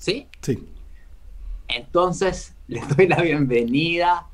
¿Sí? 0.00 0.28
Sí. 0.40 0.66
Entonces, 1.68 2.54
les 2.68 2.88
doy 2.96 3.06
la 3.06 3.20
bienvenida 3.20 4.26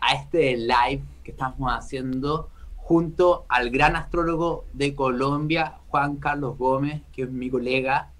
a 0.00 0.14
este 0.14 0.56
live 0.56 1.02
que 1.22 1.32
estamos 1.32 1.70
haciendo 1.70 2.48
junto 2.76 3.44
al 3.50 3.68
gran 3.68 3.96
astrólogo 3.96 4.64
de 4.72 4.94
Colombia, 4.94 5.76
Juan 5.88 6.16
Carlos 6.16 6.56
Gómez, 6.56 7.02
que 7.12 7.24
es 7.24 7.30
mi 7.30 7.50
colega, 7.50 8.10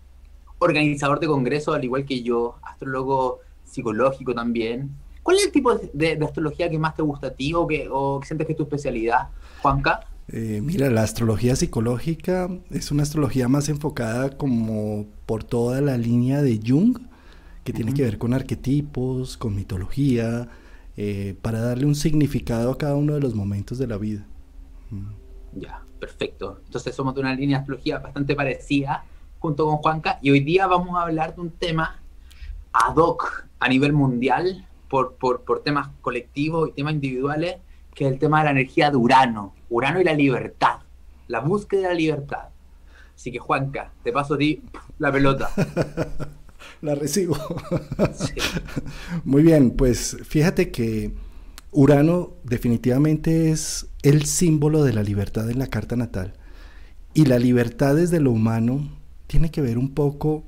organizador 0.59 1.21
de 1.21 1.27
congresos, 1.27 1.75
al 1.75 1.83
igual 1.83 2.05
que 2.05 2.23
yo, 2.23 2.57
astrólogo 2.63 3.41
psicológico 3.65 4.35
también. 4.35 4.91
¿Cuál 5.23 5.39
es 5.39 5.47
el 5.47 5.53
tipo 5.53 5.75
de, 5.75 6.17
de 6.17 6.25
astrología 6.25 6.69
que 6.69 6.79
más 6.79 6.95
te 6.95 7.03
gusta 7.03 7.29
a 7.29 7.31
ti 7.31 7.55
o 7.55 7.67
que, 7.67 7.89
o 7.91 8.21
que 8.21 8.27
sientes 8.27 8.47
que 8.47 8.53
es 8.53 8.57
tu 8.59 8.65
especialidad, 8.65 9.29
Juanca? 9.63 10.07
Eh, 10.33 10.61
mira, 10.63 10.91
la 10.91 11.03
astrología 11.03 11.57
psicológica 11.57 12.49
es 12.71 12.93
una 12.93 13.03
astrología 13.03 13.49
más 13.49 13.69
enfocada 13.69 14.37
como 14.37 15.07
por 15.27 15.43
toda 15.43 15.81
la 15.81 15.97
línea 15.97 16.41
de 16.41 16.61
Jung, 16.65 16.99
que 17.65 17.73
tiene 17.73 17.93
que 17.93 18.03
ver 18.03 18.17
con 18.17 18.33
arquetipos, 18.33 19.37
con 19.37 19.57
mitología, 19.57 20.49
eh, 20.97 21.35
para 21.43 21.61
darle 21.61 21.87
un 21.87 21.97
significado 21.97 22.71
a 22.71 22.79
cada 22.79 22.95
uno 22.95 23.15
de 23.15 23.21
los 23.21 23.35
momentos 23.35 23.79
de 23.79 23.89
la 23.89 23.97
vida. 23.97 24.25
Mm. 24.91 25.61
Ya, 25.61 25.83
perfecto. 25.99 26.61
Entonces 26.65 26.95
somos 26.95 27.13
de 27.17 27.23
una 27.23 27.35
línea 27.35 27.59
de 27.59 27.63
astrología 27.63 27.99
bastante 27.99 28.37
parecida 28.37 29.05
junto 29.41 29.67
con 29.67 29.79
Juanca 29.79 30.21
y 30.23 30.31
hoy 30.31 30.41
día 30.41 30.69
vamos 30.69 30.97
a 30.97 31.03
hablar 31.03 31.35
de 31.35 31.41
un 31.41 31.51
tema 31.51 32.01
ad 32.73 32.95
hoc 32.97 33.49
a 33.59 33.69
nivel 33.69 33.93
mundial 33.93 34.65
por, 34.89 35.15
por, 35.15 35.43
por 35.43 35.65
temas 35.65 35.89
colectivos 36.03 36.69
y 36.69 36.73
temas 36.73 36.95
individuales, 36.95 37.57
que 37.95 38.07
es 38.07 38.13
el 38.13 38.21
tema 38.21 38.39
de 38.39 38.45
la 38.45 38.51
energía 38.53 38.91
de 38.91 38.97
Urano, 38.97 39.55
Urano 39.71 40.01
y 40.01 40.05
la 40.05 40.15
libertad, 40.15 40.81
la 41.29 41.41
búsqueda 41.41 41.83
de 41.83 41.89
la 41.89 41.95
libertad. 41.95 42.49
Así 43.15 43.33
que 43.33 43.39
Juanca, 43.39 43.93
te 44.03 44.13
paso 44.13 44.35
a 44.35 44.39
ti 44.39 44.63
la 44.99 45.11
pelota. 45.11 45.51
la 46.83 46.95
recibo. 46.95 47.37
Sí. 48.15 48.35
Muy 49.25 49.43
bien, 49.43 49.73
pues 49.73 50.17
fíjate 50.25 50.71
que 50.71 51.13
Urano 51.73 52.35
definitivamente 52.45 53.51
es 53.51 53.87
el 54.03 54.25
símbolo 54.25 54.85
de 54.85 54.93
la 54.93 55.03
libertad 55.03 55.49
en 55.51 55.59
la 55.59 55.69
carta 55.69 55.97
natal. 55.97 56.35
Y 57.15 57.27
la 57.27 57.39
libertad 57.39 57.97
desde 57.97 58.21
lo 58.21 58.31
humano 58.31 58.89
tiene 59.27 59.51
que 59.51 59.61
ver 59.61 59.79
un 59.79 59.95
poco 59.95 60.45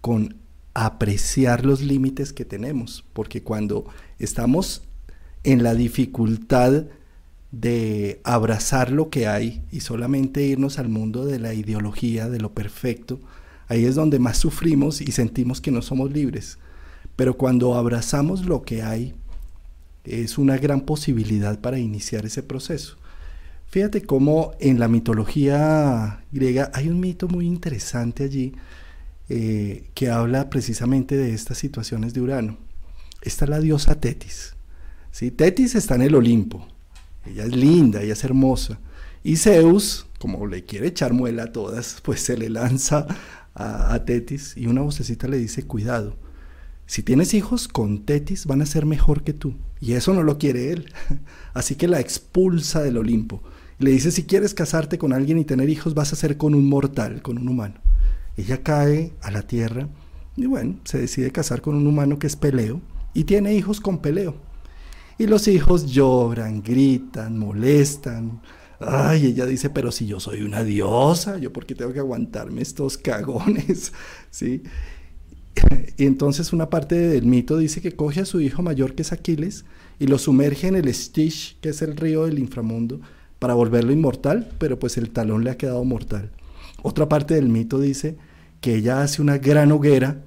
con 0.00 0.36
apreciar 0.74 1.64
los 1.64 1.80
límites 1.80 2.32
que 2.32 2.44
tenemos, 2.44 3.04
porque 3.14 3.42
cuando 3.42 3.86
estamos 4.18 4.82
en 5.44 5.62
la 5.62 5.74
dificultad 5.74 6.84
de 7.52 8.20
abrazar 8.24 8.90
lo 8.90 9.08
que 9.10 9.26
hay 9.26 9.62
y 9.70 9.80
solamente 9.80 10.44
irnos 10.44 10.78
al 10.78 10.88
mundo 10.88 11.24
de 11.24 11.38
la 11.38 11.54
ideología, 11.54 12.28
de 12.28 12.40
lo 12.40 12.52
perfecto, 12.52 13.20
ahí 13.68 13.84
es 13.84 13.94
donde 13.94 14.18
más 14.18 14.38
sufrimos 14.38 15.00
y 15.00 15.12
sentimos 15.12 15.60
que 15.60 15.70
no 15.70 15.82
somos 15.82 16.12
libres. 16.12 16.58
Pero 17.14 17.36
cuando 17.36 17.74
abrazamos 17.74 18.44
lo 18.44 18.62
que 18.62 18.82
hay, 18.82 19.14
es 20.04 20.38
una 20.38 20.56
gran 20.58 20.82
posibilidad 20.82 21.60
para 21.60 21.78
iniciar 21.78 22.26
ese 22.26 22.42
proceso. 22.42 22.96
Fíjate 23.66 24.02
cómo 24.02 24.52
en 24.60 24.78
la 24.78 24.88
mitología 24.88 26.24
griega 26.30 26.70
hay 26.72 26.88
un 26.88 27.00
mito 27.00 27.26
muy 27.26 27.46
interesante 27.46 28.24
allí 28.24 28.54
eh, 29.28 29.90
que 29.94 30.08
habla 30.08 30.50
precisamente 30.50 31.16
de 31.16 31.34
estas 31.34 31.58
situaciones 31.58 32.14
de 32.14 32.20
Urano. 32.20 32.58
Está 33.22 33.46
la 33.46 33.58
diosa 33.58 34.00
Tetis. 34.00 34.54
¿sí? 35.10 35.32
Tetis 35.32 35.74
está 35.74 35.96
en 35.96 36.02
el 36.02 36.14
Olimpo. 36.14 36.68
Ella 37.26 37.44
es 37.44 37.54
linda, 37.54 38.02
ella 38.02 38.12
es 38.12 38.24
hermosa. 38.24 38.78
Y 39.22 39.36
Zeus, 39.36 40.06
como 40.18 40.46
le 40.46 40.64
quiere 40.64 40.88
echar 40.88 41.12
muela 41.12 41.44
a 41.44 41.52
todas, 41.52 42.00
pues 42.04 42.20
se 42.20 42.36
le 42.36 42.48
lanza 42.48 43.06
a, 43.54 44.04
Tetis 44.04 44.54
y 44.56 44.66
una 44.66 44.82
vocecita 44.82 45.28
le 45.28 45.38
dice, 45.38 45.66
cuidado, 45.66 46.16
si 46.86 47.02
tienes 47.02 47.34
hijos 47.34 47.68
con 47.68 48.04
Tetis 48.04 48.46
van 48.46 48.62
a 48.62 48.66
ser 48.66 48.86
mejor 48.86 49.24
que 49.24 49.32
tú. 49.32 49.54
Y 49.80 49.92
eso 49.92 50.14
no 50.14 50.22
lo 50.22 50.38
quiere 50.38 50.72
él. 50.72 50.92
Así 51.54 51.74
que 51.74 51.88
la 51.88 52.00
expulsa 52.00 52.82
del 52.82 52.98
Olimpo. 52.98 53.42
Le 53.78 53.90
dice, 53.90 54.10
si 54.10 54.24
quieres 54.24 54.54
casarte 54.54 54.96
con 54.96 55.12
alguien 55.12 55.38
y 55.38 55.44
tener 55.44 55.68
hijos, 55.68 55.94
vas 55.94 56.12
a 56.12 56.16
ser 56.16 56.36
con 56.36 56.54
un 56.54 56.68
mortal, 56.68 57.20
con 57.22 57.38
un 57.38 57.48
humano. 57.48 57.80
Ella 58.36 58.62
cae 58.62 59.12
a 59.22 59.30
la 59.30 59.42
tierra 59.42 59.88
y 60.36 60.46
bueno, 60.46 60.76
se 60.84 60.98
decide 60.98 61.32
casar 61.32 61.62
con 61.62 61.74
un 61.74 61.86
humano 61.86 62.18
que 62.18 62.26
es 62.26 62.36
Peleo 62.36 62.80
y 63.14 63.24
tiene 63.24 63.54
hijos 63.54 63.80
con 63.80 63.98
Peleo. 63.98 64.36
Y 65.18 65.26
los 65.26 65.48
hijos 65.48 65.86
lloran, 65.86 66.62
gritan, 66.62 67.38
molestan. 67.38 68.40
Ay, 68.78 69.26
ella 69.26 69.46
dice, 69.46 69.70
pero 69.70 69.90
si 69.90 70.06
yo 70.06 70.20
soy 70.20 70.42
una 70.42 70.62
diosa, 70.62 71.38
yo 71.38 71.52
por 71.52 71.64
qué 71.64 71.74
tengo 71.74 71.92
que 71.92 72.00
aguantarme 72.00 72.60
estos 72.60 72.98
cagones, 72.98 73.92
¿sí? 74.30 74.62
Y 75.96 76.04
entonces 76.04 76.52
una 76.52 76.68
parte 76.68 76.94
del 76.94 77.24
mito 77.24 77.56
dice 77.56 77.80
que 77.80 77.96
coge 77.96 78.20
a 78.20 78.26
su 78.26 78.42
hijo 78.42 78.60
mayor 78.62 78.94
que 78.94 79.02
es 79.02 79.12
Aquiles 79.12 79.64
y 79.98 80.06
lo 80.06 80.18
sumerge 80.18 80.68
en 80.68 80.76
el 80.76 80.92
Styx, 80.92 81.56
que 81.62 81.70
es 81.70 81.80
el 81.80 81.96
río 81.96 82.26
del 82.26 82.38
inframundo, 82.38 83.00
para 83.38 83.54
volverlo 83.54 83.92
inmortal, 83.92 84.50
pero 84.58 84.78
pues 84.78 84.98
el 84.98 85.10
talón 85.10 85.44
le 85.44 85.50
ha 85.50 85.56
quedado 85.56 85.82
mortal. 85.84 86.30
Otra 86.82 87.08
parte 87.08 87.34
del 87.34 87.48
mito 87.48 87.80
dice 87.80 88.18
que 88.60 88.74
ella 88.74 89.00
hace 89.00 89.22
una 89.22 89.38
gran 89.38 89.72
hoguera 89.72 90.22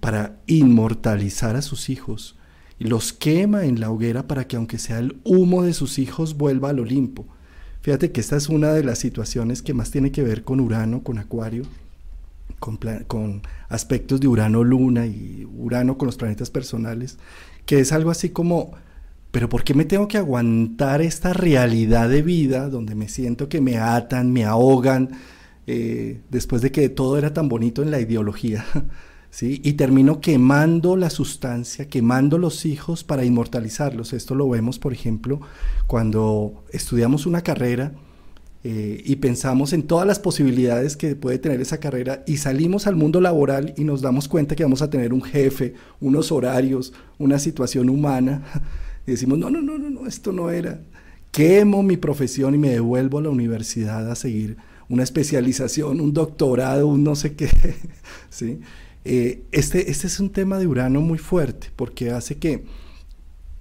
para 0.00 0.36
inmortalizar 0.46 1.56
a 1.56 1.62
sus 1.62 1.88
hijos 1.88 2.36
y 2.78 2.84
los 2.84 3.12
quema 3.12 3.64
en 3.64 3.80
la 3.80 3.90
hoguera 3.90 4.26
para 4.26 4.46
que 4.46 4.56
aunque 4.56 4.78
sea 4.78 4.98
el 4.98 5.16
humo 5.24 5.62
de 5.62 5.72
sus 5.72 5.98
hijos 5.98 6.36
vuelva 6.36 6.70
al 6.70 6.80
Olimpo. 6.80 7.26
Fíjate 7.80 8.12
que 8.12 8.20
esta 8.20 8.36
es 8.36 8.48
una 8.48 8.72
de 8.72 8.84
las 8.84 8.98
situaciones 8.98 9.62
que 9.62 9.74
más 9.74 9.90
tiene 9.90 10.10
que 10.10 10.22
ver 10.22 10.42
con 10.42 10.60
Urano, 10.60 11.02
con 11.02 11.18
Acuario, 11.18 11.64
con, 12.58 12.78
con 13.06 13.42
aspectos 13.68 14.20
de 14.20 14.28
Urano-Luna 14.28 15.06
y 15.06 15.46
Urano 15.56 15.96
con 15.96 16.06
los 16.06 16.16
planetas 16.16 16.50
personales, 16.50 17.18
que 17.64 17.80
es 17.80 17.92
algo 17.92 18.10
así 18.10 18.30
como, 18.30 18.72
pero 19.30 19.48
¿por 19.48 19.62
qué 19.62 19.74
me 19.74 19.84
tengo 19.84 20.08
que 20.08 20.18
aguantar 20.18 21.00
esta 21.00 21.32
realidad 21.32 22.08
de 22.08 22.22
vida 22.22 22.68
donde 22.68 22.94
me 22.94 23.08
siento 23.08 23.48
que 23.48 23.60
me 23.60 23.78
atan, 23.78 24.32
me 24.32 24.44
ahogan, 24.44 25.10
eh, 25.66 26.20
después 26.30 26.62
de 26.62 26.72
que 26.72 26.88
todo 26.88 27.18
era 27.18 27.32
tan 27.32 27.48
bonito 27.48 27.82
en 27.82 27.90
la 27.90 28.00
ideología? 28.00 28.64
¿Sí? 29.30 29.60
Y 29.64 29.74
termino 29.74 30.20
quemando 30.20 30.96
la 30.96 31.10
sustancia, 31.10 31.88
quemando 31.88 32.38
los 32.38 32.64
hijos 32.64 33.04
para 33.04 33.24
inmortalizarlos. 33.24 34.12
Esto 34.12 34.34
lo 34.34 34.48
vemos, 34.48 34.78
por 34.78 34.92
ejemplo, 34.94 35.40
cuando 35.86 36.64
estudiamos 36.72 37.26
una 37.26 37.42
carrera 37.42 37.92
eh, 38.68 39.00
y 39.04 39.14
pensamos 39.16 39.72
en 39.72 39.84
todas 39.84 40.08
las 40.08 40.18
posibilidades 40.18 40.96
que 40.96 41.14
puede 41.14 41.38
tener 41.38 41.60
esa 41.60 41.78
carrera 41.78 42.24
y 42.26 42.38
salimos 42.38 42.88
al 42.88 42.96
mundo 42.96 43.20
laboral 43.20 43.72
y 43.76 43.84
nos 43.84 44.02
damos 44.02 44.26
cuenta 44.26 44.56
que 44.56 44.64
vamos 44.64 44.82
a 44.82 44.90
tener 44.90 45.12
un 45.12 45.22
jefe, 45.22 45.74
unos 46.00 46.32
horarios, 46.32 46.92
una 47.16 47.38
situación 47.38 47.88
humana. 47.88 48.42
Y 49.06 49.12
decimos, 49.12 49.38
no, 49.38 49.50
no, 49.50 49.62
no, 49.62 49.78
no, 49.78 49.88
no 49.88 50.08
esto 50.08 50.32
no 50.32 50.50
era. 50.50 50.80
Quemo 51.30 51.84
mi 51.84 51.96
profesión 51.96 52.56
y 52.56 52.58
me 52.58 52.70
devuelvo 52.70 53.18
a 53.18 53.22
la 53.22 53.30
universidad 53.30 54.10
a 54.10 54.16
seguir 54.16 54.56
una 54.88 55.04
especialización, 55.04 56.00
un 56.00 56.12
doctorado, 56.12 56.88
un 56.88 57.04
no 57.04 57.14
sé 57.14 57.36
qué. 57.36 57.48
¿sí? 58.30 58.58
Eh, 59.08 59.44
este, 59.52 59.88
este 59.88 60.08
es 60.08 60.18
un 60.18 60.30
tema 60.30 60.58
de 60.58 60.66
Urano 60.66 61.00
muy 61.00 61.18
fuerte 61.18 61.70
porque 61.76 62.10
hace 62.10 62.38
que, 62.38 62.64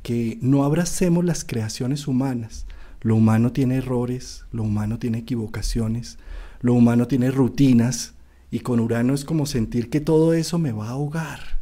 que 0.02 0.40
no 0.42 0.64
abracemos 0.64 1.24
las 1.24 1.44
creaciones 1.46 2.08
humanas. 2.08 2.66
Lo 3.02 3.16
humano 3.16 3.52
tiene 3.52 3.76
errores, 3.76 4.46
lo 4.52 4.64
humano 4.64 4.98
tiene 4.98 5.20
equivocaciones, 5.20 6.18
lo 6.62 6.74
humano 6.74 7.08
tiene 7.08 7.30
rutinas 7.30 8.16
y 8.50 8.62
con 8.62 8.80
Urano 8.80 9.14
es 9.14 9.24
como 9.24 9.46
sentir 9.46 9.92
que 9.92 10.00
todo 10.00 10.34
eso 10.34 10.58
me 10.58 10.72
va 10.72 10.88
a 10.88 10.94
ahogar, 10.94 11.60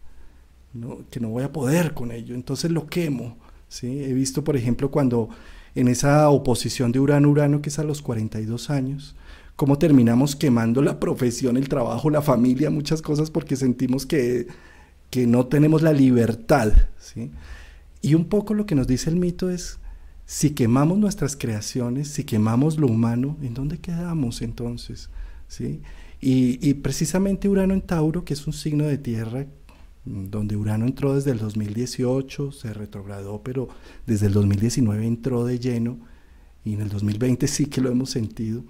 que 1.12 1.19
no 1.19 1.27
voy 1.27 1.44
a 1.44 1.51
poder 1.51 1.94
con 1.94 2.13
ello, 2.13 2.35
entonces 2.35 2.71
lo 2.71 2.88
quemo. 2.88 3.35
¿sí? 3.68 4.01
He 4.01 4.13
visto, 4.13 4.45
por 4.45 4.56
ejemplo, 4.56 4.91
cuando 4.91 5.27
en 5.75 5.89
esa 5.89 6.30
oposición 6.30 6.94
de 6.94 7.01
Urano-Urano, 7.01 7.62
que 7.62 7.68
es 7.68 7.80
a 7.80 7.83
los 7.83 8.01
42 8.01 8.69
años, 8.69 9.18
cómo 9.55 9.77
terminamos 9.77 10.35
quemando 10.35 10.81
la 10.81 11.00
profesión, 11.00 11.57
el 11.57 11.69
trabajo, 11.69 12.09
la 12.09 12.21
familia, 12.21 12.69
muchas 12.69 13.01
cosas 13.01 13.29
porque 13.29 13.55
sentimos 13.55 14.05
que, 14.05 14.47
que 15.09 15.27
no 15.27 15.45
tenemos 15.47 15.81
la 15.81 15.94
libertad. 15.94 16.73
¿sí? 16.97 17.31
Y 18.01 18.15
un 18.15 18.25
poco 18.25 18.53
lo 18.53 18.65
que 18.65 18.75
nos 18.75 18.88
dice 18.88 19.09
el 19.09 19.15
mito 19.15 19.50
es, 19.50 19.79
si 20.25 20.51
quemamos 20.51 20.97
nuestras 20.97 21.35
creaciones, 21.35 22.07
si 22.07 22.23
quemamos 22.23 22.77
lo 22.77 22.88
humano, 22.88 23.38
¿en 23.41 23.53
dónde 23.53 23.77
quedamos 23.77 24.41
entonces? 24.41 25.09
¿Sí? 25.47 25.81
Y, 26.25 26.73
precisamente 26.75 27.49
Urano 27.49 27.73
en 27.73 27.81
Tauro, 27.81 28.23
que 28.23 28.33
es 28.33 28.47
un 28.47 28.53
signo 28.53 28.85
de 28.85 28.97
tierra, 28.97 29.45
mm, 30.06 30.27
donde 30.27 30.56
Urano 30.56 30.85
entró 30.85 31.15
desde 31.15 31.31
el 31.31 31.38
2018, 31.39 32.53
se 32.53 32.73
retrogradó, 32.73 33.41
pero 33.44 33.67
desde 34.07 34.27
el 34.27 34.33
2019 34.33 35.06
entró 35.06 35.44
de 35.44 35.59
lleno, 35.59 35.99
y 36.63 36.75
en 36.75 36.81
el 36.81 36.88
2020 36.89 37.45
sí 37.47 37.65
que 37.65 37.81
lo 37.81 37.91
hemos 37.91 38.09
sentido. 38.09 38.63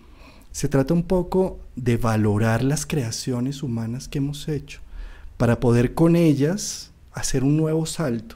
Se 0.53 0.69
trata 0.69 0.93
un 0.93 1.01
poco 1.01 1.59
de 1.75 1.97
valorar 1.97 2.63
las 2.63 2.85
creaciones 2.85 3.63
humanas 3.63 4.07
que 4.07 4.19
hemos 4.19 4.47
hecho, 4.47 4.81
para 5.35 5.59
poder 5.59 5.95
con 5.95 6.15
ellas 6.15 6.91
hacer 7.11 7.43
un 7.43 7.57
nuevo 7.57 7.87
salto. 7.87 8.35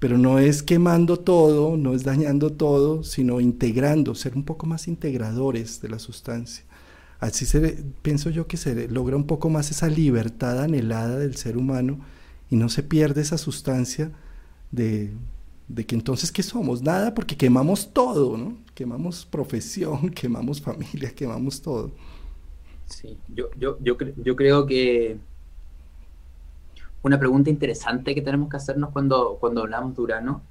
Pero 0.00 0.18
no 0.18 0.40
es 0.40 0.64
quemando 0.64 1.20
todo, 1.20 1.76
no 1.76 1.94
es 1.94 2.02
dañando 2.02 2.50
todo, 2.50 3.04
sino 3.04 3.38
integrando, 3.40 4.16
ser 4.16 4.34
un 4.34 4.42
poco 4.42 4.66
más 4.66 4.88
integradores 4.88 5.80
de 5.80 5.88
la 5.88 6.00
sustancia. 6.00 6.64
Así 7.20 7.46
se, 7.46 7.84
pienso 8.02 8.28
yo 8.28 8.48
que 8.48 8.56
se 8.56 8.88
logra 8.88 9.14
un 9.14 9.28
poco 9.28 9.48
más 9.48 9.70
esa 9.70 9.88
libertad 9.88 10.60
anhelada 10.60 11.20
del 11.20 11.36
ser 11.36 11.56
humano 11.56 12.00
y 12.50 12.56
no 12.56 12.68
se 12.70 12.82
pierde 12.82 13.20
esa 13.20 13.38
sustancia 13.38 14.10
de, 14.72 15.12
que 15.74 15.94
entonces, 15.94 16.30
¿qué 16.30 16.42
somos? 16.42 16.82
Nada, 16.82 17.14
porque 17.14 17.36
quemamos 17.36 17.92
todo, 17.92 18.36
¿no? 18.36 18.58
Quemamos 18.74 19.24
profesión, 19.26 20.10
quemamos 20.14 20.60
familia, 20.60 21.14
quemamos 21.14 21.60
todo. 21.62 21.92
Sí, 22.86 23.16
yo, 23.28 23.48
yo, 23.58 23.78
yo, 23.80 23.96
yo 24.22 24.36
creo 24.36 24.66
que 24.66 25.18
una 27.02 27.18
pregunta 27.18 27.50
interesante 27.50 28.14
que 28.14 28.22
tenemos 28.22 28.48
que 28.48 28.56
hacernos 28.56 28.90
cuando, 28.90 29.38
cuando 29.40 29.62
hablamos 29.62 29.96
de 29.96 30.02
Urano, 30.02 30.42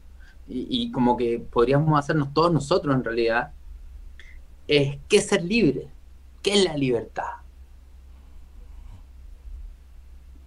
y, 0.47 0.67
y 0.69 0.91
como 0.91 1.15
que 1.15 1.39
podríamos 1.39 1.97
hacernos 1.97 2.33
todos 2.33 2.51
nosotros 2.51 2.95
en 2.95 3.03
realidad, 3.03 3.53
es 4.67 4.97
¿qué 5.07 5.17
es 5.17 5.27
ser 5.27 5.43
libre? 5.43 5.87
¿Qué 6.41 6.53
es 6.53 6.65
la 6.65 6.75
libertad? 6.75 7.41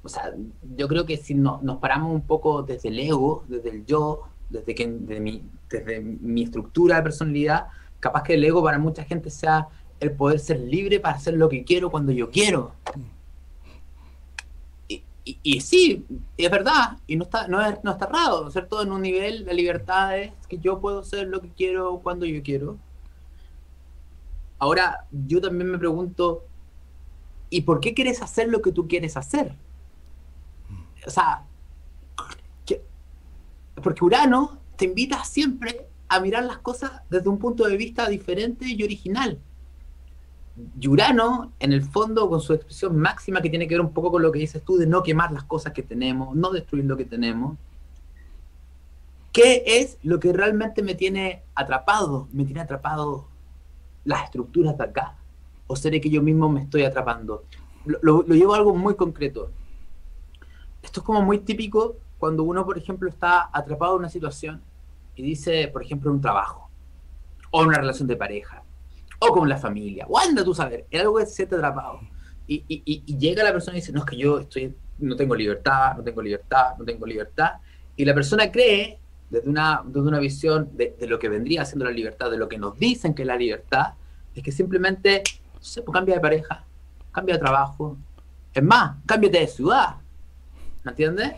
O 0.03 0.09
sea, 0.09 0.35
yo 0.76 0.87
creo 0.87 1.06
que 1.06 1.17
si 1.17 1.35
no, 1.35 1.61
nos 1.62 1.79
paramos 1.79 2.12
un 2.12 2.26
poco 2.26 2.62
desde 2.62 2.91
el 2.91 2.99
ego, 2.99 3.44
desde 3.49 3.71
el 3.71 3.87
yo, 3.87 4.29
desde, 4.55 4.75
que, 4.75 4.87
mi, 4.87 5.43
desde 5.69 6.01
mi 6.01 6.45
estructura 6.45 6.97
de 6.97 7.03
personalidad, 7.03 7.67
capaz 7.99 8.23
que 8.23 8.35
el 8.35 8.45
ego 8.45 8.62
para 8.62 8.79
mucha 8.79 9.05
gente 9.05 9.31
sea 9.31 9.69
el 10.01 10.12
poder 10.12 10.39
ser 10.39 10.61
libre 10.61 11.01
para 11.01 11.17
hacer 11.17 11.35
lo 11.35 11.49
que 11.49 11.65
quiero 11.65 11.91
cuando 11.91 12.12
yo 12.12 12.31
quiero. 12.31 12.73
Y, 14.89 15.39
y, 15.43 15.61
sí, 15.61 16.05
es 16.37 16.51
verdad, 16.51 16.99
y 17.06 17.17
no 17.17 17.25
está, 17.25 17.49
no, 17.49 17.65
es, 17.65 17.83
no 17.83 17.93
está 17.93 18.05
errado, 18.05 18.43
¿no 18.43 18.49
es 18.49 18.53
cierto? 18.53 18.83
En 18.83 18.93
un 18.93 19.01
nivel, 19.01 19.47
la 19.47 19.55
libertad 19.55 20.19
es 20.19 20.33
que 20.49 20.59
yo 20.59 20.81
puedo 20.81 21.00
hacer 21.00 21.29
lo 21.29 21.41
que 21.41 21.49
quiero 21.49 21.99
cuando 22.00 22.27
yo 22.27 22.43
quiero. 22.43 22.77
Ahora, 24.59 25.07
yo 25.11 25.41
también 25.41 25.71
me 25.71 25.79
pregunto, 25.79 26.45
¿y 27.49 27.62
por 27.62 27.81
qué 27.81 27.95
quieres 27.95 28.21
hacer 28.21 28.49
lo 28.49 28.61
que 28.61 28.71
tú 28.71 28.87
quieres 28.87 29.17
hacer? 29.17 29.55
O 31.07 31.11
sea, 31.11 31.45
porque 33.85 34.05
Urano 34.05 34.59
te 34.77 34.87
invita 34.87 35.23
siempre 35.23 35.87
a 36.09 36.19
mirar 36.19 36.45
las 36.45 36.59
cosas 36.59 37.03
desde 37.11 37.29
un 37.29 37.39
punto 37.39 37.65
de 37.65 37.77
vista 37.77 38.09
diferente 38.09 38.67
y 38.67 38.83
original. 38.83 39.39
Y 40.81 40.89
Urano, 40.89 41.53
en 41.61 41.73
el 41.73 41.83
fondo, 41.83 42.29
con 42.29 42.41
su 42.41 42.55
expresión 42.55 42.97
máxima 42.97 43.43
que 43.43 43.51
tiene 43.51 43.69
que 43.69 43.75
ver 43.75 43.81
un 43.81 43.93
poco 43.93 44.11
con 44.11 44.23
lo 44.23 44.33
que 44.33 44.39
dices 44.39 44.63
tú, 44.65 44.77
de 44.77 44.87
no 44.87 45.03
quemar 45.03 45.31
las 45.31 45.45
cosas 45.45 45.73
que 45.73 45.83
tenemos, 45.83 46.35
no 46.35 46.51
destruir 46.51 46.87
lo 46.87 46.97
que 46.97 47.05
tenemos, 47.05 47.57
¿qué 49.33 49.63
es 49.67 49.99
lo 50.03 50.19
que 50.19 50.33
realmente 50.33 50.83
me 50.83 50.95
tiene 50.95 51.43
atrapado? 51.55 52.29
Me 52.33 52.45
tiene 52.45 52.61
atrapado 52.61 53.29
las 54.05 54.25
estructuras 54.25 54.77
de 54.79 54.85
acá? 54.85 55.17
¿O 55.67 55.77
seré 55.77 56.01
que 56.01 56.11
yo 56.11 56.23
mismo 56.23 56.49
me 56.49 56.63
estoy 56.63 56.85
atrapando? 56.85 57.45
Lo, 57.85 58.23
llevo 58.23 58.55
a 58.55 58.59
algo 58.59 58.75
muy 58.75 58.95
concreto. 58.95 59.51
Esto 60.83 61.01
es 61.01 61.07
como 61.07 61.23
muy 61.23 61.39
típico 61.39 61.97
cuando 62.25 62.43
uno, 62.43 62.65
por 62.65 62.79
ejemplo, 62.79 63.06
está 63.06 63.50
atrapado 63.53 63.97
en 63.97 63.99
una 63.99 64.09
situación 64.09 64.62
y 65.15 65.23
dice, 65.23 65.69
por 65.69 65.82
ejemplo, 65.82 66.11
un 66.11 66.23
trabajo, 66.23 66.71
o 67.50 67.61
una 67.61 67.76
relación 67.76 68.09
de 68.09 68.17
pareja, 68.17 68.62
o 69.19 69.29
con 69.29 69.47
la 69.47 69.59
familia, 69.59 70.06
o 70.09 70.19
anda 70.19 70.43
tú 70.43 70.55
saber, 70.55 70.87
es 70.91 71.03
algo 71.03 71.19
que 71.19 71.26
se 71.26 71.35
siente 71.35 71.56
atrapado. 71.56 72.00
Y, 72.47 72.65
y, 72.67 73.19
llega 73.19 73.44
la 73.44 73.53
persona 73.53 73.76
y 73.76 73.81
dice, 73.82 73.93
no, 73.93 73.99
es 73.99 74.06
que 74.06 74.17
yo 74.17 74.38
estoy, 74.38 74.75
no 75.00 75.17
tengo 75.17 75.35
libertad, 75.35 75.99
no 75.99 76.03
tengo 76.03 76.23
libertad, 76.23 76.79
no 76.79 76.85
tengo 76.87 77.05
libertad. 77.05 77.56
Y 77.94 78.06
la 78.06 78.15
persona 78.15 78.50
cree 78.50 78.99
desde 79.29 79.47
una, 79.47 79.82
desde 79.85 80.09
una 80.09 80.19
visión 80.19 80.71
de, 80.73 80.97
lo 81.06 81.19
que 81.19 81.29
vendría 81.29 81.67
siendo 81.67 81.85
la 81.85 81.91
libertad, 81.91 82.31
de 82.31 82.38
lo 82.38 82.49
que 82.49 82.56
nos 82.56 82.79
dicen 82.79 83.12
que 83.12 83.21
es 83.21 83.29
la 83.29 83.37
libertad, 83.37 83.93
es 84.35 84.43
que 84.43 84.50
simplemente, 84.50 85.23
no 85.53 85.62
sé, 85.62 85.82
pues 85.82 85.93
cambia 85.93 86.15
de 86.15 86.23
pareja, 86.23 86.65
cambia 87.12 87.35
de 87.35 87.41
trabajo, 87.43 87.99
es 88.55 88.62
más, 88.62 88.97
cámbiate 89.05 89.41
de 89.41 89.47
ciudad, 89.47 89.97
¿me 90.85 90.93
entiendes? 90.93 91.35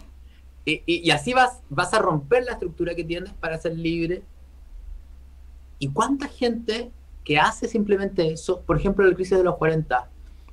Y, 0.67 0.83
y, 0.85 1.11
así 1.13 1.33
vas, 1.33 1.61
vas 1.71 1.95
a 1.95 2.01
romper 2.01 2.45
la 2.45 2.53
estructura 2.53 2.95
que 2.95 3.05
tienes 3.05 3.33
para 3.35 3.57
ser 3.57 3.77
libre. 3.77 4.23
¿Y 5.79 5.89
cuánta 5.89 6.27
gente 6.27 6.91
que 7.25 7.39
hace 7.39 7.69
simplemente 7.69 8.33
eso, 8.33 8.63
por 8.63 8.77
ejemplo, 8.77 9.07
la 9.07 9.15
crisis 9.15 9.39
de 9.39 9.45
los 9.45 9.57
40, 9.57 10.11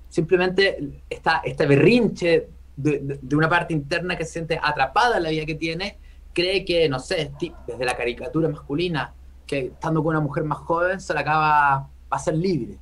simplemente 0.10 1.02
está 1.10 1.42
este 1.44 1.66
berrinche 1.66 2.48
de, 2.76 3.20
de, 3.22 3.36
una 3.36 3.50
parte 3.50 3.74
interna 3.74 4.16
que 4.16 4.26
se 4.26 4.34
siente 4.34 4.60
atrapada 4.62 5.18
en 5.18 5.24
la 5.24 5.30
vida 5.30 5.46
que 5.46 5.56
tiene, 5.56 5.98
cree 6.34 6.64
que, 6.64 6.88
no 6.90 7.00
sé, 7.00 7.32
desde 7.68 7.86
la 7.86 7.98
caricatura 7.98 8.50
masculina, 8.50 9.14
que 9.48 9.68
estando 9.68 10.04
con 10.04 10.12
una 10.12 10.20
mujer 10.20 10.44
más 10.44 10.60
joven 10.60 11.00
se 11.00 11.14
la 11.14 11.22
acaba 11.22 11.90
a 12.10 12.20
ser 12.20 12.36
libre. 12.36 12.78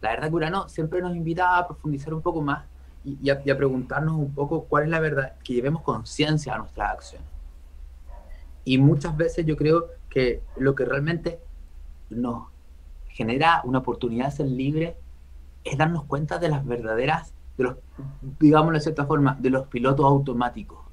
La 0.00 0.10
verdad 0.10 0.28
que 0.28 0.34
Urano 0.34 0.68
siempre 0.68 1.00
nos 1.00 1.14
invita 1.14 1.58
a 1.58 1.66
profundizar 1.66 2.14
un 2.14 2.22
poco 2.22 2.40
más 2.40 2.64
y, 3.04 3.30
a, 3.30 3.56
preguntarnos 3.56 4.16
un 4.16 4.34
poco 4.34 4.64
cuál 4.64 4.84
es 4.84 4.90
la 4.90 5.00
verdad, 5.00 5.34
que 5.42 5.54
llevemos 5.54 5.82
conciencia 5.82 6.54
a 6.54 6.58
nuestras 6.58 6.92
acciones. 6.92 7.28
Y 8.64 8.78
muchas 8.78 9.16
veces 9.16 9.46
yo 9.46 9.56
creo 9.56 9.86
que 10.10 10.42
lo 10.56 10.74
que 10.74 10.84
realmente 10.84 11.40
nos 12.10 12.48
genera 13.08 13.62
una 13.64 13.78
oportunidad 13.78 14.26
de 14.26 14.32
ser 14.32 14.46
libre 14.46 14.96
es 15.64 15.78
darnos 15.78 16.04
cuenta 16.04 16.38
de 16.38 16.48
las 16.48 16.66
verdaderas, 16.66 17.32
de 17.56 17.64
los, 17.64 17.76
digamos 18.38 18.72
de 18.74 18.80
cierta 18.80 19.06
forma, 19.06 19.36
de 19.40 19.50
los 19.50 19.66
pilotos 19.68 20.04
automáticos 20.04 20.88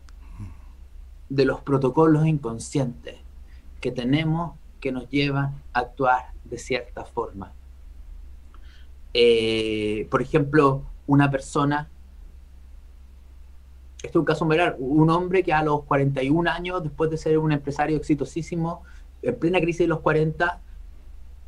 de 1.30 1.46
los 1.46 1.62
protocolos 1.62 2.26
inconscientes 2.26 3.16
que 3.82 3.92
tenemos 3.92 4.58
que 4.80 4.92
nos 4.92 5.10
llevan 5.10 5.62
a 5.74 5.80
actuar 5.80 6.32
de 6.44 6.58
cierta 6.58 7.06
forma. 7.06 7.54
Eh, 9.14 10.08
por 10.12 10.22
ejemplo, 10.22 10.84
una 11.08 11.32
persona, 11.32 11.90
esto 14.06 14.20
es 14.20 14.22
un 14.22 14.26
caso 14.26 14.50
real, 14.50 14.76
un 14.80 15.10
hombre 15.10 15.44
que 15.44 15.54
a 15.54 15.64
los 15.64 15.84
41 15.84 16.50
años, 16.50 16.84
después 16.84 17.10
de 17.10 17.18
ser 17.18 17.38
un 17.38 17.52
empresario 17.52 17.98
exitosísimo, 17.98 18.84
en 19.22 19.36
plena 19.36 19.60
crisis 19.60 19.80
de 19.80 19.88
los 19.88 20.00
40, 20.02 20.62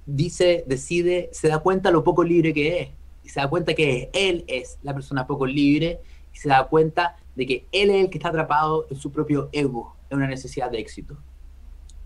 dice, 0.05 0.63
decide, 0.67 1.29
se 1.31 1.47
da 1.47 1.59
cuenta 1.59 1.91
lo 1.91 2.03
poco 2.03 2.23
libre 2.23 2.53
que 2.53 2.81
es, 2.81 2.89
y 3.23 3.29
se 3.29 3.39
da 3.39 3.49
cuenta 3.49 3.73
que 3.73 4.09
él 4.13 4.43
es 4.47 4.79
la 4.83 4.93
persona 4.93 5.27
poco 5.27 5.45
libre, 5.45 5.99
y 6.33 6.37
se 6.37 6.49
da 6.49 6.67
cuenta 6.67 7.17
de 7.35 7.45
que 7.45 7.65
él 7.71 7.89
es 7.89 8.05
el 8.05 8.09
que 8.09 8.17
está 8.17 8.29
atrapado 8.29 8.87
en 8.89 8.97
su 8.97 9.11
propio 9.11 9.49
ego, 9.51 9.95
en 10.09 10.17
una 10.17 10.27
necesidad 10.27 10.71
de 10.71 10.79
éxito. 10.79 11.17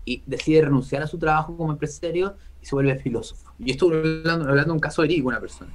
Y 0.04 0.22
decide 0.26 0.62
renunciar 0.62 1.02
a 1.02 1.06
su 1.06 1.18
trabajo 1.18 1.56
como 1.56 1.72
empresario 1.72 2.34
y 2.60 2.66
se 2.66 2.74
vuelve 2.74 2.96
filósofo. 2.96 3.52
Y 3.58 3.70
estoy 3.70 3.96
hablando, 3.96 4.48
hablando 4.48 4.72
de 4.72 4.72
un 4.72 4.80
caso 4.80 5.02
de 5.02 5.22
una 5.22 5.40
persona. 5.40 5.72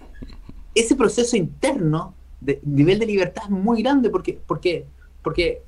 Ese 0.75 0.96
proceso 0.96 1.38
interno 1.38 2.13
de 2.39 2.60
nivel 2.63 3.00
de 3.00 3.06
libertad 3.06 3.44
es 3.46 3.50
muy 3.50 3.82
grande 3.82 4.10
porque, 4.10 4.39
porque, 4.46 4.86
porque 5.22 5.63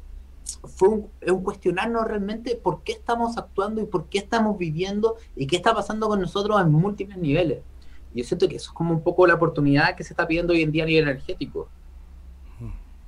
fue 0.63 0.89
un, 0.89 1.07
es 1.21 1.31
un 1.31 1.43
cuestionarnos 1.43 2.05
realmente 2.05 2.55
por 2.55 2.83
qué 2.83 2.93
estamos 2.93 3.37
actuando 3.37 3.81
y 3.81 3.85
por 3.85 4.07
qué 4.07 4.19
estamos 4.19 4.57
viviendo 4.57 5.15
y 5.35 5.47
qué 5.47 5.55
está 5.55 5.73
pasando 5.73 6.07
con 6.07 6.21
nosotros 6.21 6.59
en 6.61 6.71
múltiples 6.71 7.17
niveles. 7.17 7.59
Y 8.13 8.19
yo 8.21 8.27
siento 8.27 8.47
que 8.47 8.55
eso 8.55 8.71
es 8.71 8.75
como 8.75 8.93
un 8.93 9.03
poco 9.03 9.27
la 9.27 9.35
oportunidad 9.35 9.95
que 9.95 10.03
se 10.03 10.13
está 10.13 10.27
pidiendo 10.27 10.53
hoy 10.53 10.63
en 10.63 10.71
día 10.71 10.83
a 10.83 10.87
nivel 10.87 11.03
energético 11.03 11.69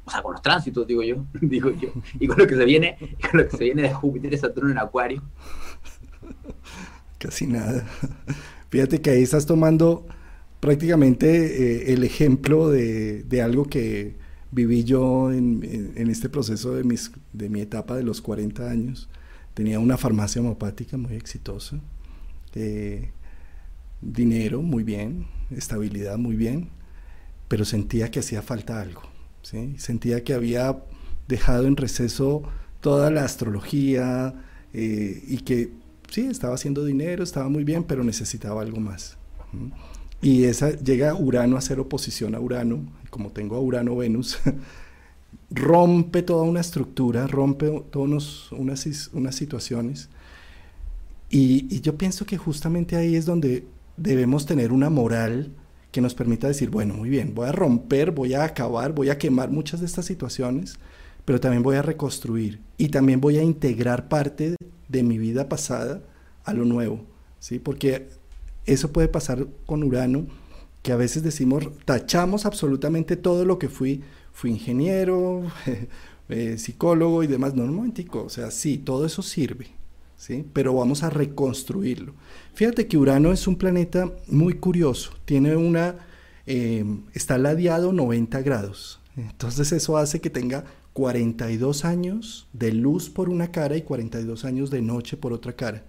o 0.06 0.12
sea, 0.12 0.22
con 0.22 0.34
los 0.34 0.42
tránsitos, 0.42 0.86
digo 0.86 1.04
yo, 1.04 1.26
digo 1.42 1.70
yo, 1.70 1.90
y 2.20 2.28
con 2.28 2.40
lo 2.40 2.48
que 2.48 2.56
se 2.56 2.66
viene, 2.66 2.98
con 3.30 3.40
lo 3.40 3.48
que 3.48 3.58
se 3.58 3.64
viene 3.64 3.84
de 3.84 3.94
Júpiter 3.94 4.34
y 4.34 4.38
Saturno 4.38 4.72
en 4.72 4.78
Acuario. 4.78 5.22
Casi 7.18 7.48
nada. 7.48 7.86
Fíjate 8.70 9.02
que 9.02 9.12
ahí 9.12 9.22
estás 9.22 9.46
tomando 9.46 10.06
prácticamente 10.62 11.28
eh, 11.90 11.94
el 11.94 12.06
ejemplo 12.06 12.70
de, 12.70 13.42
algo 13.44 13.66
que 13.66 14.16
viví 14.52 14.86
yo 14.86 15.32
en, 15.34 15.64
este 16.10 16.30
proceso 16.30 16.76
de, 16.76 16.86
mis, 16.86 17.12
de 17.34 17.50
mi 17.50 17.60
etapa 17.60 17.98
de 17.98 18.04
los 18.04 18.22
40 18.22 18.70
años. 18.70 19.10
Tenía 19.54 19.80
una 19.80 19.98
farmacia 19.98 20.42
homopática 20.42 20.96
muy 20.96 21.16
exitosa, 21.16 21.82
eh, 22.56 23.12
dinero 24.02 24.62
muy 24.62 24.84
bien, 24.84 25.26
estabilidad 25.50 26.18
muy 26.18 26.38
bien, 26.38 26.70
pero 27.50 27.66
sentía 27.66 28.10
que 28.10 28.20
hacía 28.20 28.42
falta 28.42 28.80
algo. 28.80 29.02
Sentía 29.42 30.24
que 30.24 30.34
había 30.34 30.78
dejado 31.28 31.66
en 31.66 31.76
receso 31.76 32.44
toda 32.80 33.10
la 33.10 33.26
astrología 33.26 34.36
eh, 34.74 35.24
y 35.28 35.38
que 35.40 35.72
sí, 36.10 36.28
estaba 36.28 36.54
haciendo 36.54 36.86
dinero, 36.86 37.24
estaba 37.24 37.50
muy 37.50 37.64
bien, 37.64 37.84
pero 37.84 38.04
necesitaba 38.04 38.62
algo 38.62 38.80
más. 38.80 39.18
Y 40.22 40.44
esa 40.44 40.72
llega 40.72 41.16
Urano 41.16 41.56
a 41.56 41.60
hacer 41.60 41.80
oposición 41.80 42.36
a 42.36 42.40
Urano, 42.40 42.86
como 43.10 43.32
tengo 43.32 43.56
a 43.56 43.60
Urano 43.60 43.96
Venus, 43.96 44.40
rompe 45.50 46.22
toda 46.22 46.44
una 46.44 46.62
estructura, 46.62 47.28
rompe 47.28 47.84
todas 47.90 48.52
unas, 48.52 49.10
unas 49.14 49.36
situaciones. 49.36 50.10
Y, 51.30 51.68
y, 51.74 51.82
yo 51.82 51.98
pienso 51.98 52.26
que 52.26 52.38
justamente 52.38 52.98
ahí 52.98 53.16
es 53.16 53.26
donde 53.26 53.66
debemos 53.98 54.46
tener 54.46 54.72
una 54.72 54.90
moral 54.90 55.52
que 55.92 56.02
nos 56.02 56.14
permita 56.14 56.48
decir, 56.48 56.70
bueno, 56.70 56.94
muy 56.94 57.10
bien, 57.10 57.34
voy 57.34 57.48
a 57.48 57.52
romper, 57.52 58.12
voy 58.12 58.34
a 58.34 58.44
acabar, 58.44 58.94
voy 58.94 59.10
a 59.10 59.18
quemar 59.18 59.50
muchas 59.50 59.80
de 59.80 59.86
estas 59.86 60.06
situaciones, 60.06 60.76
pero 61.26 61.40
también 61.40 61.64
voy 61.64 61.78
a 61.78 61.82
reconstruir 61.82 62.60
y 62.78 62.90
también 62.90 63.22
voy 63.22 63.38
a 63.38 63.44
integrar 63.44 64.08
parte 64.08 64.56
de 64.88 65.04
mi 65.04 65.18
vida 65.18 65.50
pasada 65.50 66.02
a 66.44 66.54
lo 66.54 66.66
nuevo, 66.66 67.02
¿sí? 67.40 67.60
Porque 67.60 68.10
eso 68.66 68.92
puede 68.92 69.08
pasar 69.08 69.48
con 69.66 69.84
Urano, 69.84 70.28
que 70.82 70.92
a 70.92 70.98
veces 70.98 71.24
decimos, 71.24 71.70
tachamos 71.86 72.46
absolutamente 72.46 73.16
todo 73.16 73.46
lo 73.46 73.60
que 73.60 73.70
fui, 73.70 74.02
fui 74.34 74.52
ingeniero, 74.52 75.44
eh, 76.30 76.58
psicólogo 76.58 77.24
y 77.24 77.28
demás. 77.28 77.54
No, 77.56 77.64
un 77.64 77.94
o 78.14 78.30
sea, 78.30 78.52
sí, 78.52 78.78
todo 78.78 79.06
eso 79.06 79.22
sirve, 79.22 79.68
¿sí? 80.18 80.46
Pero 80.54 80.74
vamos 80.74 81.04
a 81.04 81.10
reconstruirlo. 81.10 82.14
Fíjate 82.54 82.88
que 82.88 82.98
Urano 82.98 83.32
es 83.32 83.48
un 83.48 83.58
planeta 83.58 84.12
muy 84.28 84.56
curioso, 84.56 85.12
tiene 85.26 85.56
una, 85.56 85.96
eh, 86.48 86.84
está 87.14 87.38
ladeado 87.38 87.94
90 87.94 88.42
grados, 88.42 89.00
entonces 89.16 89.72
eso 89.72 89.98
hace 89.98 90.22
que 90.22 90.30
tenga 90.30 90.66
42 90.94 91.86
años 91.86 92.48
de 92.54 92.74
luz 92.74 93.10
por 93.10 93.30
una 93.30 93.52
cara 93.52 93.78
y 93.78 93.82
42 93.84 94.46
años 94.46 94.70
de 94.72 94.82
noche 94.82 95.16
por 95.18 95.32
otra 95.34 95.54
cara. 95.54 95.86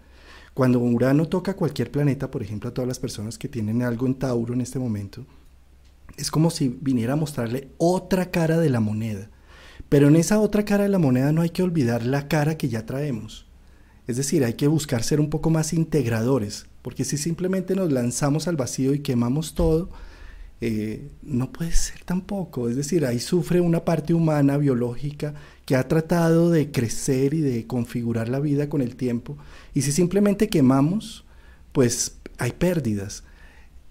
Cuando 0.55 0.81
Urano 0.81 1.29
toca 1.29 1.55
cualquier 1.55 1.91
planeta, 1.91 2.31
por 2.31 2.43
ejemplo 2.43 2.69
a 2.69 2.75
todas 2.75 2.89
las 2.89 2.99
personas 2.99 3.39
que 3.39 3.49
tienen 3.49 3.83
algo 3.83 4.07
en 4.07 4.15
Tauro 4.15 4.53
en 4.53 4.61
este 4.61 4.79
momento, 4.79 5.25
es 6.17 6.31
como 6.31 6.51
si 6.51 6.69
viniera 6.69 7.15
a 7.15 7.17
mostrarle 7.17 7.69
otra 7.79 8.31
cara 8.31 8.59
de 8.59 8.69
la 8.69 8.81
moneda. 8.81 9.31
Pero 9.89 10.09
en 10.09 10.17
esa 10.17 10.41
otra 10.41 10.65
cara 10.65 10.85
de 10.85 10.91
la 10.91 10.99
moneda 10.99 11.33
no 11.33 11.41
hay 11.41 11.51
que 11.51 11.63
olvidar 11.63 12.05
la 12.05 12.29
cara 12.29 12.57
que 12.57 12.69
ya 12.69 12.85
traemos. 12.85 13.47
Es 14.07 14.17
decir, 14.17 14.45
hay 14.45 14.55
que 14.55 14.67
buscar 14.67 15.03
ser 15.03 15.21
un 15.21 15.31
poco 15.31 15.49
más 15.49 15.73
integradores, 15.73 16.67
porque 16.83 17.05
si 17.05 17.17
simplemente 17.17 17.75
nos 17.75 17.93
lanzamos 17.93 18.49
al 18.49 18.57
vacío 18.57 18.95
y 18.95 19.01
quemamos 19.01 19.55
todo, 19.55 19.91
eh, 20.65 21.11
no 21.23 21.51
puede 21.51 21.73
ser 21.73 22.05
tampoco. 22.05 22.69
Es 22.69 22.77
decir, 22.77 23.05
ahí 23.05 23.19
sufre 23.19 23.61
una 23.61 23.85
parte 23.85 24.15
humana, 24.15 24.59
biológica, 24.59 25.35
que 25.65 25.75
ha 25.75 25.89
tratado 25.89 26.51
de 26.53 26.71
crecer 26.71 27.35
y 27.35 27.41
de 27.41 27.67
configurar 27.67 28.29
la 28.29 28.39
vida 28.39 28.69
con 28.69 28.81
el 28.81 28.95
tiempo. 28.95 29.37
Y 29.75 29.83
si 29.83 29.91
simplemente 29.91 30.49
quemamos, 30.49 31.25
pues 31.73 32.19
hay 32.39 32.53
pérdidas. 32.53 33.25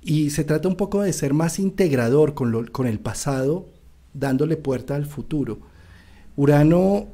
Y 0.01 0.29
se 0.29 0.45
trata 0.45 0.69
un 0.69 0.77
poco 0.77 1.01
de 1.01 1.11
ser 1.11 1.33
más 1.33 1.59
integrador 1.59 2.35
con, 2.35 2.67
con 2.67 2.87
el 2.87 3.01
pasado, 3.01 3.67
dándole 4.13 4.55
puerta 4.55 4.95
al 4.95 5.05
futuro. 5.05 5.59
Urano 6.37 7.07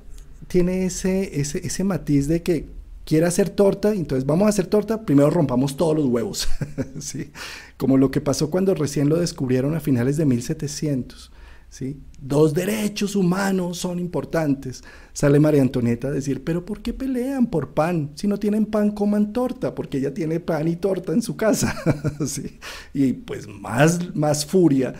tiene 0.48 0.86
ese, 0.86 1.42
ese, 1.42 1.66
ese 1.66 1.84
matiz 1.84 2.28
de 2.28 2.44
que 2.44 2.68
quiere 3.08 3.26
hacer 3.26 3.50
torta, 3.50 3.94
entonces 3.94 4.26
vamos 4.26 4.48
a 4.48 4.50
hacer 4.50 4.68
torta, 4.68 5.06
primero 5.06 5.30
rompamos 5.30 5.78
todos 5.78 5.96
los 5.96 6.08
huevos, 6.08 6.50
¿sí? 7.00 7.32
Como 7.78 7.96
lo 7.96 8.12
que 8.12 8.20
pasó 8.20 8.52
cuando 8.52 8.76
recién 8.76 9.08
lo 9.08 9.16
descubrieron 9.16 9.76
a 9.76 9.80
finales 9.80 10.18
de 10.18 10.26
1700, 10.26 11.32
¿sí? 11.70 12.02
Dos 12.20 12.54
derechos 12.54 13.16
humanos 13.16 13.78
son 13.78 14.00
importantes. 14.00 14.84
Sale 15.14 15.40
María 15.40 15.62
Antonieta 15.62 16.10
a 16.10 16.12
decir, 16.12 16.44
pero 16.44 16.66
¿por 16.66 16.82
qué 16.82 16.94
pelean 16.94 17.48
por 17.48 17.74
pan? 17.74 18.12
Si 18.16 18.28
no 18.28 18.38
tienen 18.38 18.66
pan, 18.66 18.92
coman 18.92 19.32
torta, 19.32 19.74
porque 19.74 20.00
ella 20.00 20.14
tiene 20.14 20.42
pan 20.42 20.68
y 20.68 20.76
torta 20.76 21.14
en 21.14 21.22
su 21.22 21.38
casa, 21.38 21.82
¿sí? 22.26 22.60
Y 22.94 23.14
pues 23.14 23.48
más, 23.48 24.14
más 24.18 24.46
furia 24.46 24.94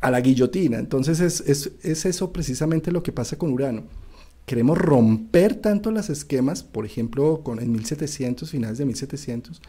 a 0.00 0.10
la 0.10 0.22
guillotina. 0.22 0.78
Entonces 0.78 1.20
es, 1.20 1.42
es, 1.42 1.72
es 1.82 2.06
eso 2.06 2.32
precisamente 2.32 2.90
lo 2.90 3.02
que 3.02 3.12
pasa 3.12 3.36
con 3.36 3.52
Urano 3.52 3.82
queremos 4.50 4.78
romper 4.78 5.54
tanto 5.54 5.92
los 5.92 6.10
esquemas, 6.10 6.64
por 6.64 6.84
ejemplo, 6.84 7.42
con 7.44 7.60
en 7.60 7.70
1700, 7.70 8.50
finales 8.50 8.78
de 8.78 8.84
1700, 8.84 9.62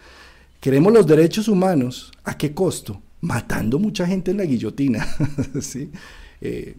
queremos 0.59 0.91
los 0.91 1.05
derechos 1.05 1.47
humanos, 1.47 2.11
¿a 2.23 2.35
qué 2.35 2.55
costo? 2.55 2.99
Matando 3.21 3.77
mucha 3.77 4.07
gente 4.07 4.31
en 4.31 4.37
la 4.37 4.45
guillotina, 4.45 5.07
¿sí? 5.61 5.91
Eh, 6.41 6.77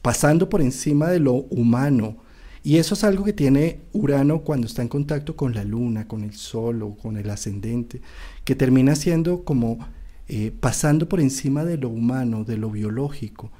pasando 0.00 0.48
por 0.48 0.62
encima 0.62 1.08
de 1.08 1.20
lo 1.20 1.34
humano. 1.34 2.16
Y 2.64 2.78
eso 2.78 2.94
es 2.94 3.04
algo 3.04 3.24
que 3.24 3.34
tiene 3.34 3.82
Urano 3.92 4.40
cuando 4.40 4.66
está 4.66 4.80
en 4.80 4.88
contacto 4.88 5.36
con 5.36 5.52
la 5.52 5.64
luna, 5.64 6.08
con 6.08 6.24
el 6.24 6.32
sol 6.32 6.82
o 6.82 6.96
con 6.96 7.18
el 7.18 7.28
ascendente, 7.28 8.00
que 8.44 8.54
termina 8.54 8.96
siendo 8.96 9.44
como 9.44 9.80
eh, 10.28 10.50
pasando 10.58 11.10
por 11.10 11.20
encima 11.20 11.66
de 11.66 11.76
lo 11.76 11.90
humano, 11.90 12.44
de 12.44 12.56
lo 12.56 12.70
biológico. 12.70 13.52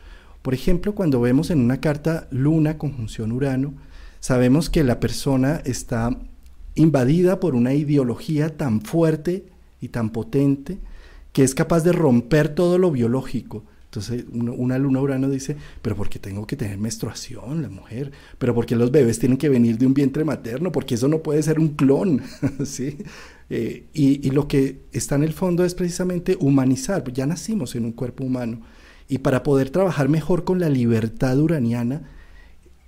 Por 0.43 0.55
ejemplo, 0.55 0.95
cuando 0.95 1.21
vemos 1.21 1.51
en 1.51 1.61
una 1.61 1.81
carta 1.81 2.29
Luna 2.31 2.79
conjunción 2.79 3.33
Urano, 3.33 3.75
sabemos 4.21 4.71
que 4.71 4.85
la 4.85 5.01
persona 5.01 5.61
está 5.65 6.17
invadida 6.75 7.41
por 7.41 7.55
una 7.55 7.75
ideología 7.75 8.57
tan 8.57 8.81
fuerte 8.81 9.47
y 9.81 9.89
tan 9.89 10.11
potente 10.11 10.79
que 11.33 11.43
es 11.43 11.55
capaz 11.55 11.83
de 11.85 11.93
romper 11.93 12.49
todo 12.55 12.79
lo 12.79 12.91
biológico. 12.91 13.65
Entonces 13.85 14.27
una 14.33 14.79
luna 14.79 15.01
Urano 15.01 15.31
dice, 15.31 15.57
pero 15.81 15.97
¿por 15.97 16.11
qué 16.11 16.19
tengo 16.19 16.47
que 16.47 16.57
tener 16.57 16.77
menstruación 16.77 17.63
la 17.63 17.71
mujer? 17.71 18.13
¿Pero 18.39 18.55
por 18.55 18.67
qué 18.67 18.77
los 18.77 18.91
bebés 18.91 19.19
tienen 19.19 19.39
que 19.39 19.49
venir 19.49 19.79
de 19.79 19.87
un 19.87 19.95
vientre 19.95 20.25
materno? 20.25 20.71
Porque 20.71 20.95
eso 20.95 21.09
no 21.09 21.23
puede 21.23 21.43
ser 21.43 21.59
un 21.59 21.69
clon, 21.69 22.23
¿sí? 22.65 22.99
Eh, 23.49 23.87
y, 23.95 24.27
y, 24.27 24.31
lo 24.31 24.47
que 24.47 24.83
está 24.93 25.15
en 25.15 25.23
el 25.23 25.33
fondo 25.33 25.65
es 25.65 25.75
precisamente 25.75 26.37
humanizar, 26.39 27.03
ya 27.11 27.25
nacimos 27.25 27.75
en 27.77 27.87
un 27.87 27.93
cuerpo 27.93 28.25
humano 28.25 28.61
y 29.09 29.19
para 29.19 29.43
poder 29.43 29.71
trabajar 29.71 30.09
mejor 30.09 30.45
con 30.45 30.61
la 30.61 30.69
libertad 30.69 31.39
uraniana 31.39 32.03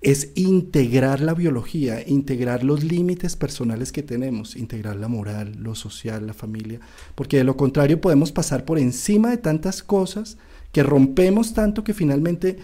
es 0.02 0.32
integrar 0.34 1.20
la 1.20 1.34
biología, 1.34 2.06
integrar 2.06 2.64
los 2.64 2.84
límites 2.84 3.36
personales 3.36 3.92
que 3.92 4.02
tenemos, 4.02 4.56
integrar 4.56 4.96
la 4.96 5.08
moral, 5.08 5.56
lo 5.58 5.74
social, 5.74 6.26
la 6.26 6.32
familia, 6.32 6.80
porque 7.14 7.36
de 7.36 7.44
lo 7.44 7.56
contrario 7.56 8.00
podemos 8.00 8.32
pasar 8.32 8.64
por 8.64 8.78
encima 8.78 9.30
de 9.30 9.36
tantas 9.36 9.82
cosas 9.82 10.38
que 10.72 10.82
rompemos 10.82 11.52
tanto 11.52 11.84
que 11.84 11.92
finalmente 11.92 12.58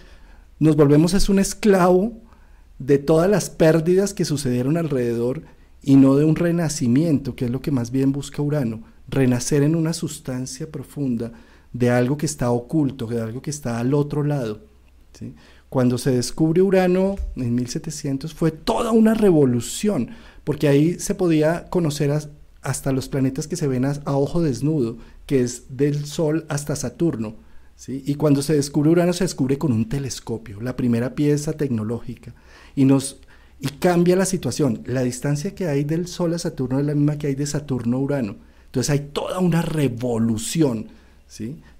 nos 0.59 0.77
volvemos 0.77 1.13
es 1.13 1.29
un 1.29 1.39
esclavo 1.39 2.23
de 2.79 2.99
todas 2.99 3.29
las 3.29 3.51
pérdidas 3.51 4.15
que 4.15 4.25
sucedieron 4.25 4.77
alrededor 4.79 5.43
y 5.83 5.97
no 5.97 6.17
de 6.17 6.25
un 6.25 6.37
renacimiento, 6.37 7.37
que 7.37 7.47
es 7.47 7.51
lo 7.51 7.61
que 7.61 7.71
más 7.71 7.91
bien 7.91 8.13
busca 8.13 8.41
Urano, 8.41 8.83
renacer 9.09 9.63
en 9.63 9.77
una 9.77 9.93
sustancia 9.93 10.71
profunda 10.71 11.33
de 11.79 11.91
algo 11.91 12.17
que 12.17 12.27
está 12.27 12.51
oculto, 12.51 13.07
de 13.07 13.21
algo 13.21 13.43
que 13.43 13.51
está 13.51 13.79
al 13.79 13.93
otro 13.95 14.23
lado. 14.23 14.61
Cuando 15.69 15.99
se 15.99 16.11
descubre 16.11 16.63
Urano 16.63 17.17
en 17.37 17.55
1700 17.55 18.35
fue 18.35 18.51
toda 18.51 18.93
una 18.93 19.15
revolución, 19.15 20.11
porque 20.45 20.69
ahí 20.69 20.99
se 20.99 21.15
podía 21.15 21.69
conocer 21.69 22.13
hasta 22.63 22.93
los 22.93 23.09
planetas 23.09 23.47
que 23.47 23.57
se 23.57 23.67
ven 23.67 23.85
a, 23.85 24.01
ojo 24.07 24.43
desnudo, 24.43 24.99
que 25.27 25.43
es 25.43 25.77
del 25.77 26.07
Sol 26.07 26.47
hasta 26.49 26.77
Saturno. 26.77 27.37
Y 27.87 28.15
cuando 28.15 28.41
se 28.41 28.55
descubre 28.55 28.91
Urano 28.91 29.13
se 29.13 29.25
descubre 29.25 29.59
con 29.59 29.73
un 29.73 29.89
telescopio, 29.89 30.63
la 30.63 30.77
primera 30.77 31.15
pieza 31.15 31.53
tecnológica, 31.53 32.35
y 32.75 32.87
nos 32.87 33.21
y 33.59 33.69
cambia 33.69 34.17
la 34.17 34.27
situación. 34.27 34.83
La 34.85 35.03
distancia 35.03 35.55
que 35.55 35.67
hay 35.67 35.85
del 35.85 36.07
Sol 36.07 36.35
a 36.35 36.39
Saturno 36.39 36.79
es 36.79 36.87
la 36.87 36.95
misma 36.95 37.17
que 37.17 37.29
hay 37.29 37.35
de 37.35 37.47
Saturno 37.47 37.97
a 37.97 38.01
Urano. 38.01 38.37
Entonces 38.67 38.91
hay 38.91 39.11
toda 39.13 39.39
una 39.39 39.63
revolución 39.63 40.89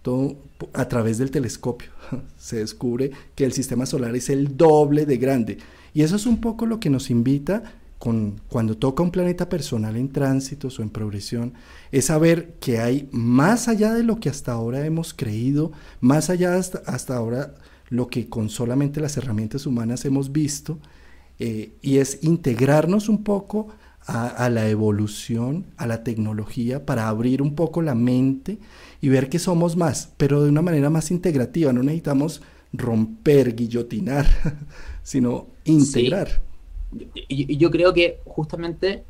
Todo 0.03 0.37
a 0.75 0.89
través 0.89 1.19
del 1.19 1.31
telescopio 1.31 1.91
se 2.39 2.57
descubre 2.57 3.11
que 3.35 3.45
el 3.45 3.53
sistema 3.53 3.87
solar 3.87 4.15
es 4.15 4.29
el 4.29 4.57
doble 4.57 5.07
de 5.07 5.17
grande. 5.17 5.59
Y 5.95 6.03
eso 6.03 6.17
es 6.17 6.27
un 6.27 6.41
poco 6.41 6.67
lo 6.67 6.79
que 6.79 6.91
nos 6.91 7.11
invita 7.11 7.63
con, 7.99 8.41
cuando 8.49 8.77
toca 8.77 9.03
un 9.03 9.11
planeta 9.11 9.49
personal 9.49 9.97
en 9.97 10.13
tránsito 10.13 10.69
o 10.69 10.83
en 10.83 10.91
progresión, 10.91 11.55
es 11.91 12.07
saber 12.07 12.55
que 12.61 12.79
hay 12.79 13.09
más 13.13 13.69
allá 13.69 13.95
de 13.95 14.03
lo 14.03 14.21
que 14.21 14.29
hasta 14.29 14.53
ahora 14.53 14.85
hemos 14.85 15.15
creído, 15.15 15.73
más 16.01 16.29
allá 16.29 16.57
hasta, 16.57 16.83
hasta 16.87 17.17
ahora 17.17 17.55
lo 17.89 18.09
que 18.09 18.29
con 18.29 18.51
solamente 18.51 19.01
las 19.01 19.17
herramientas 19.17 19.67
humanas 19.67 20.05
hemos 20.05 20.33
visto, 20.33 20.79
eh, 21.39 21.73
y 21.83 21.99
es 21.99 22.23
integrarnos 22.23 23.09
un 23.09 23.23
poco 23.23 23.69
a, 24.07 24.49
la 24.51 24.69
evolución, 24.69 25.67
a 25.77 25.87
la 25.87 26.05
tecnología, 26.05 26.87
para 26.87 27.09
abrir 27.09 27.43
un 27.43 27.55
poco 27.55 27.83
la 27.83 27.95
mente 27.95 28.59
y 29.01 29.09
ver 29.09 29.29
que 29.29 29.39
somos 29.39 29.77
más, 29.77 30.13
pero 30.17 30.43
de 30.45 30.49
una 30.49 30.63
manera 30.63 30.91
más 30.91 31.11
integrativa. 31.11 31.73
No 31.73 31.83
necesitamos 31.83 32.41
romper, 32.73 33.55
guillotinar, 33.57 34.27
sino 35.03 35.49
integrar. 35.65 36.41
Y, 37.15 37.57
yo 37.57 37.71
creo 37.71 37.93
que 37.93 38.21
justamente 38.25 39.05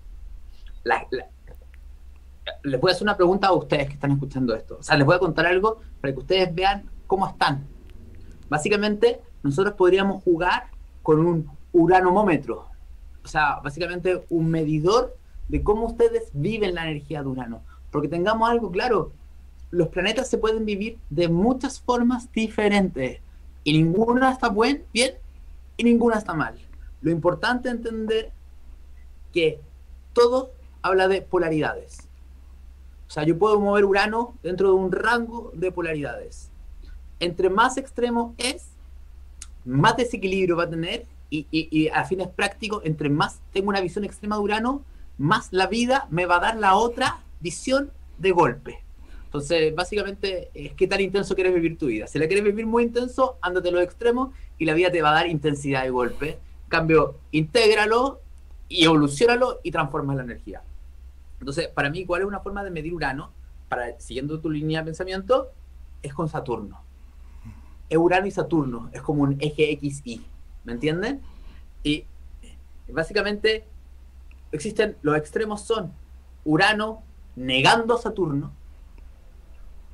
les 2.63 2.81
voy 2.81 2.91
a 2.91 2.95
hacer 2.95 3.05
una 3.05 3.17
pregunta 3.17 3.49
a 3.49 3.53
ustedes 3.53 3.89
que 3.89 3.95
están 3.95 4.13
escuchando 4.13 4.55
esto. 4.55 4.79
O 4.81 4.83
sea, 4.83 4.97
les 4.97 5.05
voy 5.05 5.17
a 5.17 5.19
contar 5.19 5.47
algo 5.47 5.81
para 6.01 6.15
que 6.15 6.21
ustedes 6.21 6.55
vean 6.55 6.89
cómo 7.07 7.29
están. 7.29 7.67
Básicamente, 8.49 9.21
nosotros 9.43 9.75
podríamos 9.75 10.23
jugar 10.23 10.69
con 11.03 11.21
un 11.21 11.51
uranomómetro 11.73 12.76
o 13.27 13.29
sea, 13.29 13.59
básicamente 13.59 14.23
un 14.31 14.49
medidor 14.49 15.17
de 15.49 15.65
cómo 15.65 15.87
ustedes 15.87 16.31
viven 16.33 16.77
la 16.77 16.85
energía 16.89 17.23
de 17.23 17.29
Urano. 17.29 17.61
Porque 17.91 18.07
tengamos 18.07 18.49
algo 18.49 18.71
claro, 18.71 19.11
los 19.73 19.89
planetas 19.89 20.31
se 20.31 20.39
pueden 20.39 20.65
vivir 20.65 20.97
de 21.11 21.27
muchas 21.27 21.81
formas 21.81 22.31
diferentes 22.31 23.19
y 23.65 23.73
ninguna 23.73 24.31
está 24.31 24.49
buen, 24.49 24.85
bien 24.93 25.15
y 25.77 25.83
ninguna 25.83 26.19
está 26.19 26.35
mal. 26.35 26.55
Lo 27.01 27.11
importante 27.11 27.69
es 27.69 27.75
entender 27.75 28.31
que 29.33 29.59
todo 30.13 30.53
habla 30.81 31.09
de 31.09 31.21
polaridades. 31.21 32.07
O 33.09 33.11
sea, 33.11 33.25
yo 33.25 33.37
puedo 33.37 33.59
mover 33.59 33.87
Urano 33.87 34.35
dentro 34.45 34.69
de 34.69 34.75
un 34.75 34.93
rango 34.93 35.51
de 35.53 35.73
polaridades. 35.73 36.49
Entre 37.19 37.51
más 37.51 37.77
extremo 37.77 38.37
es, 38.39 38.69
más 39.65 39.97
desequilibrio 39.97 40.57
va 40.57 40.63
a 40.63 40.71
tener 40.71 41.07
y, 41.31 41.47
y, 41.51 41.89
a 41.89 42.05
fines 42.05 42.29
prácticos, 42.29 42.85
entre 42.85 43.09
más 43.09 43.41
tengo 43.53 43.69
una 43.69 43.81
visión 43.81 44.05
extrema 44.05 44.37
de 44.37 44.43
Urano, 44.43 44.85
más 45.19 45.49
la 45.53 45.67
vida 45.67 46.07
me 46.11 46.27
va 46.27 46.37
a 46.37 46.41
dar 46.41 46.57
la 46.57 46.77
otra 46.77 47.21
visión 47.41 47.91
de 48.19 48.31
golpe. 48.31 48.83
Entonces, 49.25 49.75
básicamente, 49.75 50.51
es 50.55 50.73
qué 50.75 50.87
tan 50.87 51.01
intenso 51.01 51.35
quieres 51.35 51.53
vivir 51.53 51.77
tu 51.77 51.87
vida. 51.87 52.07
Si 52.07 52.19
la 52.19 52.27
quieres 52.27 52.45
vivir 52.45 52.67
muy 52.67 52.85
intenso, 52.85 53.39
ándate 53.43 53.69
a 53.69 53.73
los 53.73 53.83
extremos 53.83 54.31
y 54.57 54.65
la 54.65 54.75
vida 54.75 54.91
te 54.91 55.03
va 55.03 55.11
a 55.11 55.15
dar 55.15 55.27
intensidad 55.27 55.83
de 55.83 55.91
golpe. 55.91 56.39
cambio, 56.69 57.17
intégralo 57.31 58.21
y 58.69 58.85
evolucionalo 58.85 59.61
y 59.63 59.71
transforma 59.71 60.15
la 60.15 60.23
energía. 60.23 60.63
Entonces, 61.39 61.69
para 61.69 61.91
mí, 61.91 62.05
¿cuál 62.05 62.23
es 62.23 62.29
una 62.29 62.41
forma 62.41 62.65
de 62.65 62.71
medir 62.71 62.95
Urano? 62.95 63.31
Siguiendo 63.99 64.41
tu 64.41 64.51
línea 64.51 64.81
de 64.81 64.87
pensamiento, 64.87 65.53
es 66.03 66.15
con 66.15 66.29
Saturno. 66.29 66.81
Urano 67.91 68.27
y 68.27 68.31
Saturno 68.31 68.91
es 68.93 69.03
como 69.03 69.23
un 69.23 69.37
eje 69.39 69.79
XY, 69.81 70.25
¿me 70.67 70.75
entienden? 70.75 71.23
Y 71.83 72.05
básicamente 72.89 73.65
existen, 74.53 74.97
los 75.01 75.17
extremos 75.17 75.63
son 75.63 75.93
Urano 76.45 77.03
negando 77.37 77.95
a 77.95 77.99
Saturno 77.99 78.53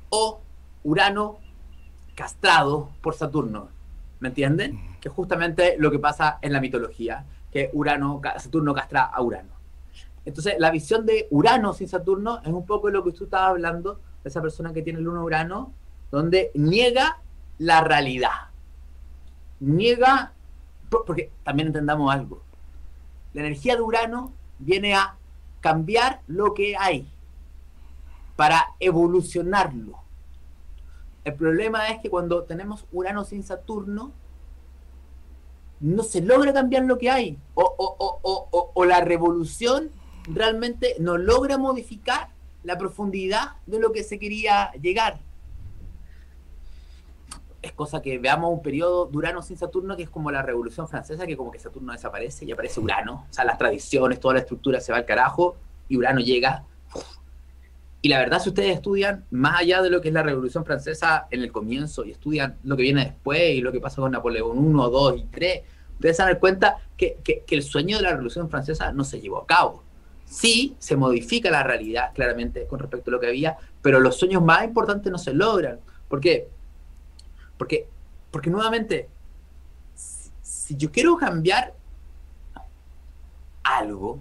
o 0.09 0.41
Urano 0.83 1.37
castrado 2.15 2.89
por 3.01 3.15
Saturno, 3.15 3.69
¿me 4.19 4.27
entienden? 4.27 4.97
Que 4.99 5.09
es 5.09 5.13
justamente 5.13 5.75
lo 5.77 5.89
que 5.91 5.99
pasa 5.99 6.39
en 6.41 6.53
la 6.53 6.61
mitología, 6.61 7.25
que 7.51 7.69
Urano, 7.73 8.21
Saturno 8.37 8.73
castra 8.73 9.03
a 9.03 9.21
Urano. 9.21 9.53
Entonces, 10.25 10.55
la 10.57 10.71
visión 10.71 11.05
de 11.05 11.27
Urano 11.31 11.73
sin 11.73 11.87
Saturno 11.87 12.41
es 12.43 12.49
un 12.49 12.65
poco 12.65 12.89
lo 12.89 13.03
que 13.03 13.11
tú 13.11 13.25
estabas 13.25 13.49
hablando, 13.49 13.99
de 14.23 14.29
esa 14.29 14.41
persona 14.41 14.71
que 14.71 14.81
tiene 14.81 14.99
el 14.99 15.07
1 15.07 15.23
Urano, 15.23 15.73
donde 16.11 16.51
niega 16.53 17.19
la 17.57 17.81
realidad. 17.81 18.49
Niega, 19.59 20.33
porque 21.05 21.31
también 21.43 21.67
entendamos 21.67 22.13
algo, 22.13 22.41
la 23.33 23.41
energía 23.41 23.75
de 23.75 23.81
Urano 23.81 24.31
viene 24.59 24.93
a 24.93 25.15
cambiar 25.61 26.21
lo 26.27 26.53
que 26.53 26.75
hay 26.77 27.07
para 28.35 28.75
evolucionarlo. 28.79 29.99
El 31.23 31.35
problema 31.35 31.87
es 31.89 32.01
que 32.01 32.09
cuando 32.09 32.43
tenemos 32.43 32.85
Urano 32.91 33.23
sin 33.23 33.43
Saturno, 33.43 34.11
no 35.79 36.03
se 36.03 36.21
logra 36.21 36.53
cambiar 36.53 36.83
lo 36.83 36.97
que 36.97 37.09
hay. 37.09 37.37
O, 37.55 38.85
la 38.85 39.01
revolución 39.01 39.89
realmente 40.25 40.95
no 40.99 41.17
logra 41.17 41.57
modificar 41.57 42.29
la 42.63 42.77
profundidad 42.77 43.57
de 43.65 43.79
lo 43.79 43.91
que 43.91 44.03
se 44.03 44.19
quería 44.19 44.71
llegar. 44.73 45.19
Es 47.63 47.71
cosa 47.71 48.01
que 48.01 48.19
veamos 48.19 48.53
un 48.53 48.61
periodo 48.61 49.07
de 49.07 49.17
Urano 49.17 49.41
sin 49.41 49.57
Saturno, 49.57 49.97
que 49.97 50.03
es 50.03 50.09
como 50.09 50.29
la 50.29 50.43
Revolución 50.43 50.87
Francesa, 50.87 51.25
que 51.25 51.35
como 51.35 51.49
que 51.49 51.57
Saturno 51.57 51.93
desaparece 51.93 52.45
y 52.45 52.51
aparece 52.51 52.79
Urano. 52.79 53.25
O 53.27 53.33
sea, 53.33 53.45
las 53.45 53.57
tradiciones, 53.57 54.19
toda 54.19 54.35
la 54.35 54.41
estructura 54.41 54.79
se 54.79 54.91
va 54.91 54.99
al 54.99 55.05
carajo 55.05 55.55
y 55.89 55.97
Urano 55.97 56.19
llega 56.19 56.63
y 58.05 58.09
la 58.09 58.19
verdad, 58.19 58.41
si 58.41 58.49
ustedes 58.49 58.75
estudian 58.75 59.23
más 59.31 59.61
allá 59.61 59.81
de 59.81 59.89
lo 59.89 60.01
que 60.01 60.09
es 60.09 60.13
la 60.13 60.23
Revolución 60.23 60.65
Francesa 60.65 61.25
en 61.31 61.41
el 61.41 61.53
comienzo 61.53 62.03
y 62.03 62.11
estudian 62.11 62.57
lo 62.65 62.75
que 62.75 62.83
viene 62.83 63.05
después 63.05 63.55
y 63.55 63.61
lo 63.61 63.71
que 63.71 63.79
pasa 63.79 64.01
con 64.01 64.11
Napoleón 64.11 64.57
I, 64.57 64.73
2 64.73 65.19
y 65.19 65.23
3, 65.31 65.61
ustedes 65.93 66.17
se 66.17 66.23
dan 66.23 66.37
cuenta 66.37 66.79
que, 66.97 67.15
que, 67.23 67.45
el 67.47 67.63
sueño 67.63 67.95
de 67.95 68.03
la 68.03 68.09
Revolución 68.09 68.49
Francesa 68.49 68.91
no 68.91 69.05
se 69.05 69.21
llevó 69.21 69.37
a 69.37 69.47
cabo. 69.47 69.83
Sí, 70.25 70.75
se 70.79 70.97
modifica 70.97 71.49
la 71.49 71.63
realidad 71.63 72.11
claramente 72.13 72.67
con 72.67 72.79
respecto 72.79 73.09
a 73.09 73.13
lo 73.13 73.21
que 73.21 73.27
había, 73.27 73.55
pero 73.81 74.01
los 74.01 74.17
sueños 74.17 74.43
más 74.43 74.65
importantes 74.65 75.09
no 75.09 75.17
se 75.17 75.33
logran. 75.33 75.79
¿Por 76.09 76.19
qué? 76.19 76.49
Porque, 77.63 77.87
porque 78.29 78.49
nuevamente, 78.49 79.07
si 80.41 80.75
yo 80.75 80.91
quiero 80.91 81.15
cambiar 81.15 81.73
algo, 83.63 84.19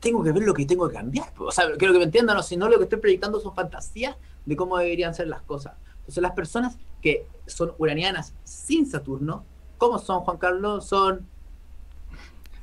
tengo 0.00 0.24
que 0.24 0.32
ver 0.32 0.44
lo 0.44 0.54
que 0.54 0.64
tengo 0.64 0.88
que 0.88 0.94
cambiar. 0.94 1.30
O 1.36 1.52
sea, 1.52 1.66
quiero 1.76 1.92
que 1.92 1.98
me 1.98 2.06
entiendan, 2.06 2.34
¿no? 2.34 2.42
si 2.42 2.56
no 2.56 2.70
lo 2.70 2.78
que 2.78 2.84
estoy 2.84 2.98
proyectando 2.98 3.40
son 3.40 3.54
fantasías 3.54 4.16
de 4.46 4.56
cómo 4.56 4.78
deberían 4.78 5.14
ser 5.14 5.28
las 5.28 5.42
cosas. 5.42 5.74
Entonces 5.98 6.22
las 6.22 6.32
personas 6.32 6.78
que 7.02 7.26
son 7.44 7.74
uranianas 7.76 8.32
sin 8.44 8.86
Saturno, 8.86 9.44
¿cómo 9.76 9.98
son, 9.98 10.20
Juan 10.20 10.38
Carlos? 10.38 10.86
Son 10.86 11.26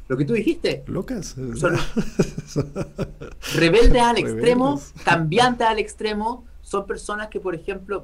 lo 0.08 0.17
que 0.17 0.26
tú 0.26 0.34
dijiste. 0.34 0.84
Locas. 0.88 1.36
Son 1.56 1.78
rebeldes 3.54 4.02
al 4.02 4.17
extremo, 4.17 4.82
cambiantes 5.04 5.67
al 5.67 5.78
extremo. 5.78 6.45
Son 6.76 6.86
personas 6.86 7.30
que, 7.30 7.40
por 7.40 7.56
ejemplo, 7.56 8.04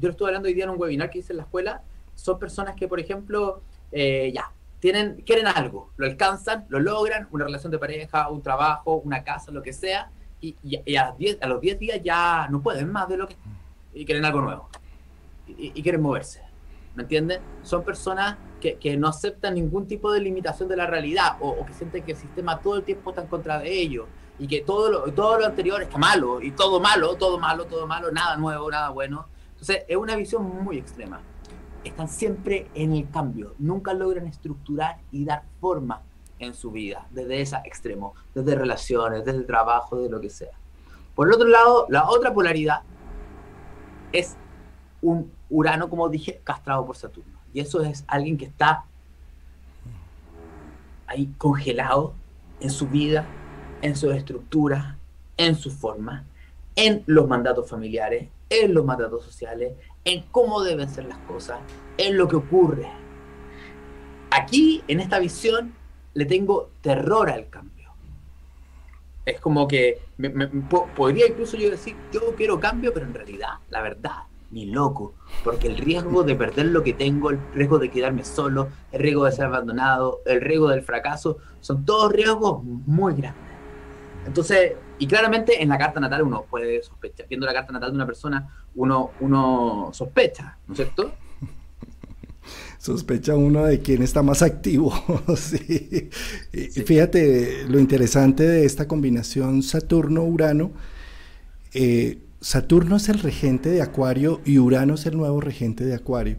yo 0.00 0.08
estuve 0.08 0.28
hablando 0.28 0.48
hoy 0.48 0.54
día 0.54 0.64
en 0.64 0.70
un 0.70 0.80
webinar 0.80 1.10
que 1.10 1.20
hice 1.20 1.32
en 1.32 1.36
la 1.36 1.42
escuela. 1.44 1.80
Son 2.16 2.40
personas 2.40 2.74
que, 2.74 2.88
por 2.88 2.98
ejemplo, 2.98 3.62
eh, 3.92 4.32
ya, 4.34 4.50
tienen, 4.80 5.22
quieren 5.24 5.46
algo, 5.46 5.92
lo 5.96 6.06
alcanzan, 6.06 6.66
lo 6.70 6.80
logran, 6.80 7.28
una 7.30 7.44
relación 7.44 7.70
de 7.70 7.78
pareja, 7.78 8.28
un 8.30 8.42
trabajo, 8.42 8.96
una 8.96 9.22
casa, 9.22 9.52
lo 9.52 9.62
que 9.62 9.72
sea, 9.72 10.10
y, 10.40 10.56
a, 10.96 11.14
los 11.46 11.60
10 11.60 11.78
días 11.78 12.00
ya 12.02 12.48
no 12.50 12.60
pueden 12.60 12.90
más 12.90 13.08
de 13.08 13.16
lo 13.16 13.28
que... 13.28 13.36
y 13.94 14.04
quieren 14.04 14.24
algo 14.24 14.40
nuevo, 14.40 14.68
y, 15.46 15.80
quieren 15.80 16.02
moverse, 16.02 16.42
¿me 16.96 17.04
entienden? 17.04 17.40
Son 17.62 17.84
personas 17.84 18.38
que, 18.60 18.96
no 18.96 19.06
aceptan 19.06 19.54
ningún 19.54 19.86
tipo 19.86 20.10
de 20.10 20.18
limitación 20.18 20.68
de 20.68 20.76
la 20.76 20.88
realidad, 20.88 21.36
o, 21.38 21.64
que 21.64 21.72
sienten 21.74 22.02
que 22.02 22.10
el 22.10 22.18
sistema 22.18 22.58
todo 22.58 22.78
el 22.78 22.82
tiempo 22.82 23.10
está 23.10 23.22
en 23.22 23.28
contra 23.28 23.60
de 23.60 23.72
ellos, 23.72 24.06
y 24.38 24.46
que 24.46 24.62
todo 24.62 24.90
lo, 24.90 25.12
todo 25.12 25.38
lo 25.38 25.46
anterior 25.46 25.82
está 25.82 25.98
malo, 25.98 26.40
y 26.40 26.50
todo 26.50 26.80
malo, 26.80 27.14
todo 27.16 27.38
malo, 27.38 27.66
todo 27.66 27.86
malo, 27.86 28.10
nada 28.10 28.36
nuevo, 28.36 28.70
nada 28.70 28.90
bueno. 28.90 29.26
Entonces 29.50 29.84
es 29.88 29.96
una 29.96 30.16
visión 30.16 30.42
muy 30.64 30.78
extrema 30.78 31.20
están 31.84 32.08
siempre 32.08 32.68
en 32.74 32.94
el 32.94 33.08
cambio, 33.10 33.54
nunca 33.58 33.92
logran 33.92 34.26
estructurar 34.26 34.98
y 35.12 35.24
dar 35.24 35.42
forma 35.60 36.02
en 36.38 36.54
su 36.54 36.70
vida, 36.70 37.06
desde 37.10 37.40
ese 37.40 37.56
extremo, 37.64 38.14
desde 38.34 38.54
relaciones, 38.54 39.24
desde 39.24 39.38
el 39.38 39.46
trabajo, 39.46 39.96
de 39.96 40.08
lo 40.08 40.20
que 40.20 40.30
sea. 40.30 40.52
Por 41.14 41.28
el 41.28 41.34
otro 41.34 41.46
lado, 41.46 41.86
la 41.90 42.08
otra 42.08 42.34
polaridad 42.34 42.82
es 44.12 44.36
un 45.00 45.30
Urano, 45.50 45.88
como 45.88 46.08
dije, 46.08 46.40
castrado 46.42 46.84
por 46.86 46.96
Saturno. 46.96 47.38
Y 47.52 47.60
eso 47.60 47.82
es 47.82 48.04
alguien 48.08 48.36
que 48.36 48.46
está 48.46 48.84
ahí 51.06 51.32
congelado 51.38 52.14
en 52.60 52.70
su 52.70 52.88
vida, 52.88 53.26
en 53.84 53.96
su 53.96 54.10
estructura, 54.10 54.96
en 55.36 55.56
su 55.56 55.70
forma, 55.70 56.24
en 56.74 57.02
los 57.04 57.28
mandatos 57.28 57.68
familiares, 57.68 58.28
en 58.48 58.72
los 58.72 58.82
mandatos 58.82 59.22
sociales, 59.22 59.74
en 60.06 60.22
cómo 60.32 60.62
deben 60.62 60.88
ser 60.88 61.04
las 61.04 61.18
cosas, 61.18 61.58
en 61.98 62.16
lo 62.16 62.26
que 62.26 62.36
ocurre. 62.36 62.88
Aquí, 64.30 64.82
en 64.88 65.00
esta 65.00 65.18
visión, 65.18 65.74
le 66.14 66.24
tengo 66.24 66.70
terror 66.80 67.28
al 67.28 67.50
cambio. 67.50 67.90
Es 69.26 69.38
como 69.38 69.68
que 69.68 70.00
podría 70.96 71.28
incluso 71.28 71.58
yo 71.58 71.70
decir, 71.70 71.94
yo 72.10 72.34
quiero 72.36 72.58
cambio, 72.58 72.90
pero 72.94 73.04
en 73.04 73.12
realidad, 73.12 73.58
la 73.68 73.82
verdad, 73.82 74.22
ni 74.50 74.64
loco, 74.64 75.12
porque 75.44 75.66
el 75.66 75.76
riesgo 75.76 76.22
de 76.22 76.34
perder 76.34 76.66
lo 76.66 76.82
que 76.82 76.94
tengo, 76.94 77.28
el 77.28 77.38
riesgo 77.52 77.78
de 77.78 77.90
quedarme 77.90 78.24
solo, 78.24 78.68
el 78.92 79.02
riesgo 79.02 79.26
de 79.26 79.32
ser 79.32 79.44
abandonado, 79.44 80.20
el 80.24 80.40
riesgo 80.40 80.70
del 80.70 80.82
fracaso, 80.82 81.36
son 81.60 81.84
todos 81.84 82.10
riesgos 82.10 82.64
muy 82.64 83.12
grandes. 83.12 83.53
Entonces, 84.26 84.72
y 84.98 85.06
claramente 85.06 85.62
en 85.62 85.68
la 85.68 85.78
carta 85.78 86.00
natal 86.00 86.22
uno 86.22 86.44
puede 86.48 86.82
sospechar, 86.82 87.26
viendo 87.28 87.46
la 87.46 87.52
carta 87.52 87.72
natal 87.72 87.90
de 87.90 87.96
una 87.96 88.06
persona, 88.06 88.66
uno, 88.74 89.10
uno 89.20 89.90
sospecha, 89.92 90.58
¿no 90.66 90.74
es 90.74 90.78
cierto? 90.78 91.12
Sospecha 92.78 93.34
uno 93.34 93.64
de 93.64 93.80
quién 93.80 94.02
está 94.02 94.22
más 94.22 94.42
activo. 94.42 94.92
sí. 95.36 96.10
Fíjate 96.84 97.64
lo 97.68 97.78
interesante 97.78 98.46
de 98.46 98.66
esta 98.66 98.86
combinación 98.86 99.62
Saturno-Urano. 99.62 100.72
Eh, 101.72 102.18
Saturno 102.40 102.96
es 102.96 103.08
el 103.08 103.20
regente 103.20 103.70
de 103.70 103.80
Acuario 103.80 104.42
y 104.44 104.58
Urano 104.58 104.94
es 104.94 105.06
el 105.06 105.16
nuevo 105.16 105.40
regente 105.40 105.84
de 105.84 105.94
Acuario. 105.94 106.36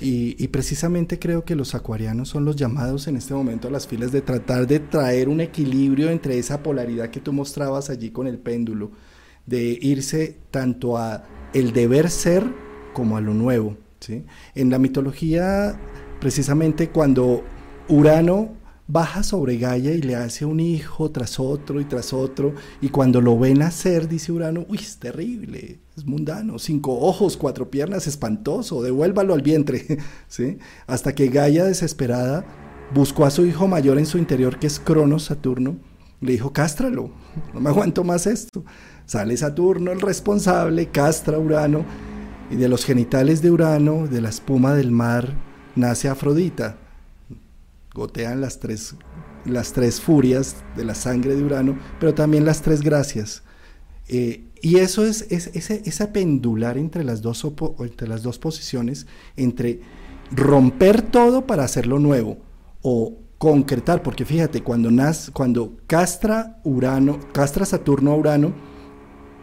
Y, 0.00 0.48
precisamente 0.48 1.18
creo 1.18 1.44
que 1.44 1.56
los 1.56 1.74
acuarianos 1.74 2.28
son 2.28 2.44
los 2.44 2.56
llamados 2.56 3.08
en 3.08 3.16
este 3.16 3.34
momento 3.34 3.68
a 3.68 3.70
las 3.70 3.86
filas 3.86 4.12
de 4.12 4.22
tratar 4.22 4.66
de 4.66 4.80
traer 4.80 5.28
un 5.28 5.40
equilibrio 5.40 6.10
entre 6.10 6.38
esa 6.38 6.62
polaridad 6.62 7.10
que 7.10 7.20
tú 7.20 7.32
mostrabas 7.32 7.90
allí 7.90 8.10
con 8.10 8.26
el 8.26 8.38
péndulo, 8.38 8.92
de 9.46 9.78
irse 9.80 10.38
tanto 10.50 10.96
a 10.96 11.24
el 11.52 11.72
deber 11.72 12.10
ser 12.10 12.44
como 12.94 13.16
a 13.16 13.20
lo 13.20 13.34
nuevo. 13.34 13.76
¿sí? 13.98 14.24
En 14.54 14.70
la 14.70 14.78
mitología, 14.78 15.78
precisamente 16.20 16.90
cuando 16.90 17.42
Urano 17.88 18.60
baja 18.86 19.22
sobre 19.22 19.56
Gaia 19.56 19.92
y 19.92 20.02
le 20.02 20.16
hace 20.16 20.44
un 20.44 20.58
hijo 20.58 21.10
tras 21.10 21.38
otro 21.38 21.80
y 21.80 21.84
tras 21.84 22.12
otro. 22.12 22.54
Y 22.80 22.88
cuando 22.88 23.20
lo 23.20 23.38
ven 23.38 23.58
nacer, 23.58 24.08
dice 24.08 24.32
Urano, 24.32 24.66
uy, 24.68 24.78
es 24.78 24.98
terrible, 24.98 25.78
mundano, 26.06 26.58
cinco 26.58 26.98
ojos, 26.98 27.36
cuatro 27.36 27.70
piernas, 27.70 28.06
espantoso, 28.06 28.82
devuélvalo 28.82 29.34
al 29.34 29.42
vientre. 29.42 29.98
¿Sí? 30.28 30.58
Hasta 30.86 31.14
que 31.14 31.28
Gaia, 31.28 31.64
desesperada, 31.64 32.44
buscó 32.94 33.24
a 33.24 33.30
su 33.30 33.46
hijo 33.46 33.68
mayor 33.68 33.98
en 33.98 34.06
su 34.06 34.18
interior, 34.18 34.58
que 34.58 34.66
es 34.66 34.80
Cronos, 34.80 35.24
Saturno, 35.24 35.76
le 36.20 36.32
dijo, 36.32 36.52
cástralo, 36.52 37.10
no 37.54 37.60
me 37.60 37.70
aguanto 37.70 38.04
más 38.04 38.26
esto. 38.26 38.64
Sale 39.06 39.36
Saturno, 39.36 39.92
el 39.92 40.00
responsable, 40.00 40.90
castra 40.90 41.38
Urano, 41.38 41.84
y 42.50 42.56
de 42.56 42.68
los 42.68 42.84
genitales 42.84 43.42
de 43.42 43.50
Urano, 43.50 44.06
de 44.06 44.20
la 44.20 44.28
espuma 44.28 44.74
del 44.74 44.90
mar, 44.90 45.34
nace 45.76 46.08
Afrodita 46.08 46.76
gotean 47.94 48.40
las 48.40 48.60
tres, 48.60 48.94
las 49.44 49.72
tres 49.72 50.00
furias 50.00 50.56
de 50.76 50.84
la 50.84 50.94
sangre 50.94 51.34
de 51.34 51.42
Urano, 51.42 51.78
pero 51.98 52.14
también 52.14 52.44
las 52.44 52.62
tres 52.62 52.82
gracias. 52.82 53.42
Eh, 54.08 54.44
y 54.62 54.76
eso 54.76 55.04
es, 55.04 55.26
ese, 55.30 55.82
esa 55.84 56.12
pendular 56.12 56.76
entre 56.76 57.04
las, 57.04 57.22
dos 57.22 57.46
entre 57.80 58.08
las 58.08 58.22
dos 58.22 58.38
posiciones, 58.38 59.06
entre 59.36 59.80
romper 60.30 61.02
todo 61.02 61.46
para 61.46 61.64
hacerlo 61.64 61.98
nuevo 61.98 62.38
o 62.82 63.18
concretar, 63.38 64.02
porque 64.02 64.26
fíjate, 64.26 64.62
cuando, 64.62 64.90
nace, 64.90 65.32
cuando 65.32 65.78
castra 65.86 66.60
Urano, 66.62 67.18
castra 67.32 67.64
Saturno 67.64 68.12
a 68.12 68.16
Urano, 68.16 68.52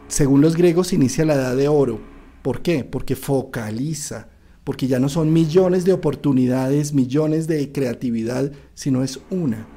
según 0.08 0.42
los 0.42 0.56
griegos 0.56 0.94
inicia 0.94 1.26
la 1.26 1.34
edad 1.34 1.56
de 1.56 1.68
oro. 1.68 2.00
¿Por 2.44 2.62
qué? 2.62 2.84
Porque 2.84 3.16
focaliza, 3.16 4.30
porque 4.64 4.88
ya 4.88 5.00
no 5.00 5.10
son 5.10 5.34
millones 5.34 5.84
de 5.84 5.94
oportunidades, 5.94 6.94
millones 6.94 7.48
de 7.48 7.72
creatividad, 7.72 8.52
sino 8.76 9.04
es 9.04 9.20
una. 9.32 9.68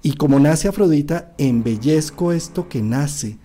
Y 0.00 0.12
como 0.12 0.38
nace 0.38 0.68
Afrodita, 0.68 1.34
embellezco 1.36 2.30
esto 2.32 2.68
que 2.68 2.82
nace, 2.82 3.38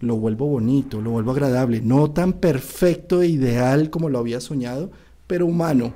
lo 0.00 0.16
vuelvo 0.16 0.46
bonito, 0.46 1.00
lo 1.00 1.10
vuelvo 1.10 1.32
agradable, 1.32 1.80
no 1.80 2.10
tan 2.10 2.34
perfecto 2.34 3.22
e 3.22 3.28
ideal 3.28 3.90
como 3.90 4.08
lo 4.08 4.18
había 4.18 4.40
soñado, 4.40 4.90
pero 5.26 5.46
humano, 5.46 5.92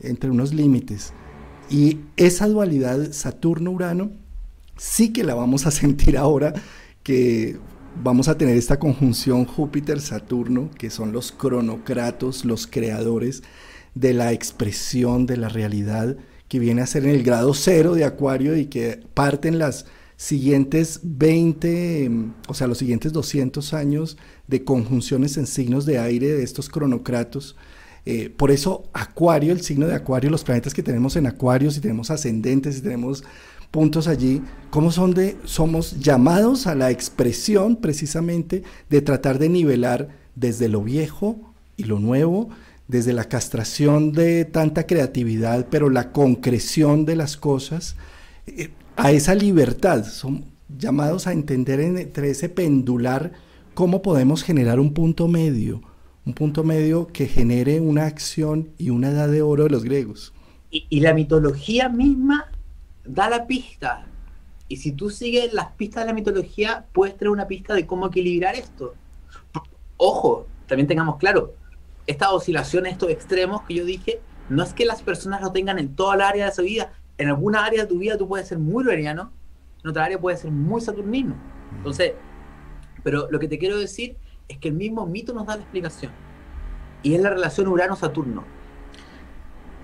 entre 0.00 0.30
unos 0.30 0.52
límites. 0.52 1.12
Y 1.70 1.98
esa 2.16 2.48
dualidad 2.48 3.12
Saturno-Urano 3.12 4.10
sí 4.76 5.12
que 5.12 5.24
la 5.24 5.34
vamos 5.34 5.66
a 5.66 5.70
sentir 5.72 6.16
ahora 6.18 6.54
que 7.02 7.58
vamos 8.02 8.28
a 8.28 8.36
tener 8.36 8.56
esta 8.56 8.78
conjunción 8.78 9.44
Júpiter-Saturno, 9.44 10.70
que 10.76 10.90
son 10.90 11.12
los 11.12 11.32
cronocratos, 11.32 12.44
los 12.44 12.66
creadores 12.66 13.42
de 13.94 14.12
la 14.12 14.32
expresión 14.32 15.26
de 15.26 15.36
la 15.36 15.48
realidad, 15.48 16.16
que 16.48 16.58
viene 16.58 16.82
a 16.82 16.86
ser 16.86 17.04
en 17.04 17.10
el 17.10 17.22
grado 17.22 17.54
cero 17.54 17.94
de 17.94 18.04
Acuario 18.04 18.56
y 18.56 18.66
que 18.66 19.00
parten 19.14 19.58
las 19.58 19.86
siguientes 20.16 21.00
20, 21.02 22.10
o 22.48 22.54
sea, 22.54 22.66
los 22.66 22.78
siguientes 22.78 23.12
200 23.12 23.74
años 23.74 24.16
de 24.46 24.64
conjunciones 24.64 25.36
en 25.36 25.46
signos 25.46 25.86
de 25.86 25.98
aire 25.98 26.28
de 26.28 26.42
estos 26.42 26.68
cronocratos. 26.68 27.56
Eh, 28.06 28.30
por 28.34 28.50
eso 28.50 28.84
Acuario, 28.92 29.52
el 29.52 29.60
signo 29.60 29.86
de 29.86 29.94
Acuario, 29.94 30.30
los 30.30 30.44
planetas 30.44 30.72
que 30.72 30.82
tenemos 30.82 31.16
en 31.16 31.26
Acuario, 31.26 31.70
si 31.70 31.80
tenemos 31.80 32.10
ascendentes, 32.10 32.76
si 32.76 32.80
tenemos 32.80 33.24
puntos 33.70 34.08
allí, 34.08 34.42
cómo 34.70 34.90
son 34.92 35.12
de, 35.12 35.36
somos 35.44 36.00
llamados 36.00 36.66
a 36.66 36.74
la 36.74 36.90
expresión 36.90 37.76
precisamente 37.76 38.62
de 38.88 39.02
tratar 39.02 39.38
de 39.38 39.48
nivelar 39.48 40.08
desde 40.34 40.68
lo 40.68 40.82
viejo 40.82 41.52
y 41.76 41.84
lo 41.84 41.98
nuevo, 41.98 42.48
desde 42.88 43.12
la 43.12 43.24
castración 43.24 44.12
de 44.12 44.44
tanta 44.44 44.86
creatividad, 44.86 45.66
pero 45.70 45.90
la 45.90 46.12
concreción 46.12 47.04
de 47.04 47.16
las 47.16 47.36
cosas, 47.36 47.96
eh, 48.46 48.70
a 48.96 49.12
esa 49.12 49.34
libertad. 49.34 50.04
Son 50.04 50.44
llamados 50.68 51.26
a 51.26 51.32
entender 51.32 51.80
entre 51.80 52.30
ese 52.30 52.48
pendular 52.48 53.32
cómo 53.74 54.02
podemos 54.02 54.42
generar 54.42 54.80
un 54.80 54.92
punto 54.92 55.28
medio, 55.28 55.82
un 56.24 56.34
punto 56.34 56.64
medio 56.64 57.06
que 57.06 57.26
genere 57.26 57.80
una 57.80 58.06
acción 58.06 58.70
y 58.78 58.90
una 58.90 59.10
edad 59.10 59.28
de 59.28 59.42
oro 59.42 59.64
de 59.64 59.70
los 59.70 59.84
griegos. 59.84 60.32
y 60.70 61.00
la 61.00 61.14
mitología 61.14 61.88
misma 61.88 62.50
da 63.04 63.30
la 63.30 63.46
pista. 63.46 64.06
Y 64.68 64.76
si 64.76 64.92
tú 64.92 65.10
sigues 65.10 65.52
las 65.52 65.68
pistas 65.72 66.02
de 66.02 66.08
la 66.08 66.12
mitología, 66.14 66.86
puedes 66.92 67.16
tener 67.16 67.30
una 67.30 67.46
pista 67.46 67.74
de 67.74 67.86
cómo 67.86 68.08
equilibrar 68.08 68.56
esto. 68.56 68.94
Ojo, 69.96 70.46
también 70.66 70.88
tengamos 70.88 71.16
claro, 71.16 71.54
estas 72.06 72.30
oscilaciones, 72.30 72.92
estos 72.92 73.10
extremos 73.10 73.62
que 73.62 73.74
yo 73.74 73.84
dije, 73.84 74.20
no 74.48 74.62
es 74.62 74.72
que 74.72 74.84
las 74.84 75.02
personas 75.02 75.40
lo 75.40 75.52
tengan 75.52 75.78
en 75.78 75.94
toda 75.94 76.16
la 76.16 76.28
área 76.28 76.46
de 76.46 76.52
su 76.52 76.62
vida. 76.62 76.92
En 77.18 77.28
alguna 77.28 77.64
área 77.64 77.82
de 77.82 77.88
tu 77.88 77.98
vida 77.98 78.18
tú 78.18 78.28
puedes 78.28 78.48
ser 78.48 78.58
muy 78.58 78.84
uraniano, 78.84 79.30
en 79.82 79.90
otra 79.90 80.04
área 80.04 80.20
puedes 80.20 80.40
ser 80.40 80.50
muy 80.50 80.80
saturnino. 80.80 81.34
Entonces, 81.76 82.12
pero 83.02 83.28
lo 83.30 83.38
que 83.38 83.48
te 83.48 83.58
quiero 83.58 83.78
decir 83.78 84.16
es 84.48 84.58
que 84.58 84.68
el 84.68 84.74
mismo 84.74 85.06
mito 85.06 85.32
nos 85.32 85.46
da 85.46 85.56
la 85.56 85.62
explicación. 85.62 86.12
Y 87.02 87.14
es 87.14 87.20
la 87.20 87.30
relación 87.30 87.68
Urano-Saturno 87.68 88.44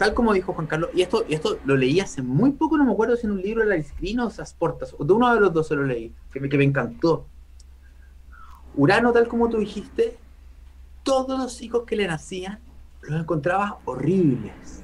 tal 0.03 0.15
como 0.15 0.33
dijo 0.33 0.53
Juan 0.53 0.67
Carlos, 0.67 0.91
y 0.95 1.03
esto, 1.03 1.25
y 1.29 1.35
esto 1.35 1.59
lo 1.65 1.77
leí 1.77 2.01
hace 2.01 2.23
muy 2.23 2.51
poco, 2.51 2.77
no 2.77 2.85
me 2.85 2.91
acuerdo 2.91 3.15
si 3.15 3.27
en 3.27 3.33
un 3.35 3.41
libro 3.41 3.63
de 3.63 3.69
la 3.69 3.77
Disciplina 3.77 4.27
o 4.27 4.31
Portas, 4.59 4.97
o 4.99 5.05
de 5.05 5.13
uno 5.13 5.33
de 5.33 5.39
los 5.39 5.53
dos 5.53 5.69
se 5.69 5.77
lo 5.77 5.85
leí, 5.85 6.13
que 6.33 6.41
me, 6.41 6.49
que 6.49 6.59
me 6.59 6.65
encantó. 6.65 7.27
Urano, 8.75 9.13
tal 9.13 9.29
como 9.29 9.49
tú 9.49 9.59
dijiste, 9.59 10.19
todos 11.05 11.39
los 11.39 11.63
hijos 11.63 11.85
que 11.85 11.95
le 11.95 12.09
nacían 12.09 12.59
los 13.03 13.21
encontraba 13.21 13.79
horribles. 13.85 14.83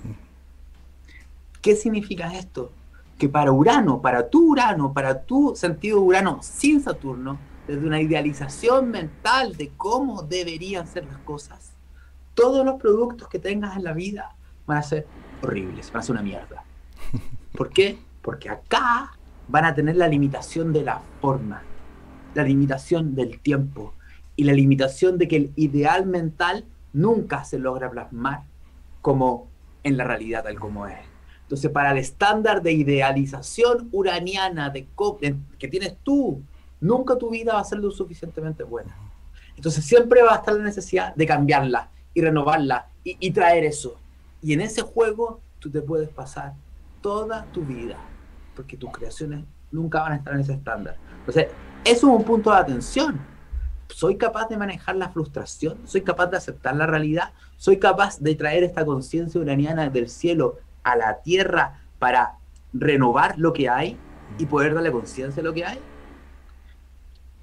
¿Qué 1.61 1.75
significa 1.75 2.35
esto? 2.35 2.73
Que 3.19 3.29
para 3.29 3.53
Urano, 3.53 4.01
para 4.01 4.29
tu 4.29 4.53
Urano, 4.53 4.93
para 4.93 5.23
tu 5.23 5.55
sentido 5.57 6.01
Urano 6.01 6.39
sin 6.43 6.81
Saturno, 6.81 7.39
desde 7.67 7.87
una 7.87 8.01
idealización 8.01 8.91
mental 8.91 9.57
de 9.57 9.71
cómo 9.77 10.23
deberían 10.23 10.87
ser 10.87 11.05
las 11.05 11.19
cosas, 11.19 11.73
todos 12.35 12.65
los 12.65 12.81
productos 12.81 13.29
que 13.29 13.39
tengas 13.39 13.77
en 13.77 13.85
la 13.85 13.93
vida 13.93 14.35
van 14.67 14.79
a 14.79 14.83
ser 14.83 15.07
horribles, 15.43 15.91
van 15.93 16.01
a 16.01 16.03
ser 16.03 16.13
una 16.13 16.23
mierda. 16.23 16.63
¿Por 17.53 17.71
qué? 17.71 17.99
Porque 18.23 18.49
acá 18.49 19.13
van 19.49 19.65
a 19.65 19.75
tener 19.75 19.97
la 19.97 20.09
limitación 20.09 20.73
de 20.73 20.83
la 20.83 21.03
forma, 21.21 21.63
la 22.35 22.45
limitación 22.45 23.15
del 23.15 23.41
tiempo 23.41 23.95
y 24.37 24.45
la 24.45 24.53
limitación 24.53 25.19
de 25.19 25.27
que 25.27 25.37
el 25.37 25.53
ideal 25.57 26.07
mental 26.07 26.65
nunca 26.93 27.45
se 27.45 27.59
logra 27.59 27.91
plasmar 27.91 28.45
como 29.03 29.49
en 29.83 29.97
la 29.97 30.05
realidad 30.05 30.45
tal 30.45 30.59
como 30.59 30.87
es. 30.87 31.08
Entonces, 31.49 31.71
para 31.71 31.93
el 31.93 31.97
estándar 31.99 32.61
de 32.61 32.73
idealización 32.73 33.89
uraniana 33.91 34.69
de 34.69 34.87
que 35.59 35.67
tienes 35.69 35.97
tú, 36.03 36.43
nunca 36.79 37.17
tu 37.17 37.31
vida 37.31 37.55
va 37.55 37.61
a 37.61 37.65
ser 37.65 37.79
lo 37.79 37.91
suficientemente 37.91 38.65
buena. 38.65 38.95
Entonces, 39.57 39.83
siempre 39.83 40.23
va 40.23 40.35
a 40.35 40.37
estar 40.37 40.53
la 40.53 40.63
necesidad 40.63 41.15
de 41.15 41.27
cambiarla 41.27 41.89
y 42.13 42.21
renovarla 42.21 42.89
y 43.03 43.31
traer 43.31 43.65
eso. 43.65 43.97
Y 44.43 44.53
en 44.53 44.61
ese 44.61 44.83
juego 44.83 45.41
tú 45.59 45.71
te 45.71 45.81
puedes 45.81 46.11
pasar 46.11 46.53
toda 47.01 47.47
tu 47.47 47.63
vida, 47.63 47.97
porque 48.55 48.77
tus 48.77 48.91
creaciones 48.93 49.43
nunca 49.73 50.01
van 50.01 50.13
a 50.13 50.17
estar 50.17 50.35
en 50.35 50.41
ese 50.41 50.53
estándar. 50.53 50.99
Entonces, 51.21 51.47
eso 51.83 52.09
es 52.09 52.19
un 52.19 52.25
punto 52.25 52.51
de 52.51 52.59
atención. 52.59 53.19
Soy 53.89 54.19
capaz 54.19 54.49
de 54.49 54.59
manejar 54.59 54.97
la 54.97 55.09
frustración, 55.09 55.79
soy 55.87 56.03
capaz 56.03 56.27
de 56.27 56.37
aceptar 56.37 56.77
la 56.77 56.87
realidad, 56.87 57.33
soy 57.57 57.79
capaz 57.79 58.21
de 58.21 58.35
traer 58.35 58.65
esta 58.65 58.85
conciencia 58.85 59.41
uraniana 59.41 59.89
del 59.89 60.11
cielo 60.11 60.59
a 60.83 60.97
la 60.97 61.21
tierra 61.23 61.81
para 61.99 62.35
renovar 62.73 63.39
lo 63.39 63.53
que 63.53 63.69
hay 63.69 63.97
y 64.39 64.47
poder 64.47 64.75
darle 64.75 64.93
conciencia 64.93 65.41
a 65.41 65.45
lo 65.45 65.55
que 65.55 65.65
hay. 65.65 65.79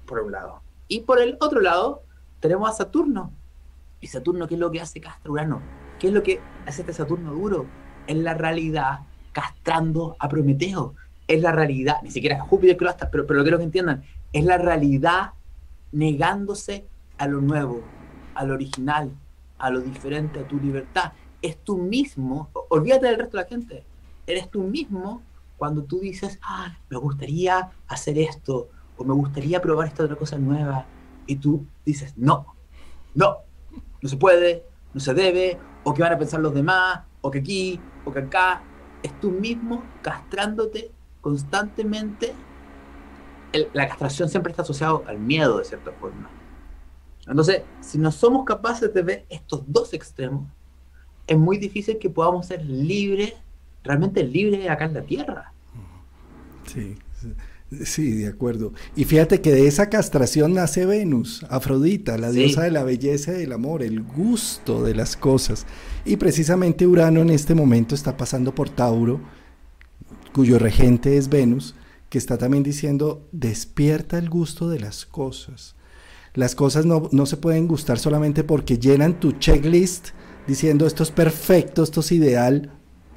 Por 0.06 0.20
un 0.20 0.32
lado. 0.32 0.62
Y 0.88 1.00
por 1.00 1.20
el 1.20 1.36
otro 1.40 1.60
lado, 1.60 2.02
tenemos 2.40 2.70
a 2.70 2.72
Saturno. 2.72 3.32
¿Y 4.00 4.06
Saturno 4.06 4.46
qué 4.46 4.54
es 4.54 4.60
lo 4.60 4.70
que 4.70 4.80
hace 4.80 5.00
Castro 5.00 5.32
Urano? 5.32 5.60
¿Qué 5.98 6.08
es 6.08 6.12
lo 6.12 6.22
que 6.22 6.40
hace 6.66 6.82
este 6.82 6.92
Saturno 6.92 7.32
duro? 7.32 7.66
En 8.06 8.22
la 8.22 8.34
realidad 8.34 9.00
castrando 9.32 10.16
a 10.18 10.28
Prometeo. 10.28 10.94
Es 11.28 11.42
la 11.42 11.52
realidad, 11.52 11.96
ni 12.02 12.10
siquiera 12.10 12.40
Júpiter 12.40 12.76
que 12.76 12.84
lo 12.84 12.90
hasta, 12.90 13.10
pero, 13.10 13.26
pero 13.26 13.38
lo 13.38 13.44
quiero 13.44 13.58
que 13.58 13.64
entiendan, 13.64 14.04
es 14.32 14.44
la 14.44 14.58
realidad 14.58 15.32
negándose 15.92 16.86
a 17.18 17.26
lo 17.26 17.40
nuevo, 17.40 17.82
a 18.34 18.44
lo 18.44 18.54
original, 18.54 19.10
a 19.58 19.70
lo 19.70 19.80
diferente, 19.80 20.40
a 20.40 20.48
tu 20.48 20.58
libertad. 20.58 21.12
Es 21.42 21.56
tú 21.58 21.76
mismo, 21.76 22.50
olvídate 22.68 23.06
del 23.06 23.18
resto 23.18 23.36
de 23.36 23.42
la 23.42 23.48
gente, 23.48 23.84
eres 24.26 24.50
tú 24.50 24.62
mismo 24.62 25.22
cuando 25.56 25.84
tú 25.84 26.00
dices, 26.00 26.38
ah, 26.42 26.76
me 26.90 26.98
gustaría 26.98 27.70
hacer 27.88 28.18
esto, 28.18 28.68
o 28.96 29.04
me 29.04 29.14
gustaría 29.14 29.60
probar 29.60 29.88
esta 29.88 30.04
otra 30.04 30.16
cosa 30.16 30.38
nueva, 30.38 30.86
y 31.26 31.36
tú 31.36 31.66
dices, 31.84 32.14
no, 32.16 32.54
no, 33.14 33.38
no 34.00 34.08
se 34.08 34.16
puede, 34.16 34.64
no 34.92 35.00
se 35.00 35.14
debe, 35.14 35.58
o 35.84 35.94
que 35.94 36.02
van 36.02 36.12
a 36.12 36.18
pensar 36.18 36.40
los 36.40 36.54
demás, 36.54 37.00
o 37.20 37.30
que 37.30 37.38
aquí, 37.40 37.80
o 38.04 38.12
que 38.12 38.20
acá. 38.20 38.62
Es 39.02 39.20
tú 39.20 39.30
mismo 39.30 39.82
castrándote 40.02 40.90
constantemente. 41.20 42.34
la 43.72 43.88
castración 43.88 44.28
siempre 44.28 44.50
está 44.50 44.62
asociada 44.62 45.00
al 45.06 45.18
miedo, 45.18 45.58
de 45.58 45.64
cierta 45.64 45.92
forma. 45.92 46.28
Entonces, 47.26 47.62
si 47.80 47.98
no 47.98 48.10
somos 48.10 48.44
capaces 48.44 48.92
de 48.92 49.02
ver 49.02 49.26
estos 49.28 49.62
dos 49.66 49.92
extremos, 49.92 50.48
es 51.26 51.38
muy 51.38 51.58
difícil 51.58 51.98
que 51.98 52.10
podamos 52.10 52.46
ser 52.46 52.64
libres, 52.64 53.34
realmente 53.82 54.22
libres 54.22 54.68
acá 54.68 54.84
en 54.84 54.94
la 54.94 55.02
Tierra. 55.02 55.52
Sí, 56.66 56.96
sí, 57.84 58.10
de 58.12 58.28
acuerdo. 58.28 58.72
Y 58.94 59.04
fíjate 59.04 59.40
que 59.40 59.52
de 59.52 59.66
esa 59.66 59.88
castración 59.88 60.54
nace 60.54 60.86
Venus, 60.86 61.44
Afrodita, 61.48 62.18
la 62.18 62.30
diosa 62.30 62.62
de 62.62 62.70
la 62.70 62.84
belleza 62.84 63.32
y 63.32 63.38
del 63.38 63.52
amor, 63.52 63.82
el 63.82 64.02
gusto 64.02 64.84
de 64.84 64.94
las 64.94 65.16
cosas. 65.16 65.66
Y 66.04 66.16
precisamente 66.16 66.86
Urano 66.86 67.20
en 67.22 67.30
este 67.30 67.54
momento 67.54 67.94
está 67.94 68.16
pasando 68.16 68.54
por 68.54 68.68
Tauro, 68.68 69.20
cuyo 70.32 70.58
regente 70.58 71.16
es 71.16 71.28
Venus, 71.28 71.74
que 72.08 72.18
está 72.18 72.38
también 72.38 72.62
diciendo, 72.62 73.26
despierta 73.32 74.18
el 74.18 74.28
gusto 74.28 74.68
de 74.68 74.80
las 74.80 75.06
cosas. 75.06 75.74
Las 76.34 76.54
cosas 76.54 76.84
no, 76.84 77.08
no 77.12 77.24
se 77.24 77.38
pueden 77.38 77.66
gustar 77.66 77.98
solamente 77.98 78.44
porque 78.44 78.78
llenan 78.78 79.18
tu 79.18 79.32
checklist 79.32 80.10
diciendo 80.46 80.86
esto 80.86 81.02
es 81.02 81.10
perfecto, 81.10 81.82
esto 81.82 82.00
es 82.00 82.12
ideal. 82.12 82.70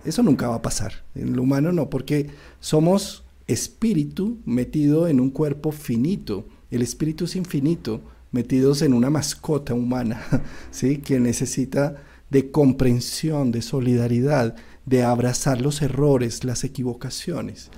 Eso 0.06 0.24
nunca 0.24 0.48
va 0.48 0.56
a 0.56 0.62
pasar. 0.62 1.04
En 1.16 1.36
lo 1.36 1.44
humano 1.44 1.72
no, 1.72 1.90
porque 1.90 2.30
somos 2.60 3.24
espíritu 3.48 4.40
metido 4.46 5.08
en 5.08 5.20
un 5.20 5.30
cuerpo 5.30 5.72
finito. 5.72 6.46
El 6.72 6.82
espíritu 6.82 7.26
es 7.26 7.36
infinito, 7.36 8.02
metidos 8.32 8.82
en 8.82 8.94
una 8.94 9.10
mascota 9.10 9.74
humana, 9.74 10.22
¿sí? 10.72 10.98
que 10.98 11.20
necesita 11.20 12.04
de 12.30 12.52
comprensión, 12.52 13.52
de 13.52 13.62
solidaridad, 13.62 14.56
de 14.86 15.04
abrazar 15.04 15.62
los 15.62 15.82
errores, 15.82 16.44
las 16.44 16.64
equivocaciones. 16.64 17.70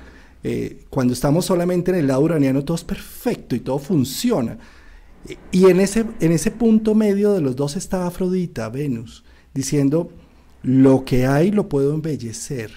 Eh, 0.44 0.86
cuando 0.90 1.14
estamos 1.14 1.46
solamente 1.46 1.92
en 1.92 1.98
el 1.98 2.08
lado 2.08 2.22
uraniano 2.22 2.64
todo 2.64 2.76
es 2.76 2.84
perfecto 2.84 3.56
y 3.56 3.60
todo 3.60 3.80
funciona. 3.80 4.58
Y 5.52 5.66
en 5.66 5.80
ese, 5.80 6.06
en 6.20 6.32
ese 6.32 6.52
punto 6.52 6.96
medio 6.96 7.34
de 7.34 7.42
los 7.42 7.56
dos 7.56 7.76
está 7.76 8.08
Afrodita, 8.08 8.70
Venus, 8.70 9.24
diciendo, 9.54 10.12
lo 10.64 11.06
que 11.06 11.26
hay 11.26 11.52
lo 11.52 11.70
puedo 11.70 11.94
embellecer, 11.94 12.72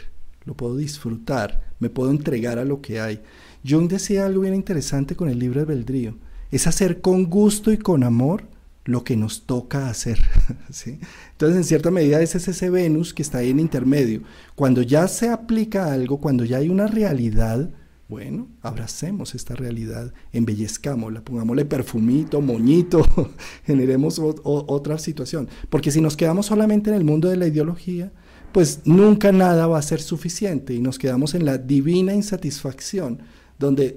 lo 0.45 0.55
puedo 0.55 0.77
disfrutar, 0.77 1.63
me 1.79 1.91
puedo 1.91 2.11
entregar 2.11 2.59
a 2.59 2.65
lo 2.65 2.81
que 2.81 3.01
hay. 3.01 3.21
Jung 3.67 3.89
decía 3.89 4.27
algo 4.27 4.43
bien 4.43 4.55
interesante 4.55 5.17
con 5.17 5.29
el 5.29 5.39
libro 5.39 5.61
de 5.61 5.67
Beldrío, 5.67 6.17
es 6.51 6.67
hacer 6.67 7.01
con 7.01 7.27
gusto 7.27 7.73
y 7.73 7.79
con 7.79 8.05
amor 8.05 8.49
lo 8.85 9.03
que 9.05 9.17
nos 9.17 9.47
toca 9.47 9.89
hacer. 9.89 10.19
¿sí? 10.71 10.99
Entonces, 11.33 11.57
en 11.57 11.65
cierta 11.65 11.91
medida, 11.91 12.21
es 12.21 12.35
ese 12.35 12.71
Venus 12.71 13.15
que 13.15 13.23
está 13.23 13.39
ahí 13.39 13.51
en 13.51 13.61
intermedio. 13.61 14.23
Cuando 14.55 14.83
ya 14.83 15.09
se 15.09 15.31
aplica 15.31 15.93
algo, 15.93 16.19
cuando 16.21 16.45
ya 16.45 16.59
hay 16.59 16.69
una 16.69 16.87
realidad, 16.87 17.71
bueno, 18.09 18.49
abracemos 18.61 19.35
esta 19.35 19.55
realidad, 19.55 20.13
embellezcámosla, 20.33 21.23
pongámosle 21.23 21.65
perfumito, 21.65 22.43
moñito, 22.43 23.03
generemos 23.65 24.21
otra 24.43 24.99
situación. 24.99 25.49
Porque 25.71 25.91
si 25.91 26.01
nos 26.01 26.17
quedamos 26.17 26.47
solamente 26.47 26.91
en 26.91 26.97
el 26.97 27.05
mundo 27.05 27.29
de 27.29 27.39
la 27.39 27.47
ideología, 27.47 28.13
pues 28.53 28.83
nunca 28.85 29.33
nada 29.33 29.67
va 29.67 29.79
a 29.79 29.83
ser 29.83 30.03
suficiente 30.03 30.75
y 30.75 30.81
nos 30.81 30.99
quedamos 30.99 31.35
en 31.35 31.47
la 31.47 31.57
divina 31.57 32.15
insatisfacción, 32.15 33.21
donde 33.59 33.97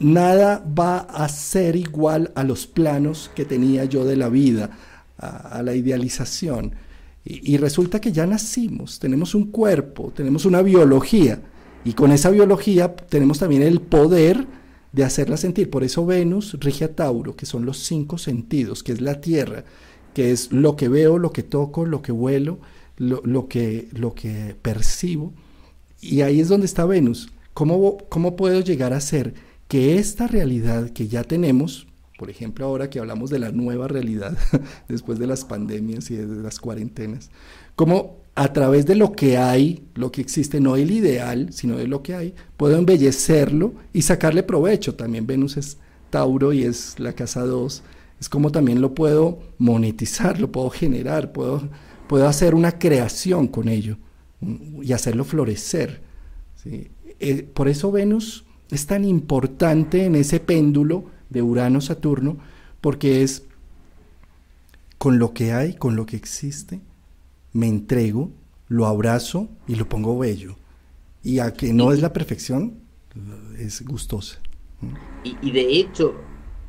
nada 0.00 0.64
va 0.78 0.98
a 0.98 1.28
ser 1.28 1.76
igual 1.76 2.32
a 2.34 2.42
los 2.42 2.66
planos 2.66 3.30
que 3.36 3.44
tenía 3.44 3.84
yo 3.84 4.04
de 4.04 4.16
la 4.16 4.28
vida, 4.28 4.70
a, 5.16 5.62
la 5.62 5.74
idealización. 5.74 6.72
y 7.24 7.56
resulta 7.56 8.00
que 8.00 8.10
ya 8.10 8.26
nacimos, 8.26 8.98
tenemos 8.98 9.34
un 9.34 9.50
cuerpo, 9.50 10.12
tenemos 10.14 10.44
una 10.44 10.62
biología 10.62 11.40
y 11.88 11.94
con 11.94 12.12
esa 12.12 12.28
biología 12.28 12.94
tenemos 12.94 13.38
también 13.38 13.62
el 13.62 13.80
poder 13.80 14.46
de 14.92 15.04
hacerla 15.04 15.38
sentir. 15.38 15.70
Por 15.70 15.84
eso 15.84 16.04
Venus 16.04 16.54
rige 16.60 16.84
a 16.84 16.94
Tauro, 16.94 17.34
que 17.34 17.46
son 17.46 17.64
los 17.64 17.78
cinco 17.78 18.18
sentidos, 18.18 18.82
que 18.82 18.92
es 18.92 19.00
la 19.00 19.22
tierra, 19.22 19.64
que 20.12 20.30
es 20.30 20.52
lo 20.52 20.76
que 20.76 20.90
veo, 20.90 21.16
lo 21.16 21.32
que 21.32 21.42
toco, 21.42 21.86
lo 21.86 22.02
que 22.02 22.12
huelo, 22.12 22.58
lo, 22.98 23.48
que, 23.48 23.88
lo 23.92 24.12
que 24.12 24.54
percibo. 24.60 25.32
Y 26.02 26.20
ahí 26.20 26.40
es 26.40 26.48
donde 26.48 26.66
está 26.66 26.84
Venus. 26.84 27.30
¿Cómo, 27.54 27.96
¿Cómo 28.10 28.36
puedo 28.36 28.60
llegar 28.60 28.92
a 28.92 29.00
ser 29.00 29.32
que 29.66 29.96
esta 29.96 30.26
realidad 30.26 30.90
que 30.90 31.08
ya 31.08 31.24
tenemos, 31.24 31.86
por 32.18 32.28
ejemplo 32.28 32.66
ahora 32.66 32.90
que 32.90 32.98
hablamos 32.98 33.30
de 33.30 33.38
la 33.38 33.50
nueva 33.50 33.88
realidad, 33.88 34.36
después 34.90 35.18
de 35.18 35.26
las 35.26 35.46
pandemias 35.46 36.10
y 36.10 36.16
de 36.16 36.42
las 36.42 36.60
cuarentenas, 36.60 37.30
cómo 37.76 38.18
a 38.38 38.52
través 38.52 38.86
de 38.86 38.94
lo 38.94 39.14
que 39.14 39.36
hay, 39.36 39.82
lo 39.96 40.12
que 40.12 40.20
existe, 40.20 40.60
no 40.60 40.76
el 40.76 40.92
ideal, 40.92 41.48
sino 41.50 41.76
de 41.76 41.88
lo 41.88 42.04
que 42.04 42.14
hay, 42.14 42.34
puedo 42.56 42.78
embellecerlo 42.78 43.74
y 43.92 44.02
sacarle 44.02 44.44
provecho. 44.44 44.94
También 44.94 45.26
Venus 45.26 45.56
es 45.56 45.76
Tauro 46.10 46.52
y 46.52 46.62
es 46.62 47.00
la 47.00 47.14
casa 47.14 47.44
2. 47.44 47.82
Es 48.20 48.28
como 48.28 48.52
también 48.52 48.80
lo 48.80 48.94
puedo 48.94 49.40
monetizar, 49.58 50.38
lo 50.38 50.52
puedo 50.52 50.70
generar, 50.70 51.32
puedo, 51.32 51.68
puedo 52.06 52.28
hacer 52.28 52.54
una 52.54 52.78
creación 52.78 53.48
con 53.48 53.68
ello 53.68 53.96
y 54.82 54.92
hacerlo 54.92 55.24
florecer. 55.24 56.00
Eh, 56.64 57.42
por 57.52 57.66
eso 57.66 57.90
Venus 57.90 58.44
es 58.70 58.86
tan 58.86 59.04
importante 59.04 60.04
en 60.04 60.14
ese 60.14 60.38
péndulo 60.38 61.06
de 61.28 61.42
Urano-Saturno, 61.42 62.38
porque 62.80 63.24
es 63.24 63.42
con 64.96 65.18
lo 65.18 65.34
que 65.34 65.52
hay, 65.52 65.74
con 65.74 65.96
lo 65.96 66.06
que 66.06 66.14
existe, 66.14 66.82
me 67.52 67.66
entrego, 67.66 68.30
lo 68.68 68.86
abrazo 68.86 69.48
y 69.66 69.74
lo 69.76 69.88
pongo 69.88 70.18
bello. 70.18 70.56
Y 71.22 71.40
a 71.40 71.52
que 71.52 71.72
no 71.72 71.92
es 71.92 72.00
la 72.00 72.12
perfección, 72.12 72.80
es 73.58 73.84
gustosa. 73.84 74.38
Y, 75.24 75.50
de 75.50 75.78
hecho, 75.78 76.14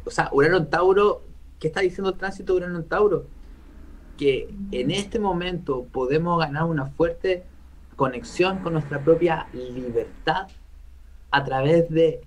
o 0.06 0.10
sea, 0.10 0.30
Urano 0.32 0.58
en 0.58 0.70
Tauro, 0.70 1.22
¿qué 1.60 1.68
está 1.68 1.82
diciendo 1.82 2.10
el 2.10 2.18
tránsito 2.18 2.54
de 2.54 2.60
Urano 2.60 2.80
en 2.80 2.88
Tauro? 2.88 3.28
Que 4.18 4.54
en 4.72 4.92
este 4.92 5.20
momento 5.20 5.86
podemos 5.92 6.40
ganar 6.40 6.66
una 6.66 6.88
fuerte 6.88 7.44
conexión 7.96 8.60
con 8.60 8.74
nuestra 8.74 9.04
propia 9.04 9.48
libertad 9.54 10.48
a 11.32 11.44
través 11.44 11.90
de 11.90 12.22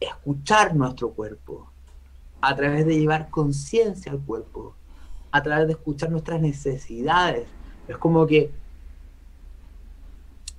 escuchar 0.00 0.74
nuestro 0.74 1.10
cuerpo, 1.10 1.70
a 2.40 2.54
través 2.54 2.86
de 2.86 2.98
llevar 2.98 3.28
conciencia 3.28 4.12
al 4.12 4.20
cuerpo, 4.20 4.74
a 5.30 5.42
través 5.42 5.66
de 5.66 5.72
escuchar 5.74 6.10
nuestras 6.10 6.40
necesidades, 6.40 7.46
es 7.88 7.96
como 7.98 8.26
que 8.26 8.50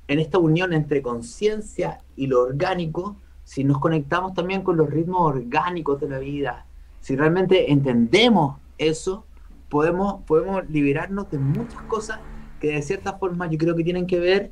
en 0.08 0.20
esta 0.20 0.38
unión 0.38 0.74
entre 0.74 1.02
conciencia 1.02 2.00
y 2.16 2.28
lo 2.28 2.42
orgánico, 2.42 3.18
si 3.44 3.64
nos 3.64 3.80
conectamos 3.80 4.34
también 4.34 4.62
con 4.62 4.78
los 4.78 4.90
ritmos 4.90 5.22
orgánicos 5.22 6.00
de 6.00 6.10
la 6.10 6.20
vida, 6.20 6.66
si 7.02 7.16
realmente 7.16 7.72
entendemos 7.72 8.58
eso, 8.78 9.26
podemos, 9.70 10.24
podemos 10.26 10.70
liberarnos 10.70 11.30
de 11.32 11.40
muchas 11.40 11.82
cosas 11.84 12.20
que 12.60 12.74
de 12.74 12.82
cierta 12.82 13.14
forma 13.14 13.48
yo 13.48 13.58
creo 13.58 13.76
que 13.76 13.84
tienen 13.84 14.08
que 14.08 14.20
ver 14.20 14.52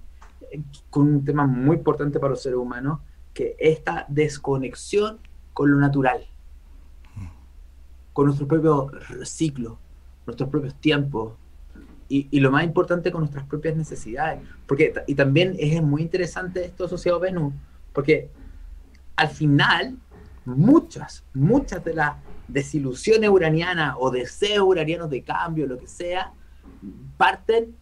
con 0.90 1.08
un 1.08 1.26
tema 1.26 1.48
muy 1.48 1.78
importante 1.78 2.20
para 2.20 2.32
los 2.32 2.42
seres 2.42 2.58
humanos, 2.58 3.00
que 3.34 3.56
esta 3.60 4.06
desconexión 4.08 5.20
con 5.54 5.72
lo 5.72 5.78
natural, 5.78 6.26
con 8.14 8.28
nuestro 8.28 8.48
propio 8.48 8.92
ciclo, 9.24 9.78
nuestros 10.26 10.50
propios 10.50 10.76
tiempos, 10.76 11.34
y, 12.08 12.40
lo 12.40 12.52
más 12.52 12.64
importante 12.64 13.12
con 13.12 13.22
nuestras 13.22 13.46
propias 13.46 13.76
necesidades. 13.76 14.40
Porque, 14.68 14.94
y 15.08 15.16
también 15.16 15.56
es 15.58 15.82
muy 15.82 16.02
interesante 16.02 16.66
esto 16.66 16.86
asociado 16.86 17.18
a 17.18 17.22
Venus, 17.22 17.54
porque 17.94 18.30
al 19.16 19.30
final 19.30 19.98
muchas, 20.46 21.24
muchas 21.34 21.84
de 21.84 21.94
las 21.94 22.16
desilusiones 22.48 23.30
uranianas 23.30 23.96
o 23.98 24.12
deseos 24.12 24.68
uranianos 24.68 25.10
de 25.10 25.24
cambio, 25.24 25.66
lo 25.66 25.80
que 25.80 25.88
sea, 25.88 26.32
parten 27.18 27.76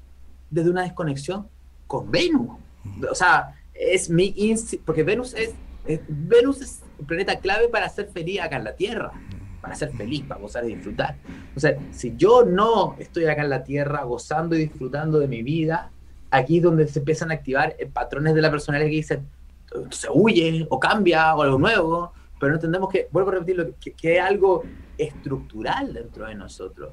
desde 0.49 0.69
una 0.69 0.83
desconexión 0.83 1.47
con 1.87 2.09
Venus. 2.09 2.51
O 3.09 3.15
sea, 3.15 3.55
es 3.73 4.09
mi 4.09 4.33
porque 4.85 5.03
Venus 5.03 5.33
es, 5.33 5.53
es, 5.85 5.99
Venus 6.07 6.61
es 6.61 6.81
un 6.97 7.05
planeta 7.05 7.39
clave 7.39 7.67
para 7.67 7.89
ser 7.89 8.07
feliz 8.07 8.39
acá 8.39 8.57
en 8.57 8.63
la 8.63 8.75
Tierra 8.75 9.11
para 9.63 9.75
ser 9.75 9.93
feliz, 9.93 10.23
para 10.27 10.41
gozar 10.41 10.65
y 10.65 10.75
disfrutar. 10.75 11.15
O 11.55 11.59
sea, 11.61 11.77
si 11.91 12.13
yo 12.17 12.43
no 12.43 12.97
estoy 12.99 13.27
acá 13.27 13.43
en 13.43 13.49
la 13.49 13.63
tierra 13.63 14.03
gozando 14.03 14.57
y 14.57 14.59
disfrutando 14.59 15.19
de 15.19 15.29
mi 15.29 15.41
vida, 15.41 15.89
aquí 16.31 16.57
es 16.57 16.63
donde 16.63 16.85
se 16.85 16.99
empiezan 16.99 17.31
a 17.31 17.35
activar 17.35 17.73
eh, 17.79 17.85
patrones 17.85 18.35
de 18.35 18.41
la 18.41 18.51
personalidad 18.51 18.89
que 18.89 18.97
dicen, 18.97 19.25
se 19.89 20.09
huye 20.13 20.67
o 20.69 20.77
cambia 20.81 21.33
o 21.33 21.43
algo 21.43 21.57
nuevo, 21.57 22.11
pero 22.37 22.49
no 22.49 22.55
entendemos 22.57 22.89
que, 22.89 23.07
vuelvo 23.09 23.29
a 23.29 23.35
repetirlo, 23.35 23.67
que, 23.79 23.93
que 23.93 24.17
es 24.17 24.21
algo 24.21 24.63
estructural 24.97 25.93
dentro 25.93 26.27
de 26.27 26.35
nosotros. 26.35 26.91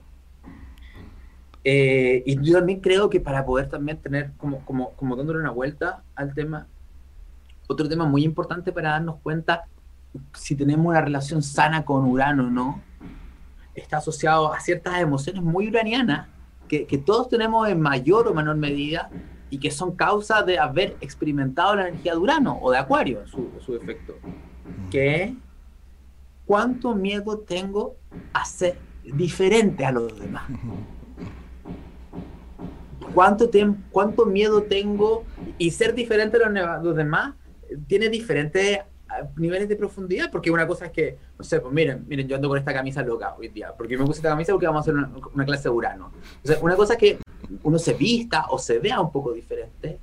Eh, 1.64 2.22
y 2.24 2.40
yo 2.40 2.52
también 2.52 2.78
creo 2.78 3.10
que 3.10 3.18
para 3.18 3.44
poder 3.44 3.68
también 3.68 3.98
tener, 3.98 4.30
como, 4.36 4.64
como, 4.64 4.92
como 4.92 5.16
dándole 5.16 5.40
una 5.40 5.50
vuelta 5.50 6.04
al 6.14 6.34
tema, 6.34 6.68
otro 7.66 7.88
tema 7.88 8.06
muy 8.06 8.22
importante 8.22 8.70
para 8.70 8.90
darnos 8.90 9.16
cuenta 9.24 9.64
si 10.34 10.54
tenemos 10.56 10.86
una 10.86 11.00
relación 11.00 11.42
sana 11.42 11.84
con 11.84 12.04
Urano 12.04 12.50
no, 12.50 12.80
está 13.74 13.98
asociado 13.98 14.52
a 14.52 14.60
ciertas 14.60 15.00
emociones 15.00 15.42
muy 15.42 15.68
uranianas 15.68 16.28
que, 16.68 17.02
todos 17.04 17.28
tenemos 17.28 17.68
en 17.68 17.80
mayor 17.80 18.28
o 18.28 18.34
menor 18.34 18.56
medida 18.56 19.10
y 19.50 19.58
que 19.58 19.72
son 19.72 19.96
causa 19.96 20.42
de 20.42 20.58
haber 20.58 20.96
experimentado 21.00 21.74
la 21.74 21.88
energía 21.88 22.12
de 22.12 22.18
Urano 22.18 22.58
o 22.62 22.70
de 22.70 22.78
Acuario, 22.78 23.26
su, 23.26 23.50
su 23.58 23.74
efecto. 23.74 24.14
Que 24.88 25.34
cuánto 26.46 26.94
miedo 26.94 27.38
tengo 27.38 27.96
a 28.32 28.44
ser 28.44 28.78
diferente 29.04 29.84
a 29.84 29.90
los 29.90 30.16
demás. 30.18 30.44
¿Cuánto, 33.14 33.50
cuánto 33.90 34.26
miedo 34.26 34.62
tengo 34.62 35.24
y 35.58 35.72
ser 35.72 35.94
diferente 35.94 36.38
a 36.44 36.78
los 36.78 36.94
demás 36.94 37.34
tiene 37.88 38.08
diferentes 38.08 38.80
niveles 39.36 39.68
de 39.68 39.76
profundidad, 39.76 40.30
porque 40.30 40.50
una 40.50 40.66
cosa 40.66 40.86
es 40.86 40.92
que, 40.92 41.18
no 41.38 41.44
sé, 41.44 41.60
pues 41.60 41.72
miren, 41.72 42.04
miren, 42.08 42.28
yo 42.28 42.36
ando 42.36 42.48
con 42.48 42.58
esta 42.58 42.72
camisa 42.72 43.02
loca 43.02 43.34
hoy 43.38 43.48
día, 43.48 43.72
porque 43.76 43.96
me 43.96 44.04
puse 44.04 44.18
esta 44.18 44.30
camisa 44.30 44.52
porque 44.52 44.66
vamos 44.66 44.86
a 44.86 44.90
hacer 44.90 44.94
una, 45.32 45.44
clase 45.44 45.64
de 45.64 45.70
Urano. 45.70 46.12
O 46.42 46.46
sea, 46.46 46.58
una 46.60 46.76
cosa 46.76 46.94
es 46.94 46.98
que 46.98 47.18
uno 47.62 47.78
se 47.78 47.94
vista 47.94 48.46
o 48.50 48.58
se 48.58 48.78
vea 48.78 49.00
un 49.00 49.10
poco 49.10 49.32
diferente, 49.32 49.98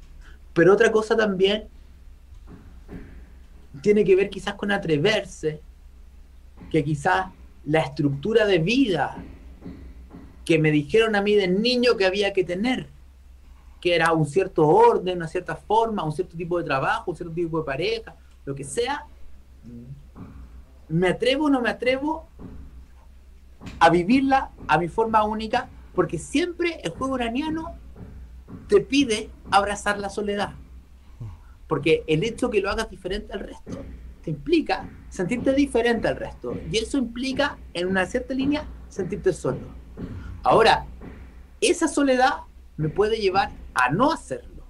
pero 0.53 0.73
otra 0.73 0.91
cosa 0.91 1.15
también 1.15 1.67
tiene 3.81 4.03
que 4.03 4.15
ver 4.15 4.29
quizás 4.29 4.55
con 4.55 4.71
atreverse, 4.71 5.61
que 6.71 6.83
quizás 6.83 7.27
la 7.65 7.81
estructura 7.81 8.45
de 8.45 8.59
vida 8.59 9.17
que 10.43 10.57
me 10.57 10.71
dijeron 10.71 11.15
a 11.15 11.21
mí 11.21 11.35
de 11.35 11.47
niño 11.47 11.97
que 11.97 12.05
había 12.05 12.33
que 12.33 12.43
tener, 12.43 12.87
que 13.81 13.95
era 13.95 14.13
un 14.13 14.25
cierto 14.25 14.67
orden, 14.67 15.17
una 15.17 15.27
cierta 15.27 15.55
forma, 15.55 16.03
un 16.03 16.11
cierto 16.11 16.35
tipo 16.35 16.57
de 16.57 16.63
trabajo, 16.63 17.11
un 17.11 17.17
cierto 17.17 17.35
tipo 17.35 17.59
de 17.59 17.65
pareja, 17.65 18.15
lo 18.47 18.55
que 18.55 18.63
sea, 18.63 19.05
me 20.88 21.10
atrevo 21.10 21.47
o 21.47 21.49
no 21.49 21.62
me 21.62 21.69
atrevo 21.69 22.29
a 23.77 23.89
vivirla 23.89 24.51
a 24.69 24.77
mi 24.77 24.88
forma 24.88 25.25
única, 25.25 25.67
porque 25.93 26.17
siempre 26.17 26.79
el 26.81 26.91
juego 26.91 27.15
uraniano 27.15 27.75
te 28.69 28.79
pide 28.79 29.29
abrazar 29.51 29.99
la 29.99 30.10
soledad. 30.10 30.53
Porque 31.67 32.05
el 32.07 32.23
hecho 32.23 32.49
que 32.49 32.62
lo 32.62 32.69
hagas 32.69 32.89
diferente 32.89 33.33
al 33.33 33.41
resto 33.41 33.83
te 34.23 34.31
implica 34.31 34.89
sentirte 35.10 35.51
diferente 35.51 36.07
al 36.07 36.15
resto. 36.15 36.57
Y 36.71 36.77
eso 36.77 36.97
implica, 36.97 37.57
en 37.73 37.88
una 37.88 38.05
cierta 38.05 38.33
línea, 38.33 38.63
sentirte 38.88 39.33
solo. 39.33 39.60
Ahora, 40.43 40.86
esa 41.60 41.89
soledad 41.89 42.43
me 42.77 42.88
puede 42.88 43.17
llevar 43.17 43.51
a 43.73 43.89
no 43.89 44.10
hacerlo. 44.10 44.63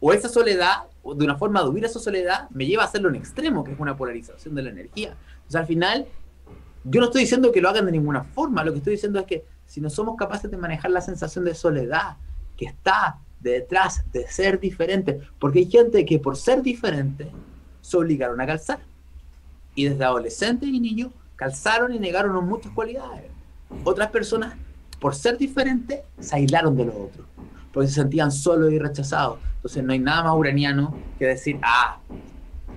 O 0.00 0.12
esa 0.12 0.28
soledad, 0.28 0.87
de 1.16 1.24
una 1.24 1.36
forma 1.36 1.62
de 1.62 1.68
huir 1.68 1.84
a 1.84 1.88
esa 1.88 1.98
soledad, 1.98 2.48
me 2.50 2.66
lleva 2.66 2.82
a 2.82 2.86
hacerlo 2.86 3.08
en 3.08 3.16
extremo, 3.16 3.64
que 3.64 3.72
es 3.72 3.80
una 3.80 3.96
polarización 3.96 4.54
de 4.54 4.62
la 4.62 4.70
energía. 4.70 5.16
O 5.46 5.50
sea, 5.50 5.62
al 5.62 5.66
final, 5.66 6.06
yo 6.84 7.00
no 7.00 7.06
estoy 7.06 7.22
diciendo 7.22 7.52
que 7.52 7.60
lo 7.60 7.68
hagan 7.68 7.86
de 7.86 7.92
ninguna 7.92 8.24
forma, 8.24 8.64
lo 8.64 8.72
que 8.72 8.78
estoy 8.78 8.94
diciendo 8.94 9.18
es 9.18 9.26
que 9.26 9.44
si 9.66 9.80
no 9.80 9.90
somos 9.90 10.16
capaces 10.16 10.50
de 10.50 10.56
manejar 10.56 10.90
la 10.90 11.00
sensación 11.00 11.44
de 11.44 11.54
soledad 11.54 12.16
que 12.56 12.66
está 12.66 13.18
detrás 13.40 14.04
de 14.12 14.26
ser 14.26 14.58
diferente, 14.58 15.20
porque 15.38 15.60
hay 15.60 15.70
gente 15.70 16.04
que 16.04 16.18
por 16.18 16.36
ser 16.36 16.62
diferente 16.62 17.30
se 17.80 17.96
obligaron 17.96 18.40
a 18.40 18.46
calzar. 18.46 18.80
Y 19.74 19.84
desde 19.84 20.04
adolescentes 20.04 20.68
y 20.68 20.80
niños 20.80 21.12
calzaron 21.36 21.94
y 21.94 21.98
negaron 21.98 22.44
muchas 22.46 22.72
cualidades. 22.72 23.30
Otras 23.84 24.10
personas, 24.10 24.54
por 25.00 25.14
ser 25.14 25.38
diferentes, 25.38 26.00
se 26.18 26.36
aislaron 26.36 26.76
de 26.76 26.86
los 26.86 26.94
otros, 26.96 27.26
porque 27.72 27.88
se 27.88 27.94
sentían 27.94 28.32
solos 28.32 28.72
y 28.72 28.78
rechazados. 28.78 29.38
Entonces 29.68 29.84
no 29.84 29.92
hay 29.92 29.98
nada 29.98 30.22
más 30.22 30.34
uraniano 30.34 30.94
que 31.18 31.26
decir, 31.26 31.58
ah, 31.62 31.98